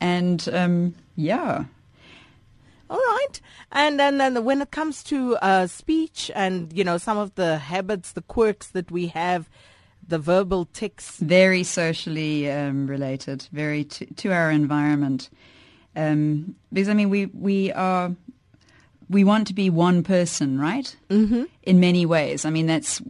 and 0.00 0.48
um, 0.52 0.94
yeah. 1.16 1.64
All 2.90 2.98
right. 2.98 3.40
And 3.70 4.00
then, 4.00 4.18
then 4.18 4.44
when 4.44 4.60
it 4.60 4.72
comes 4.72 5.04
to 5.04 5.36
uh, 5.36 5.68
speech 5.68 6.30
and, 6.34 6.72
you 6.72 6.82
know, 6.82 6.98
some 6.98 7.16
of 7.16 7.34
the 7.36 7.56
habits, 7.56 8.12
the 8.12 8.22
quirks 8.22 8.66
that 8.68 8.90
we 8.90 9.06
have, 9.06 9.48
the 10.08 10.18
verbal 10.18 10.66
tics. 10.72 11.18
very 11.18 11.62
socially 11.62 12.50
um, 12.50 12.88
related, 12.88 13.46
very 13.52 13.84
to, 13.84 14.06
to 14.14 14.32
our 14.32 14.50
environment. 14.50 15.30
Um, 15.94 16.56
because 16.72 16.88
I 16.88 16.94
mean, 16.94 17.10
we 17.10 17.26
we 17.26 17.72
are 17.72 18.14
we 19.08 19.24
want 19.24 19.46
to 19.48 19.54
be 19.54 19.70
one 19.70 20.02
person, 20.02 20.60
right? 20.60 20.94
Mm-hmm. 21.08 21.44
In 21.62 21.80
many 21.80 22.06
ways. 22.06 22.44
I 22.44 22.50
mean, 22.50 22.66
that's 22.66 23.00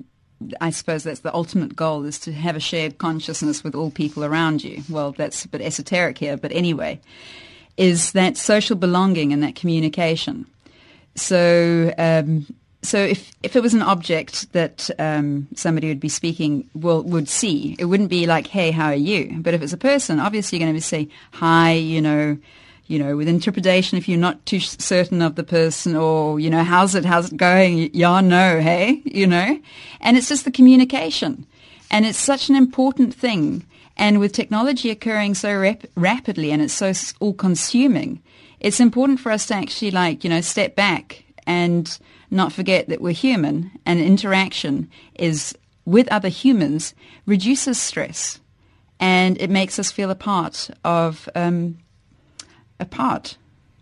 I 0.60 0.70
suppose 0.70 1.04
that's 1.04 1.20
the 1.20 1.34
ultimate 1.34 1.76
goal 1.76 2.04
is 2.04 2.18
to 2.20 2.32
have 2.32 2.56
a 2.56 2.60
shared 2.60 2.98
consciousness 2.98 3.62
with 3.62 3.74
all 3.74 3.90
people 3.90 4.24
around 4.24 4.64
you. 4.64 4.82
Well, 4.88 5.12
that's 5.12 5.44
a 5.44 5.48
bit 5.48 5.60
esoteric 5.60 6.18
here, 6.18 6.36
but 6.36 6.52
anyway, 6.52 7.00
is 7.76 8.12
that 8.12 8.36
social 8.36 8.76
belonging 8.76 9.32
and 9.32 9.42
that 9.42 9.54
communication. 9.54 10.46
So, 11.14 11.92
um, 11.98 12.46
so 12.82 12.98
if 12.98 13.32
if 13.42 13.56
it 13.56 13.62
was 13.62 13.74
an 13.74 13.82
object 13.82 14.52
that 14.52 14.90
um, 14.98 15.48
somebody 15.54 15.88
would 15.88 16.00
be 16.00 16.08
speaking 16.08 16.68
will 16.74 17.02
would 17.02 17.28
see, 17.28 17.76
it 17.78 17.84
wouldn't 17.86 18.08
be 18.08 18.26
like, 18.26 18.46
"Hey, 18.46 18.70
how 18.70 18.86
are 18.86 18.94
you?" 18.94 19.36
But 19.40 19.54
if 19.54 19.62
it's 19.62 19.72
a 19.72 19.78
person, 19.78 20.18
obviously 20.18 20.58
you're 20.58 20.66
going 20.66 20.74
to 20.74 20.80
say, 20.80 21.08
"Hi," 21.32 21.72
you 21.72 22.00
know, 22.00 22.38
you 22.86 22.98
know, 22.98 23.16
with 23.16 23.28
interpretation 23.28 23.98
if 23.98 24.08
you're 24.08 24.18
not 24.18 24.44
too 24.46 24.60
certain 24.60 25.20
of 25.20 25.34
the 25.34 25.44
person, 25.44 25.94
or 25.94 26.40
you 26.40 26.48
know, 26.48 26.64
"How's 26.64 26.94
it? 26.94 27.04
How's 27.04 27.32
it 27.32 27.36
going?" 27.36 27.90
Yeah, 27.92 28.20
no, 28.20 28.60
hey, 28.60 29.02
you 29.04 29.26
know, 29.26 29.60
and 30.00 30.16
it's 30.16 30.28
just 30.28 30.44
the 30.46 30.50
communication, 30.50 31.46
and 31.90 32.06
it's 32.06 32.18
such 32.18 32.48
an 32.48 32.56
important 32.56 33.14
thing. 33.14 33.66
And 33.96 34.18
with 34.18 34.32
technology 34.32 34.90
occurring 34.90 35.34
so 35.34 35.58
rap- 35.58 35.86
rapidly 35.94 36.50
and 36.50 36.62
it's 36.62 36.74
so 36.74 36.92
all-consuming, 37.20 38.22
it's 38.58 38.80
important 38.80 39.20
for 39.20 39.32
us 39.32 39.46
to 39.46 39.54
actually 39.54 39.90
like 39.90 40.24
you 40.24 40.30
know 40.30 40.40
step 40.40 40.74
back 40.74 41.24
and 41.46 41.98
not 42.30 42.52
forget 42.52 42.88
that 42.88 43.00
we're 43.00 43.12
human 43.12 43.70
and 43.84 44.00
interaction 44.00 44.88
is 45.14 45.54
with 45.84 46.08
other 46.08 46.28
humans 46.28 46.94
reduces 47.26 47.80
stress. 47.80 48.40
And 49.00 49.40
it 49.40 49.50
makes 49.50 49.78
us 49.78 49.90
feel 49.90 50.10
a 50.10 50.14
part 50.14 50.70
of 50.84 51.28
um, 51.34 51.78
a 52.78 52.84
part 52.84 53.38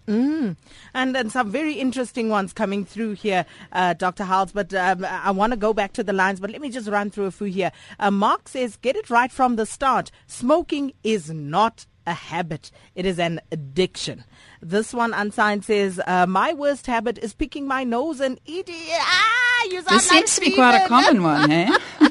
And 0.08 1.14
then 1.14 1.30
some 1.30 1.50
very 1.50 1.74
interesting 1.74 2.28
ones 2.28 2.52
coming 2.52 2.84
through 2.84 3.12
here, 3.12 3.44
uh, 3.72 3.94
Dr. 3.94 4.24
Howells. 4.24 4.52
But 4.52 4.72
um, 4.74 5.04
I 5.04 5.30
want 5.30 5.52
to 5.52 5.56
go 5.58 5.72
back 5.72 5.92
to 5.94 6.02
the 6.02 6.12
lines, 6.12 6.40
but 6.40 6.50
let 6.50 6.60
me 6.60 6.70
just 6.70 6.88
run 6.88 7.10
through 7.10 7.26
a 7.26 7.30
few 7.30 7.46
here. 7.46 7.72
Uh, 7.98 8.10
Mark 8.10 8.48
says, 8.48 8.76
get 8.76 8.96
it 8.96 9.10
right 9.10 9.30
from 9.30 9.56
the 9.56 9.66
start. 9.66 10.10
Smoking 10.26 10.92
is 11.04 11.30
not 11.30 11.86
a 12.06 12.14
habit. 12.14 12.70
It 12.94 13.04
is 13.04 13.18
an 13.18 13.40
addiction. 13.52 14.24
This 14.62 14.94
one 14.94 15.12
unsigned 15.12 15.64
says, 15.64 16.00
uh, 16.06 16.26
my 16.26 16.54
worst 16.54 16.86
habit 16.86 17.18
is 17.18 17.34
picking 17.34 17.66
my 17.66 17.84
nose 17.84 18.20
and 18.20 18.40
eating. 18.46 18.74
Ah, 18.92 19.64
you 19.64 19.82
sound 19.82 19.86
this 19.86 20.10
like 20.10 20.28
seems 20.28 20.34
to 20.36 20.40
be 20.40 20.52
quite 20.52 20.82
a 20.82 20.88
common 20.88 21.22
one 21.22 21.50
eh 21.50 21.78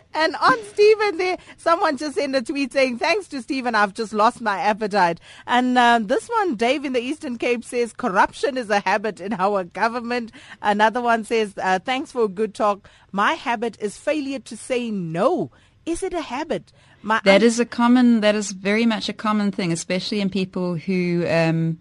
And 0.14 0.34
on 0.36 0.56
Stephen 0.64 1.18
there, 1.18 1.36
someone 1.58 1.98
just 1.98 2.14
sent 2.14 2.34
a 2.34 2.40
tweet 2.40 2.72
saying, 2.72 2.98
thanks 2.98 3.28
to 3.28 3.42
Stephen, 3.42 3.74
I've 3.74 3.92
just 3.92 4.14
lost 4.14 4.40
my 4.40 4.58
appetite. 4.58 5.20
And 5.46 5.76
um, 5.76 6.06
this 6.06 6.26
one, 6.26 6.54
Dave 6.54 6.86
in 6.86 6.94
the 6.94 7.00
Eastern 7.00 7.36
Cape 7.36 7.62
says, 7.62 7.92
corruption 7.92 8.56
is 8.56 8.70
a 8.70 8.80
habit 8.80 9.20
in 9.20 9.34
our 9.34 9.64
government. 9.64 10.32
Another 10.62 11.02
one 11.02 11.24
says, 11.24 11.52
uh, 11.58 11.80
thanks 11.80 12.12
for 12.12 12.24
a 12.24 12.28
good 12.28 12.54
talk. 12.54 12.88
My 13.12 13.34
habit 13.34 13.76
is 13.78 13.98
failure 13.98 14.38
to 14.38 14.56
say 14.56 14.90
no. 14.90 15.50
Is 15.84 16.02
it 16.02 16.14
a 16.14 16.22
habit? 16.22 16.72
My 17.02 17.20
That 17.24 17.42
is 17.42 17.60
a 17.60 17.66
common. 17.66 18.20
That 18.22 18.34
is 18.34 18.52
very 18.52 18.86
much 18.86 19.08
a 19.08 19.12
common 19.12 19.52
thing, 19.52 19.70
especially 19.70 20.20
in 20.20 20.30
people 20.30 20.76
who. 20.76 21.26
Um, 21.28 21.78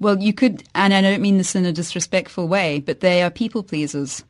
well, 0.00 0.18
you 0.18 0.32
could, 0.32 0.64
and 0.74 0.92
I 0.92 1.00
don't 1.00 1.22
mean 1.22 1.38
this 1.38 1.54
in 1.54 1.64
a 1.64 1.72
disrespectful 1.72 2.48
way, 2.48 2.80
but 2.80 3.00
they 3.00 3.22
are 3.22 3.30
people 3.30 3.62
pleasers. 3.62 4.24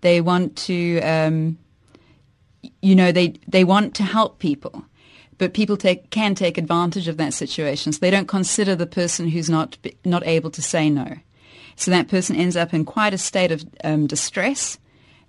They 0.00 0.20
want 0.20 0.56
to, 0.56 1.00
um, 1.02 1.58
you 2.82 2.94
know, 2.94 3.12
they 3.12 3.34
they 3.46 3.64
want 3.64 3.94
to 3.94 4.02
help 4.02 4.38
people, 4.38 4.84
but 5.38 5.54
people 5.54 5.76
take 5.76 6.10
can 6.10 6.34
take 6.34 6.58
advantage 6.58 7.08
of 7.08 7.16
that 7.18 7.34
situation. 7.34 7.92
So 7.92 7.98
they 7.98 8.10
don't 8.10 8.28
consider 8.28 8.74
the 8.74 8.86
person 8.86 9.28
who's 9.28 9.50
not 9.50 9.76
not 10.04 10.26
able 10.26 10.50
to 10.50 10.62
say 10.62 10.90
no. 10.90 11.16
So 11.76 11.90
that 11.90 12.08
person 12.08 12.36
ends 12.36 12.56
up 12.56 12.74
in 12.74 12.84
quite 12.84 13.14
a 13.14 13.18
state 13.18 13.52
of 13.52 13.64
um, 13.84 14.06
distress 14.06 14.78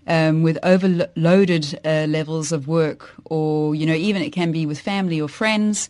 um, 0.07 0.43
with 0.43 0.57
overloaded 0.63 1.79
uh, 1.85 2.05
levels 2.09 2.51
of 2.51 2.67
work, 2.67 3.13
or 3.25 3.75
you 3.75 3.85
know, 3.85 3.93
even 3.93 4.21
it 4.21 4.31
can 4.31 4.51
be 4.51 4.65
with 4.65 4.79
family 4.79 5.21
or 5.21 5.29
friends, 5.29 5.89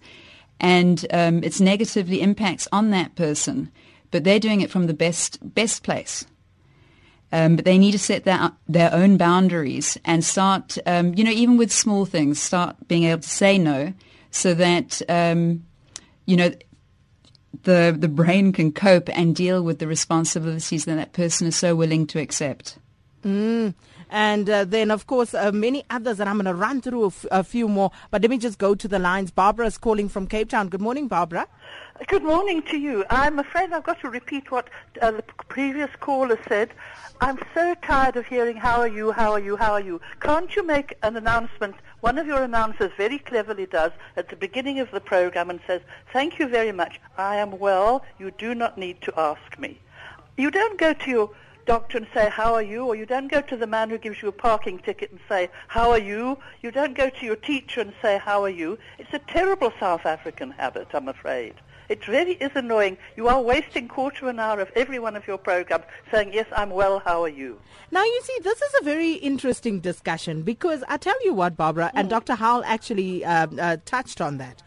and 0.59 1.05
um, 1.11 1.43
it's 1.43 1.61
negatively 1.61 2.21
impacts 2.21 2.67
on 2.71 2.91
that 2.91 3.15
person. 3.15 3.71
But 4.11 4.23
they're 4.23 4.39
doing 4.39 4.61
it 4.61 4.69
from 4.69 4.87
the 4.87 4.93
best 4.93 5.39
best 5.55 5.83
place. 5.83 6.25
Um, 7.31 7.55
but 7.55 7.65
they 7.65 7.77
need 7.77 7.93
to 7.93 7.99
set 7.99 8.25
their 8.25 8.51
their 8.67 8.93
own 8.93 9.17
boundaries 9.17 9.97
and 10.03 10.23
start, 10.23 10.77
um, 10.85 11.13
you 11.13 11.23
know, 11.23 11.31
even 11.31 11.57
with 11.57 11.71
small 11.71 12.05
things, 12.05 12.41
start 12.41 12.75
being 12.87 13.05
able 13.05 13.21
to 13.21 13.29
say 13.29 13.57
no, 13.57 13.93
so 14.31 14.53
that 14.53 15.01
um, 15.07 15.65
you 16.25 16.35
know 16.35 16.51
the 17.63 17.95
the 17.97 18.09
brain 18.09 18.51
can 18.51 18.71
cope 18.71 19.09
and 19.09 19.35
deal 19.35 19.63
with 19.63 19.79
the 19.79 19.87
responsibilities 19.87 20.85
that 20.85 20.95
that 20.95 21.13
person 21.13 21.47
is 21.47 21.55
so 21.55 21.75
willing 21.75 22.05
to 22.07 22.19
accept. 22.19 22.77
And 24.13 24.49
uh, 24.49 24.65
then, 24.65 24.91
of 24.91 25.07
course, 25.07 25.33
uh, 25.33 25.53
many 25.53 25.85
others, 25.89 26.19
and 26.19 26.29
I'm 26.29 26.35
going 26.35 26.45
to 26.45 26.53
run 26.53 26.81
through 26.81 27.03
a, 27.03 27.07
f- 27.07 27.25
a 27.31 27.43
few 27.45 27.69
more. 27.69 27.91
But 28.09 28.21
let 28.21 28.29
me 28.29 28.37
just 28.37 28.59
go 28.59 28.75
to 28.75 28.87
the 28.87 28.99
lines. 28.99 29.31
Barbara 29.31 29.67
is 29.67 29.77
calling 29.77 30.09
from 30.09 30.27
Cape 30.27 30.49
Town. 30.49 30.67
Good 30.67 30.81
morning, 30.81 31.07
Barbara. 31.07 31.47
Good 32.07 32.23
morning 32.23 32.63
to 32.63 32.77
you. 32.77 33.05
I'm 33.11 33.37
afraid 33.37 33.71
I've 33.71 33.83
got 33.83 34.01
to 34.01 34.09
repeat 34.09 34.49
what 34.49 34.69
uh, 35.01 35.11
the 35.11 35.23
previous 35.49 35.89
caller 35.99 36.39
said. 36.49 36.71
I'm 37.21 37.37
so 37.53 37.75
tired 37.75 38.15
of 38.15 38.25
hearing, 38.25 38.57
how 38.57 38.79
are 38.79 38.87
you, 38.87 39.11
how 39.11 39.31
are 39.33 39.39
you, 39.39 39.55
how 39.55 39.73
are 39.73 39.79
you? 39.79 40.01
Can't 40.19 40.55
you 40.55 40.65
make 40.65 40.95
an 41.03 41.15
announcement? 41.15 41.75
One 41.99 42.17
of 42.17 42.25
your 42.25 42.41
announcers 42.41 42.91
very 42.97 43.19
cleverly 43.19 43.67
does 43.67 43.91
at 44.17 44.29
the 44.29 44.35
beginning 44.35 44.79
of 44.79 44.89
the 44.89 44.99
program 44.99 45.51
and 45.51 45.59
says, 45.67 45.81
thank 46.11 46.39
you 46.39 46.47
very 46.47 46.71
much. 46.71 46.99
I 47.17 47.35
am 47.35 47.59
well. 47.59 48.03
You 48.17 48.31
do 48.31 48.55
not 48.55 48.79
need 48.79 49.01
to 49.03 49.13
ask 49.15 49.59
me. 49.59 49.79
You 50.37 50.49
don't 50.49 50.79
go 50.79 50.93
to 50.93 51.09
your 51.09 51.29
doctor 51.67 51.99
and 51.99 52.07
say, 52.15 52.29
how 52.29 52.55
are 52.55 52.63
you? 52.63 52.83
Or 52.85 52.95
you 52.95 53.05
don't 53.05 53.31
go 53.31 53.41
to 53.41 53.55
the 53.55 53.67
man 53.67 53.91
who 53.91 53.99
gives 53.99 54.23
you 54.23 54.27
a 54.27 54.33
parking 54.33 54.79
ticket 54.79 55.11
and 55.11 55.19
say, 55.29 55.49
how 55.67 55.91
are 55.91 55.99
you? 55.99 56.39
You 56.63 56.71
don't 56.71 56.97
go 56.97 57.11
to 57.11 57.25
your 57.25 57.35
teacher 57.35 57.79
and 57.79 57.93
say, 58.01 58.17
how 58.17 58.43
are 58.43 58.49
you? 58.49 58.79
It's 58.97 59.13
a 59.13 59.19
terrible 59.19 59.71
South 59.79 60.07
African 60.07 60.49
habit, 60.51 60.87
I'm 60.93 61.07
afraid. 61.07 61.53
It 61.91 62.07
really 62.07 62.35
is 62.35 62.51
annoying. 62.55 62.95
You 63.17 63.27
are 63.27 63.41
wasting 63.41 63.89
quarter 63.89 64.25
of 64.25 64.29
an 64.29 64.39
hour 64.39 64.61
of 64.61 64.71
every 64.77 64.97
one 64.97 65.17
of 65.17 65.27
your 65.27 65.37
programs 65.37 65.83
saying, 66.09 66.31
yes, 66.33 66.45
I'm 66.55 66.69
well, 66.69 66.99
how 66.99 67.21
are 67.23 67.27
you? 67.43 67.59
Now, 67.91 68.03
you 68.03 68.21
see, 68.23 68.37
this 68.43 68.61
is 68.61 68.71
a 68.79 68.83
very 68.85 69.13
interesting 69.15 69.81
discussion 69.81 70.43
because 70.43 70.85
I 70.87 70.95
tell 70.95 71.21
you 71.25 71.33
what, 71.33 71.57
Barbara, 71.57 71.91
and 71.93 72.09
Dr. 72.09 72.35
Howell 72.35 72.63
actually 72.65 73.25
uh, 73.25 73.47
uh, 73.59 73.77
touched 73.83 74.21
on 74.21 74.37
that 74.37 74.63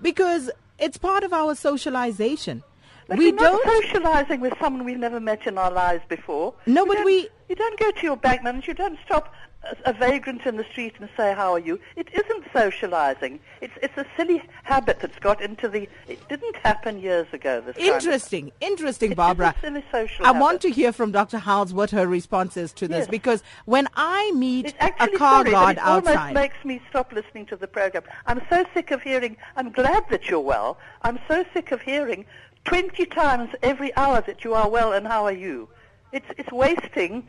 because 0.00 0.52
it's 0.78 0.96
part 0.98 1.24
of 1.24 1.32
our 1.32 1.56
socialization. 1.56 2.62
But 3.08 3.18
we 3.18 3.32
don't. 3.32 3.64
socializing 3.82 4.40
with 4.40 4.52
someone 4.60 4.84
we've 4.84 4.98
never 4.98 5.18
met 5.18 5.48
in 5.48 5.58
our 5.58 5.72
lives 5.72 6.04
before. 6.08 6.54
No, 6.66 6.84
You 6.84 6.94
but 6.94 7.04
we- 7.04 7.28
You 7.48 7.56
don't 7.56 7.78
go 7.80 7.90
to 7.90 8.02
your 8.02 8.16
bank 8.18 8.44
manager. 8.44 8.70
You 8.72 8.74
don't 8.74 8.98
stop 9.04 9.32
a, 9.84 9.92
vagrant 9.92 10.46
in 10.46 10.56
the 10.56 10.64
street 10.64 10.94
and 10.98 11.08
say, 11.16 11.34
"How 11.34 11.52
are 11.52 11.58
you?" 11.58 11.78
It 11.96 12.08
isn't 12.12 12.44
socializing. 12.52 13.40
It's 13.60 13.72
it's 13.82 13.96
a 13.96 14.06
silly 14.16 14.42
habit 14.64 15.00
that's 15.00 15.18
got 15.18 15.40
into 15.40 15.68
the. 15.68 15.88
It 16.06 16.26
didn't 16.28 16.56
happen 16.56 17.00
years 17.00 17.26
ago. 17.32 17.60
This 17.60 17.76
Interesting, 17.76 18.52
interesting, 18.60 19.12
It 19.12 19.16
Barbara. 19.16 19.54
silly 19.60 19.84
social 19.90 20.26
I 20.26 20.32
want 20.32 20.60
to 20.62 20.70
hear 20.70 20.92
from 20.92 21.12
Dr. 21.12 21.38
Howells 21.38 21.72
what 21.74 21.90
her 21.90 22.06
response 22.06 22.56
is 22.56 22.72
to 22.74 22.88
this 22.88 22.98
Yes. 23.00 23.08
because 23.08 23.42
when 23.64 23.88
I 23.96 24.30
meet 24.32 24.66
It's 24.66 24.74
a 24.78 24.84
actually 24.84 25.16
car 25.18 25.40
sorry, 25.40 25.50
guard 25.50 25.76
but 25.76 25.82
it 25.82 25.88
almost 26.08 26.34
makes 26.34 26.64
me 26.64 26.80
stop 26.90 27.12
listening 27.12 27.46
to 27.46 27.56
the 27.56 27.66
program. 27.66 28.04
I'm 28.26 28.40
so 28.50 28.64
sick 28.74 28.90
of 28.90 29.02
hearing. 29.02 29.36
I'm 29.56 29.70
glad 29.72 30.04
that 30.10 30.28
you're 30.28 30.40
well. 30.40 30.78
I'm 31.02 31.18
so 31.28 31.44
sick 31.52 31.72
of 31.72 31.80
hearing 31.82 32.24
20 32.64 33.06
times 33.06 33.50
every 33.62 33.94
hour 33.96 34.20
that 34.22 34.44
you 34.44 34.54
are 34.54 34.68
well 34.68 34.92
and 34.92 35.06
how 35.06 35.24
are 35.24 35.32
you. 35.32 35.68
It's 36.12 36.26
it's 36.38 36.50
wasting 36.52 37.28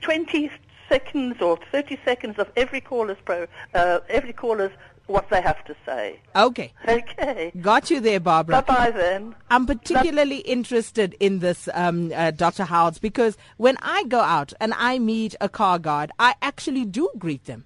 20 0.00 0.50
seconds 0.88 1.40
or 1.40 1.58
30 1.72 1.98
seconds 2.04 2.38
of 2.38 2.50
every 2.56 2.80
caller's 2.80 3.18
pro, 3.24 3.46
uh, 3.74 4.00
every 4.08 4.32
caller's 4.32 4.72
what 5.06 5.30
they 5.30 5.40
have 5.40 5.64
to 5.64 5.74
say. 5.86 6.20
okay, 6.36 6.70
Okay. 6.86 7.50
got 7.62 7.90
you 7.90 7.98
there, 7.98 8.20
Barbara. 8.20 8.60
Bye 8.62 8.74
bye 8.74 8.90
then. 8.90 9.34
I'm 9.50 9.64
particularly 9.64 10.38
interested 10.40 11.16
in 11.18 11.38
this, 11.38 11.66
um, 11.72 12.12
uh, 12.14 12.30
Dr. 12.30 12.64
Howells, 12.64 12.98
because 12.98 13.38
when 13.56 13.78
I 13.80 14.04
go 14.04 14.20
out 14.20 14.52
and 14.60 14.74
I 14.76 14.98
meet 14.98 15.34
a 15.40 15.48
car 15.48 15.78
guard, 15.78 16.10
I 16.18 16.34
actually 16.42 16.84
do 16.84 17.08
greet 17.18 17.46
them. 17.46 17.64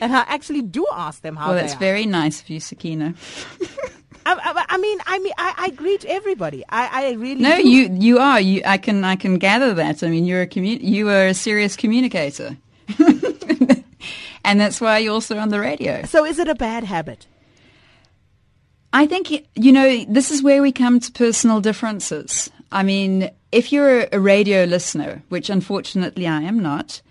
And 0.00 0.14
I 0.14 0.24
actually 0.26 0.62
do 0.62 0.86
ask 0.92 1.22
them 1.22 1.36
how 1.36 1.48
well, 1.48 1.56
that's 1.56 1.74
very 1.74 2.04
nice 2.06 2.40
of 2.42 2.50
you, 2.50 2.60
Sakina. 2.60 3.14
I, 4.26 4.32
I, 4.34 4.64
I 4.70 4.78
mean, 4.78 4.98
I 5.06 5.18
mean, 5.18 5.32
I, 5.38 5.54
I 5.58 5.70
greet 5.70 6.04
everybody. 6.06 6.64
I, 6.68 6.88
I 7.08 7.12
really 7.12 7.42
No, 7.42 7.56
do. 7.56 7.68
you 7.68 7.88
you 7.92 8.18
are. 8.18 8.40
You, 8.40 8.62
I 8.64 8.78
can 8.78 9.04
I 9.04 9.16
can 9.16 9.38
gather 9.38 9.74
that. 9.74 10.02
I 10.02 10.08
mean, 10.08 10.24
you're 10.24 10.42
a 10.42 10.46
commu- 10.46 10.82
you 10.82 11.08
are 11.10 11.26
a 11.26 11.34
serious 11.34 11.76
communicator, 11.76 12.56
and 14.44 14.60
that's 14.60 14.80
why 14.80 14.98
you're 14.98 15.12
also 15.12 15.38
on 15.38 15.50
the 15.50 15.60
radio. 15.60 16.04
So 16.04 16.24
is 16.24 16.38
it 16.38 16.48
a 16.48 16.54
bad 16.54 16.84
habit? 16.84 17.26
I 18.92 19.06
think 19.06 19.30
you 19.54 19.72
know 19.72 20.04
this 20.08 20.30
is 20.30 20.42
where 20.42 20.62
we 20.62 20.72
come 20.72 21.00
to 21.00 21.12
personal 21.12 21.60
differences. 21.60 22.50
I 22.72 22.82
mean, 22.82 23.30
if 23.52 23.72
you're 23.72 24.06
a 24.12 24.18
radio 24.18 24.64
listener, 24.64 25.22
which 25.28 25.50
unfortunately 25.50 26.26
I 26.26 26.42
am 26.42 26.60
not, 26.60 27.02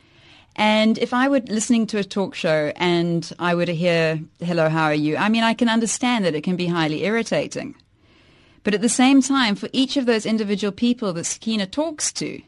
and 0.56 0.98
if 0.98 1.14
I 1.14 1.28
were 1.28 1.40
listening 1.40 1.88
to 1.88 1.98
a 1.98 2.04
talk 2.04 2.36
show 2.36 2.72
and 2.76 3.32
I 3.40 3.56
were 3.56 3.66
to 3.66 3.76
hear 3.76 4.22
"Hello, 4.40 4.70
how 4.70 4.86
are 4.86 4.94
you?" 4.94 5.18
I 5.18 5.30
mean, 5.30 5.44
I 5.44 5.54
can 5.54 5.70
understand 5.70 6.26
that 6.26 6.36
it 6.36 6.44
can 6.44 6.56
be 6.56 6.68
highly 6.68 7.04
irritating. 7.04 7.76
But 8.64 8.74
at 8.74 8.82
the 8.82 8.90
same 8.90 9.22
time, 9.22 9.56
for 9.56 9.70
each 9.74 9.98
of 9.98 10.06
those 10.06 10.26
individual 10.26 10.72
people 10.72 11.12
that 11.14 11.26
Sakina 11.26 11.66
talks 11.66 12.14
to, 12.14 12.42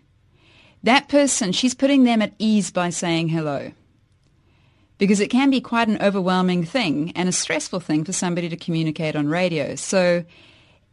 that 0.84 1.10
person, 1.10 1.51
she's 1.51 1.74
putting 1.74 2.03
them 2.03 2.22
at 2.22 2.34
ease 2.39 2.72
by 2.72 2.89
saying 2.89 3.30
hello. 3.30 3.72
Because 4.97 5.20
it 5.20 5.30
can 5.30 5.49
be 5.49 5.60
quite 5.60 5.89
an 5.89 6.01
overwhelming 6.01 6.64
thing 6.64 7.12
and 7.16 7.28
a 7.28 7.34
stressful 7.34 7.82
thing 7.82 8.06
for 8.06 8.14
somebody 8.14 8.47
to 8.47 8.56
communicate 8.56 9.16
on 9.16 9.28
radio. 9.28 9.76
So 9.76 10.24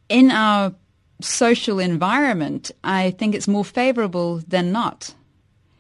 in 0.09 0.33
our 0.33 0.75
social 1.21 1.79
environment, 1.79 2.73
I 2.83 3.13
think 3.13 3.35
it's 3.35 3.47
more 3.47 3.65
favorable 3.65 4.39
than 4.49 4.73
not. 4.73 5.15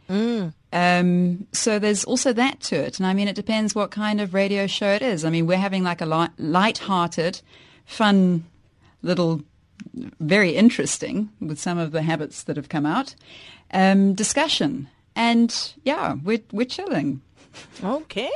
Mm. 0.09 0.55
Um, 0.73 1.47
so 1.53 1.79
there's 1.79 2.05
also 2.05 2.33
that 2.33 2.61
to 2.61 2.77
it. 2.77 2.99
And 2.99 3.07
I 3.07 3.12
mean, 3.12 3.29
it 3.29 3.37
depends 3.37 3.75
what 3.75 3.91
kind 3.91 4.20
of 4.20 4.33
radio 4.33 4.66
show 4.66 4.89
it 4.89 5.03
is. 5.03 5.25
I 5.25 5.31
mean, 5.31 5.47
we're 5.47 5.59
having 5.59 5.85
like 5.85 6.01
a 6.01 6.07
light, 6.07 6.31
light-hearted, 6.39 7.43
fun 7.85 8.45
little, 9.03 9.43
very 10.20 10.57
interesting 10.57 11.29
with 11.41 11.59
some 11.59 11.77
of 11.77 11.93
the 11.93 12.03
habits 12.03 12.45
that 12.45 12.57
have 12.57 12.68
come 12.68 12.87
out, 12.87 13.14
um, 13.73 14.14
discussion. 14.14 14.89
And 15.14 15.75
yeah, 15.85 16.16
we're, 16.25 16.41
we're 16.53 16.64
chilling. 16.64 17.20
Okay. 17.83 18.31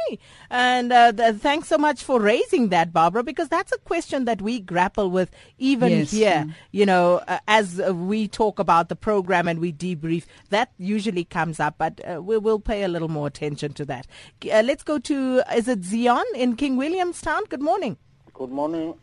And 0.51 0.93
uh, 0.93 1.13
th- 1.13 1.37
thanks 1.37 1.69
so 1.69 1.79
much 1.79 2.03
for 2.03 2.21
raising 2.21 2.69
that, 2.71 2.93
Barbara, 2.93 3.23
because 3.23 3.49
that's 3.49 3.73
a 3.73 3.79
question 3.79 4.25
that 4.27 4.43
we 4.43 4.61
grapple 4.61 5.11
with 5.11 5.31
even 5.59 5.91
Yes, 5.91 6.11
here. 6.11 6.45
yeah. 6.49 6.53
You 6.73 6.87
know, 6.87 7.23
uh, 7.29 7.39
as 7.49 7.81
uh, 7.81 7.95
we 7.95 8.29
talk 8.29 8.59
about 8.59 8.89
the 8.89 8.97
program 8.97 9.49
and 9.49 9.59
we 9.61 9.73
debrief, 9.73 10.25
that 10.51 10.71
usually 10.79 11.25
comes 11.25 11.61
up, 11.61 11.77
but 11.79 12.01
uh, 12.09 12.23
we 12.23 12.39
will 12.39 12.59
pay 12.61 12.83
a 12.83 12.89
little 12.89 13.09
more 13.09 13.27
attention 13.27 13.73
to 13.75 13.85
that. 13.87 14.07
Uh, 14.51 14.63
let's 14.65 14.83
go 14.83 14.99
to, 14.99 15.43
is 15.55 15.69
it 15.69 15.85
Zion 15.85 16.25
in 16.35 16.57
King 16.57 16.77
Williamstown? 16.77 17.45
Good 17.49 17.63
morning. 17.63 17.97
Good 18.35 18.51
morning. 18.51 18.95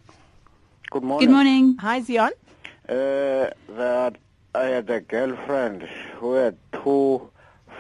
Good 0.92 1.04
morning. 1.04 1.28
Good 1.28 1.34
morning. 1.34 1.78
Hi, 1.80 2.02
Zion. 2.02 2.32
Uh, 2.88 3.50
that 3.70 4.18
I 4.54 4.66
had 4.66 4.90
a 4.90 5.00
girlfriend 5.02 5.84
who 6.18 6.34
had 6.34 6.58
two 6.84 7.30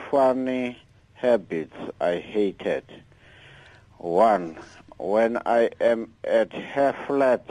funny 0.09 0.77
habits 1.23 1.73
I 2.01 2.17
hated. 2.17 2.83
One, 3.97 4.57
when 4.97 5.37
I 5.45 5.69
am 5.79 6.11
at 6.25 6.51
her 6.51 6.93
flat, 7.07 7.45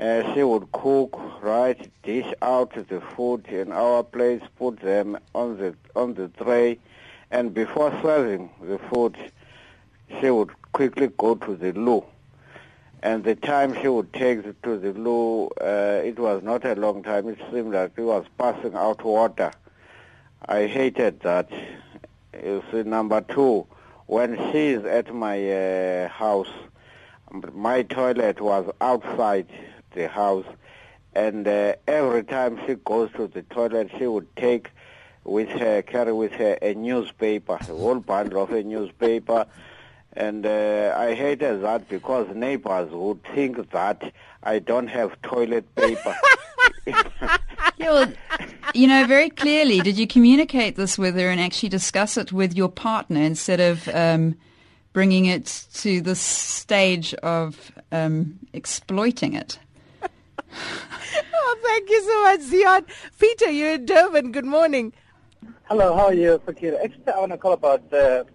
uh, 0.00 0.32
she 0.32 0.42
would 0.42 0.72
cook, 0.72 1.20
right, 1.42 1.78
dish 2.02 2.32
out 2.40 2.72
the 2.88 3.02
food 3.02 3.46
in 3.48 3.70
our 3.70 4.02
place, 4.02 4.40
put 4.56 4.80
them 4.80 5.18
on 5.34 5.58
the 5.58 5.74
on 5.94 6.14
the 6.14 6.28
tray, 6.42 6.78
and 7.30 7.52
before 7.52 7.90
serving 8.00 8.48
the 8.62 8.78
food, 8.78 9.14
she 10.18 10.30
would 10.30 10.50
quickly 10.72 11.10
go 11.18 11.34
to 11.34 11.54
the 11.54 11.72
loo. 11.72 12.02
And 13.02 13.24
the 13.24 13.34
time 13.34 13.78
she 13.78 13.88
would 13.88 14.12
take 14.14 14.62
to 14.62 14.78
the 14.78 14.94
loo, 14.94 15.48
uh, 15.60 16.00
it 16.02 16.18
was 16.18 16.42
not 16.42 16.64
a 16.64 16.74
long 16.76 17.02
time. 17.02 17.28
It 17.28 17.38
seemed 17.52 17.74
like 17.74 17.92
she 17.94 18.02
was 18.02 18.24
passing 18.38 18.74
out 18.74 19.04
water. 19.04 19.52
I 20.46 20.66
hated 20.66 21.20
that. 21.20 21.50
You 22.42 22.62
see, 22.70 22.82
number 22.82 23.20
two, 23.20 23.66
when 24.06 24.36
she 24.50 24.68
is 24.68 24.84
at 24.84 25.14
my 25.14 25.38
uh, 25.50 26.08
house, 26.08 26.48
my 27.52 27.82
toilet 27.82 28.40
was 28.40 28.70
outside 28.80 29.46
the 29.94 30.08
house, 30.08 30.46
and 31.14 31.46
uh, 31.46 31.74
every 31.86 32.22
time 32.24 32.60
she 32.66 32.74
goes 32.76 33.10
to 33.16 33.26
the 33.26 33.42
toilet, 33.42 33.90
she 33.98 34.06
would 34.06 34.34
take 34.36 34.70
with 35.24 35.48
her, 35.48 35.82
carry 35.82 36.12
with 36.12 36.32
her 36.32 36.58
a 36.62 36.74
newspaper, 36.74 37.58
a 37.60 37.64
whole 37.64 38.00
bundle 38.00 38.42
of 38.42 38.52
a 38.52 38.62
newspaper, 38.62 39.46
and 40.12 40.46
uh, 40.46 40.94
I 40.96 41.14
hated 41.14 41.62
that 41.62 41.88
because 41.88 42.34
neighbors 42.34 42.90
would 42.92 43.22
think 43.34 43.70
that 43.72 44.12
I 44.42 44.58
don't 44.58 44.88
have 44.88 45.20
toilet 45.22 45.74
paper. 45.74 46.16
Yeah, 47.78 47.92
well, 47.92 48.12
you 48.74 48.88
know, 48.88 49.06
very 49.06 49.30
clearly, 49.30 49.80
did 49.80 49.98
you 49.98 50.06
communicate 50.06 50.74
this 50.76 50.98
with 50.98 51.14
her 51.14 51.28
and 51.28 51.40
actually 51.40 51.68
discuss 51.68 52.16
it 52.16 52.32
with 52.32 52.56
your 52.56 52.68
partner 52.68 53.20
instead 53.22 53.60
of 53.60 53.86
um, 53.88 54.34
bringing 54.92 55.26
it 55.26 55.66
to 55.74 56.00
the 56.00 56.16
stage 56.16 57.14
of 57.14 57.70
um, 57.92 58.38
exploiting 58.52 59.34
it? 59.34 59.58
Oh, 61.40 61.58
thank 61.62 61.88
you 61.88 62.02
so 62.02 62.22
much, 62.24 62.40
Zion. 62.40 62.86
Peter, 63.18 63.50
you're 63.50 63.72
in 63.74 63.86
Durban. 63.86 64.32
Good 64.32 64.44
morning. 64.44 64.92
Hello, 65.64 65.94
how 65.94 66.06
are 66.06 66.14
you, 66.14 66.40
Fakir? 66.44 66.78
Actually, 66.82 67.12
I 67.14 67.18
want 67.20 67.32
to 67.32 67.38
call 67.38 67.52
about 67.52 67.90
the 67.90 68.26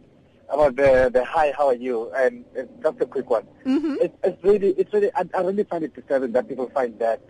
about 0.50 0.76
the 0.76 1.10
the 1.14 1.24
hi, 1.26 1.54
how 1.58 1.68
are 1.68 1.76
you? 1.76 2.12
And 2.14 2.46
it's 2.56 2.72
just 2.82 3.02
a 3.02 3.06
quick 3.06 3.30
one. 3.30 3.46
Mm-hmm. 3.66 3.96
It, 4.02 4.16
it's 4.24 4.44
really, 4.44 4.70
it's 4.78 4.94
really, 4.94 5.12
I, 5.16 5.24
I 5.36 5.42
really 5.42 5.64
find 5.64 5.84
it 5.84 5.94
disturbing 5.94 6.32
that 6.34 6.48
people 6.48 6.70
find 6.70 6.98
that 7.00 7.22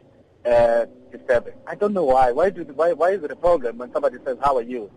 uh, 0.46 0.86
disturbing. 1.12 1.54
I 1.68 1.76
don't 1.76 1.94
know 1.94 2.04
why. 2.06 2.32
Why 2.32 2.50
do 2.50 2.64
why 2.76 2.94
why 2.94 3.12
is 3.12 3.24
it 3.24 3.32
a 3.32 3.36
problem 3.36 3.78
when 3.78 3.91
somebody 3.94 4.18
says 4.26 4.38
how 4.41 4.58
are 4.58 4.62
you? 4.62 4.89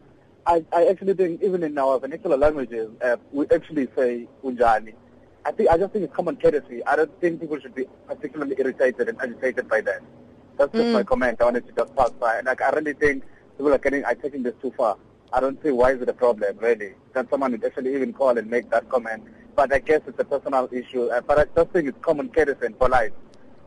I, 0.47 0.65
I 0.73 0.87
actually 0.87 1.15
think 1.15 1.43
even 1.43 1.63
in 1.65 1.77
our 1.77 1.99
vernacular 1.99 2.37
languages, 2.37 2.89
uh, 3.03 3.17
we 3.33 3.47
actually 3.53 3.89
say 3.97 4.29
unjani. 4.45 4.95
I 5.45 5.53
think 5.53 5.71
I 5.71 5.77
just 5.79 5.93
think 5.93 6.05
it's 6.05 6.15
common 6.15 6.37
courtesy. 6.37 6.85
I 6.87 6.97
don't 6.97 7.21
think 7.21 7.41
people 7.41 7.59
should 7.61 7.75
be 7.75 7.87
particularly 8.07 8.55
irritated 8.59 9.09
and 9.09 9.21
agitated 9.21 9.69
by 9.69 9.81
that. 9.83 10.03
That's 10.57 10.73
just 10.73 10.89
Mm. 10.89 10.93
my 10.93 11.03
comment. 11.03 11.41
I 11.41 11.45
wanted 11.45 11.67
to 11.67 11.73
just 11.73 11.95
pass 11.97 12.11
by. 12.11 12.41
Like 12.41 12.63
I 12.63 12.71
really 12.71 12.95
think 12.95 13.25
people 13.57 13.73
are 13.75 13.79
getting, 13.79 14.05
are 14.05 14.15
taking 14.15 14.43
this 14.43 14.55
too 14.63 14.73
far. 14.77 14.97
I 15.33 15.41
don't 15.41 15.61
see 15.63 15.71
why 15.71 15.93
is 15.93 16.01
it 16.01 16.09
a 16.09 16.13
problem 16.13 16.57
really 16.59 16.95
that 17.13 17.29
someone 17.29 17.53
would 17.53 17.65
actually 17.65 17.95
even 17.95 18.13
call 18.13 18.39
and 18.39 18.49
make 18.49 18.71
that 18.71 18.89
comment. 18.89 19.25
But 19.57 19.73
I 19.73 19.81
guess 19.81 20.01
it's 20.07 20.19
a 20.21 20.25
personal 20.25 20.69
issue. 20.73 21.09
Uh, 21.09 21.21
but 21.21 21.39
I 21.39 21.45
just 21.57 21.71
think 21.73 21.89
it's 21.89 21.99
common 22.01 22.29
courtesy 22.29 22.67
and 22.67 22.79
polite 22.79 23.13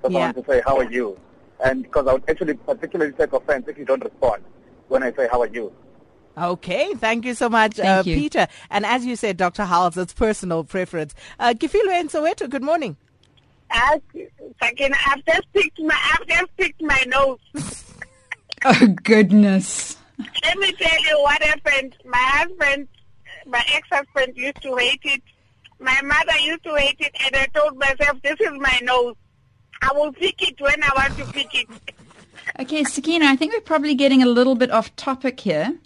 for 0.01 0.09
Yeah. 0.09 0.31
someone 0.31 0.33
to 0.35 0.43
say 0.49 0.61
how 0.65 0.77
are 0.77 0.89
you, 0.91 1.17
and 1.63 1.83
because 1.83 2.07
I 2.07 2.13
would 2.13 2.23
actually 2.29 2.53
particularly 2.55 3.11
take 3.13 3.33
offense 3.33 3.67
if 3.67 3.77
you 3.77 3.85
don't 3.85 4.03
respond 4.03 4.43
when 4.87 5.03
I 5.03 5.11
say 5.13 5.27
how 5.31 5.41
are 5.41 5.47
you. 5.47 5.71
Okay, 6.37 6.93
thank 6.95 7.25
you 7.25 7.33
so 7.33 7.49
much, 7.49 7.75
Thank 7.75 8.07
uh, 8.07 8.09
you. 8.09 8.15
Peter. 8.15 8.47
And 8.69 8.85
as 8.85 9.05
you 9.05 9.15
said, 9.15 9.35
Dr. 9.35 9.65
Howells, 9.65 9.97
it's 9.97 10.13
personal 10.13 10.63
preference. 10.63 11.13
Uh, 11.37 11.53
Kifilo 11.57 11.91
and 11.91 12.09
Soweto, 12.09 12.49
good 12.49 12.63
morning. 12.63 12.95
As 13.71 13.99
again, 14.61 14.93
I've 15.05 15.23
just 15.25 15.51
picked 15.53 15.79
my 15.79 15.97
I've 16.13 16.27
just 16.27 16.57
picked 16.57 16.81
my 16.81 17.03
nose. 17.07 17.39
Oh, 18.65 18.87
goodness. 19.03 19.95
Let 20.43 20.57
me 20.57 20.73
tell 20.73 20.99
you 21.05 21.21
what 21.21 21.41
happened. 21.41 21.95
My 22.03 22.17
husband, 22.17 22.89
my 23.45 23.63
ex-husband, 23.73 24.35
used 24.35 24.61
to 24.63 24.75
hate 24.75 24.99
it. 25.05 25.21
My 25.79 26.01
mother 26.01 26.37
used 26.41 26.63
to 26.65 26.75
hate 26.75 26.97
it, 26.99 27.15
and 27.25 27.35
I 27.37 27.45
told 27.57 27.77
myself, 27.77 28.21
"This 28.21 28.35
is 28.41 28.51
my 28.59 28.79
nose. 28.83 29.15
I 29.81 29.91
will 29.93 30.11
pick 30.11 30.41
it 30.47 30.59
when 30.59 30.83
I 30.83 30.91
want 30.95 31.17
to 31.17 31.25
pick 31.33 31.53
it." 31.53 31.67
Okay, 32.59 32.83
Sakina, 32.83 33.25
I 33.25 33.35
think 33.35 33.53
we're 33.53 33.61
probably 33.61 33.95
getting 33.95 34.21
a 34.23 34.25
little 34.25 34.55
bit 34.55 34.71
off 34.71 34.95
topic 34.95 35.39
here. 35.39 35.77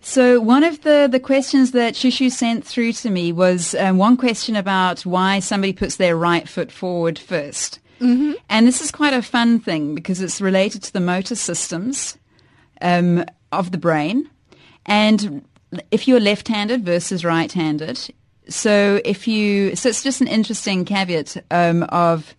So 0.00 0.40
one 0.40 0.64
of 0.64 0.82
the, 0.82 1.08
the 1.10 1.20
questions 1.20 1.72
that 1.72 1.94
Shushu 1.94 2.30
sent 2.30 2.66
through 2.66 2.92
to 2.94 3.10
me 3.10 3.32
was 3.32 3.74
um, 3.74 3.98
one 3.98 4.16
question 4.16 4.56
about 4.56 5.04
why 5.06 5.38
somebody 5.40 5.72
puts 5.72 5.96
their 5.96 6.16
right 6.16 6.48
foot 6.48 6.72
forward 6.72 7.16
1st 7.16 7.78
Mm-hmm. 8.02 8.32
And 8.50 8.66
this 8.66 8.80
is 8.80 8.90
quite 8.90 9.14
a 9.14 9.22
fun 9.22 9.60
thing 9.60 9.94
because 9.94 10.20
it's 10.20 10.40
related 10.40 10.82
to 10.82 10.92
the 10.92 11.00
motor 11.00 11.36
systems 11.36 12.18
um, 12.80 13.24
of 13.52 13.70
the 13.70 13.78
brain. 13.78 14.28
And 14.84 15.44
if 15.92 16.08
you're 16.08 16.20
left-handed 16.20 16.84
versus 16.84 17.24
right-handed, 17.24 18.12
so 18.48 19.00
if 19.04 19.28
you, 19.28 19.76
so 19.76 19.88
it's 19.88 20.02
just 20.02 20.20
an 20.20 20.26
interesting 20.26 20.84
caveat 20.84 21.44
um, 21.52 21.84
of 21.84 22.34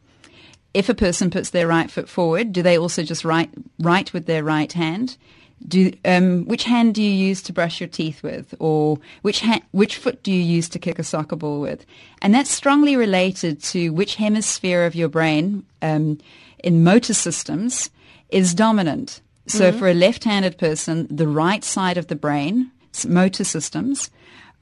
if 0.73 0.89
a 0.89 0.93
person 0.95 1.29
puts 1.29 1.51
their 1.51 1.67
right 1.67 1.89
foot 1.91 2.09
forward, 2.09 2.51
do 2.53 2.61
they 2.61 2.77
also 2.77 3.03
just 3.03 3.23
write 3.25 3.49
write 3.79 4.13
with 4.13 4.25
their 4.25 4.43
right 4.43 4.71
hand? 4.71 5.17
Do 5.65 5.93
um, 6.03 6.45
which 6.45 6.65
hand 6.65 6.95
do 6.95 7.01
you 7.01 7.09
use 7.11 7.41
to 7.43 7.53
brush 7.53 7.79
your 7.79 7.87
teeth 7.87 8.21
with, 8.21 8.53
or 8.59 8.99
which 9.21 9.41
ha- 9.41 9.61
which 9.71 9.97
foot 9.97 10.21
do 10.23 10.31
you 10.31 10.41
use 10.41 10.67
to 10.69 10.79
kick 10.79 10.99
a 10.99 11.03
soccer 11.03 11.35
ball 11.37 11.61
with? 11.61 11.85
And 12.21 12.33
that's 12.33 12.51
strongly 12.51 12.95
related 12.97 13.61
to 13.63 13.89
which 13.91 14.15
hemisphere 14.15 14.85
of 14.85 14.95
your 14.95 15.07
brain 15.09 15.63
um, 15.81 16.17
in 16.63 16.83
motor 16.83 17.13
systems 17.13 17.89
is 18.29 18.53
dominant. 18.53 19.21
So 19.47 19.71
Mhm. 19.71 19.79
for 19.79 19.87
a 19.89 19.93
left-handed 19.93 20.57
person, 20.57 21.07
the 21.09 21.27
right 21.27 21.63
side 21.63 21.97
of 21.97 22.07
the 22.07 22.15
brain, 22.15 22.71
motor 23.07 23.43
systems, 23.43 24.09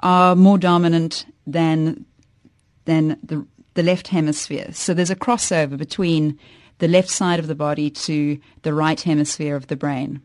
are 0.01 0.35
more 0.35 0.57
dominant 0.57 1.25
than 1.47 2.05
than 2.85 3.17
the 3.23 3.45
the 3.73 3.83
left 3.83 4.09
hemisphere. 4.09 4.69
So 4.73 4.93
there's 4.93 5.09
a 5.09 5.15
crossover 5.15 5.77
between 5.77 6.37
the 6.79 6.87
left 6.87 7.09
side 7.09 7.39
of 7.39 7.47
the 7.47 7.55
body 7.55 7.89
to 7.89 8.39
the 8.63 8.73
right 8.73 8.99
hemisphere 8.99 9.55
of 9.55 9.67
the 9.67 9.75
brain. 9.75 10.21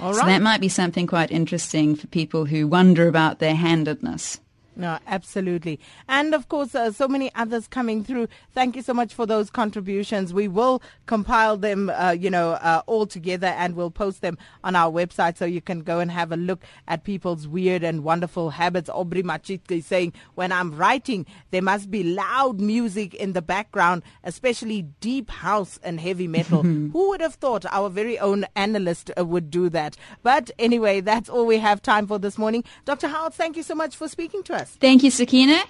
All 0.00 0.12
So 0.12 0.26
that 0.26 0.42
might 0.42 0.60
be 0.60 0.68
something 0.68 1.06
quite 1.06 1.30
interesting 1.30 1.94
for 1.94 2.06
people 2.08 2.44
who 2.44 2.66
wonder 2.66 3.08
about 3.08 3.38
their 3.38 3.54
handedness. 3.54 4.40
No, 4.78 4.98
absolutely. 5.06 5.80
And 6.06 6.34
of 6.34 6.50
course, 6.50 6.74
uh, 6.74 6.92
so 6.92 7.08
many 7.08 7.34
others 7.34 7.66
coming 7.66 8.04
through. 8.04 8.28
Thank 8.52 8.76
you 8.76 8.82
so 8.82 8.92
much 8.92 9.14
for 9.14 9.24
those 9.24 9.48
contributions. 9.48 10.34
We 10.34 10.48
will 10.48 10.82
compile 11.06 11.56
them, 11.56 11.88
uh, 11.88 12.10
you 12.10 12.28
know, 12.28 12.52
uh, 12.52 12.82
all 12.84 13.06
together 13.06 13.46
and 13.46 13.74
we'll 13.74 13.90
post 13.90 14.20
them 14.20 14.36
on 14.62 14.76
our 14.76 14.92
website 14.92 15.38
so 15.38 15.46
you 15.46 15.62
can 15.62 15.80
go 15.80 15.98
and 15.98 16.10
have 16.10 16.30
a 16.30 16.36
look 16.36 16.62
at 16.86 17.04
people's 17.04 17.48
weird 17.48 17.82
and 17.82 18.04
wonderful 18.04 18.50
habits. 18.50 18.90
Aubrey 18.90 19.22
Matshiqi 19.22 19.78
is 19.78 19.86
saying, 19.86 20.12
when 20.34 20.52
I'm 20.52 20.76
writing, 20.76 21.24
there 21.52 21.62
must 21.62 21.90
be 21.90 22.02
loud 22.02 22.60
music 22.60 23.14
in 23.14 23.32
the 23.32 23.42
background, 23.42 24.02
especially 24.24 24.82
deep 25.00 25.30
house 25.30 25.80
and 25.82 25.98
heavy 25.98 26.28
metal. 26.28 26.62
Who 26.62 27.08
would 27.08 27.22
have 27.22 27.36
thought 27.36 27.64
our 27.72 27.88
very 27.88 28.18
own 28.18 28.44
analyst 28.54 29.10
uh, 29.18 29.24
would 29.24 29.50
do 29.50 29.70
that? 29.70 29.96
But 30.22 30.50
anyway, 30.58 31.00
that's 31.00 31.30
all 31.30 31.46
we 31.46 31.58
have 31.58 31.80
time 31.80 32.06
for 32.06 32.18
this 32.18 32.36
morning. 32.36 32.62
Dr. 32.84 33.08
Howard, 33.08 33.32
thank 33.32 33.56
you 33.56 33.62
so 33.62 33.74
much 33.74 33.96
for 33.96 34.06
speaking 34.06 34.42
to 34.44 34.54
us. 34.66 34.76
Thank 34.76 35.02
you, 35.02 35.10
Sakina. 35.10 35.62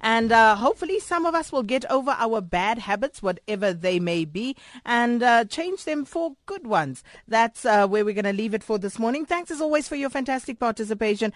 And 0.00 0.30
uh, 0.30 0.56
hopefully, 0.56 1.00
some 1.00 1.24
of 1.24 1.34
us 1.34 1.50
will 1.50 1.62
get 1.62 1.84
over 1.90 2.10
our 2.10 2.40
bad 2.40 2.78
habits, 2.78 3.22
whatever 3.22 3.72
they 3.72 3.98
may 3.98 4.24
be, 4.24 4.54
and 4.84 5.22
uh, 5.22 5.44
change 5.46 5.84
them 5.84 6.04
for 6.04 6.36
good 6.44 6.66
ones. 6.66 7.02
That's 7.26 7.64
uh, 7.64 7.88
where 7.88 8.04
we're 8.04 8.14
going 8.14 8.24
to 8.24 8.32
leave 8.32 8.52
it 8.52 8.62
for 8.62 8.78
this 8.78 8.98
morning. 8.98 9.24
Thanks 9.24 9.50
as 9.50 9.60
always 9.60 9.88
for 9.88 9.96
your 9.96 10.10
fantastic 10.10 10.58
participation. 10.58 11.32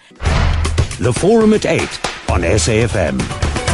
The 0.98 1.12
Forum 1.16 1.54
at 1.54 1.64
8 1.64 1.80
on 2.30 2.42
SAFM. 2.42 3.69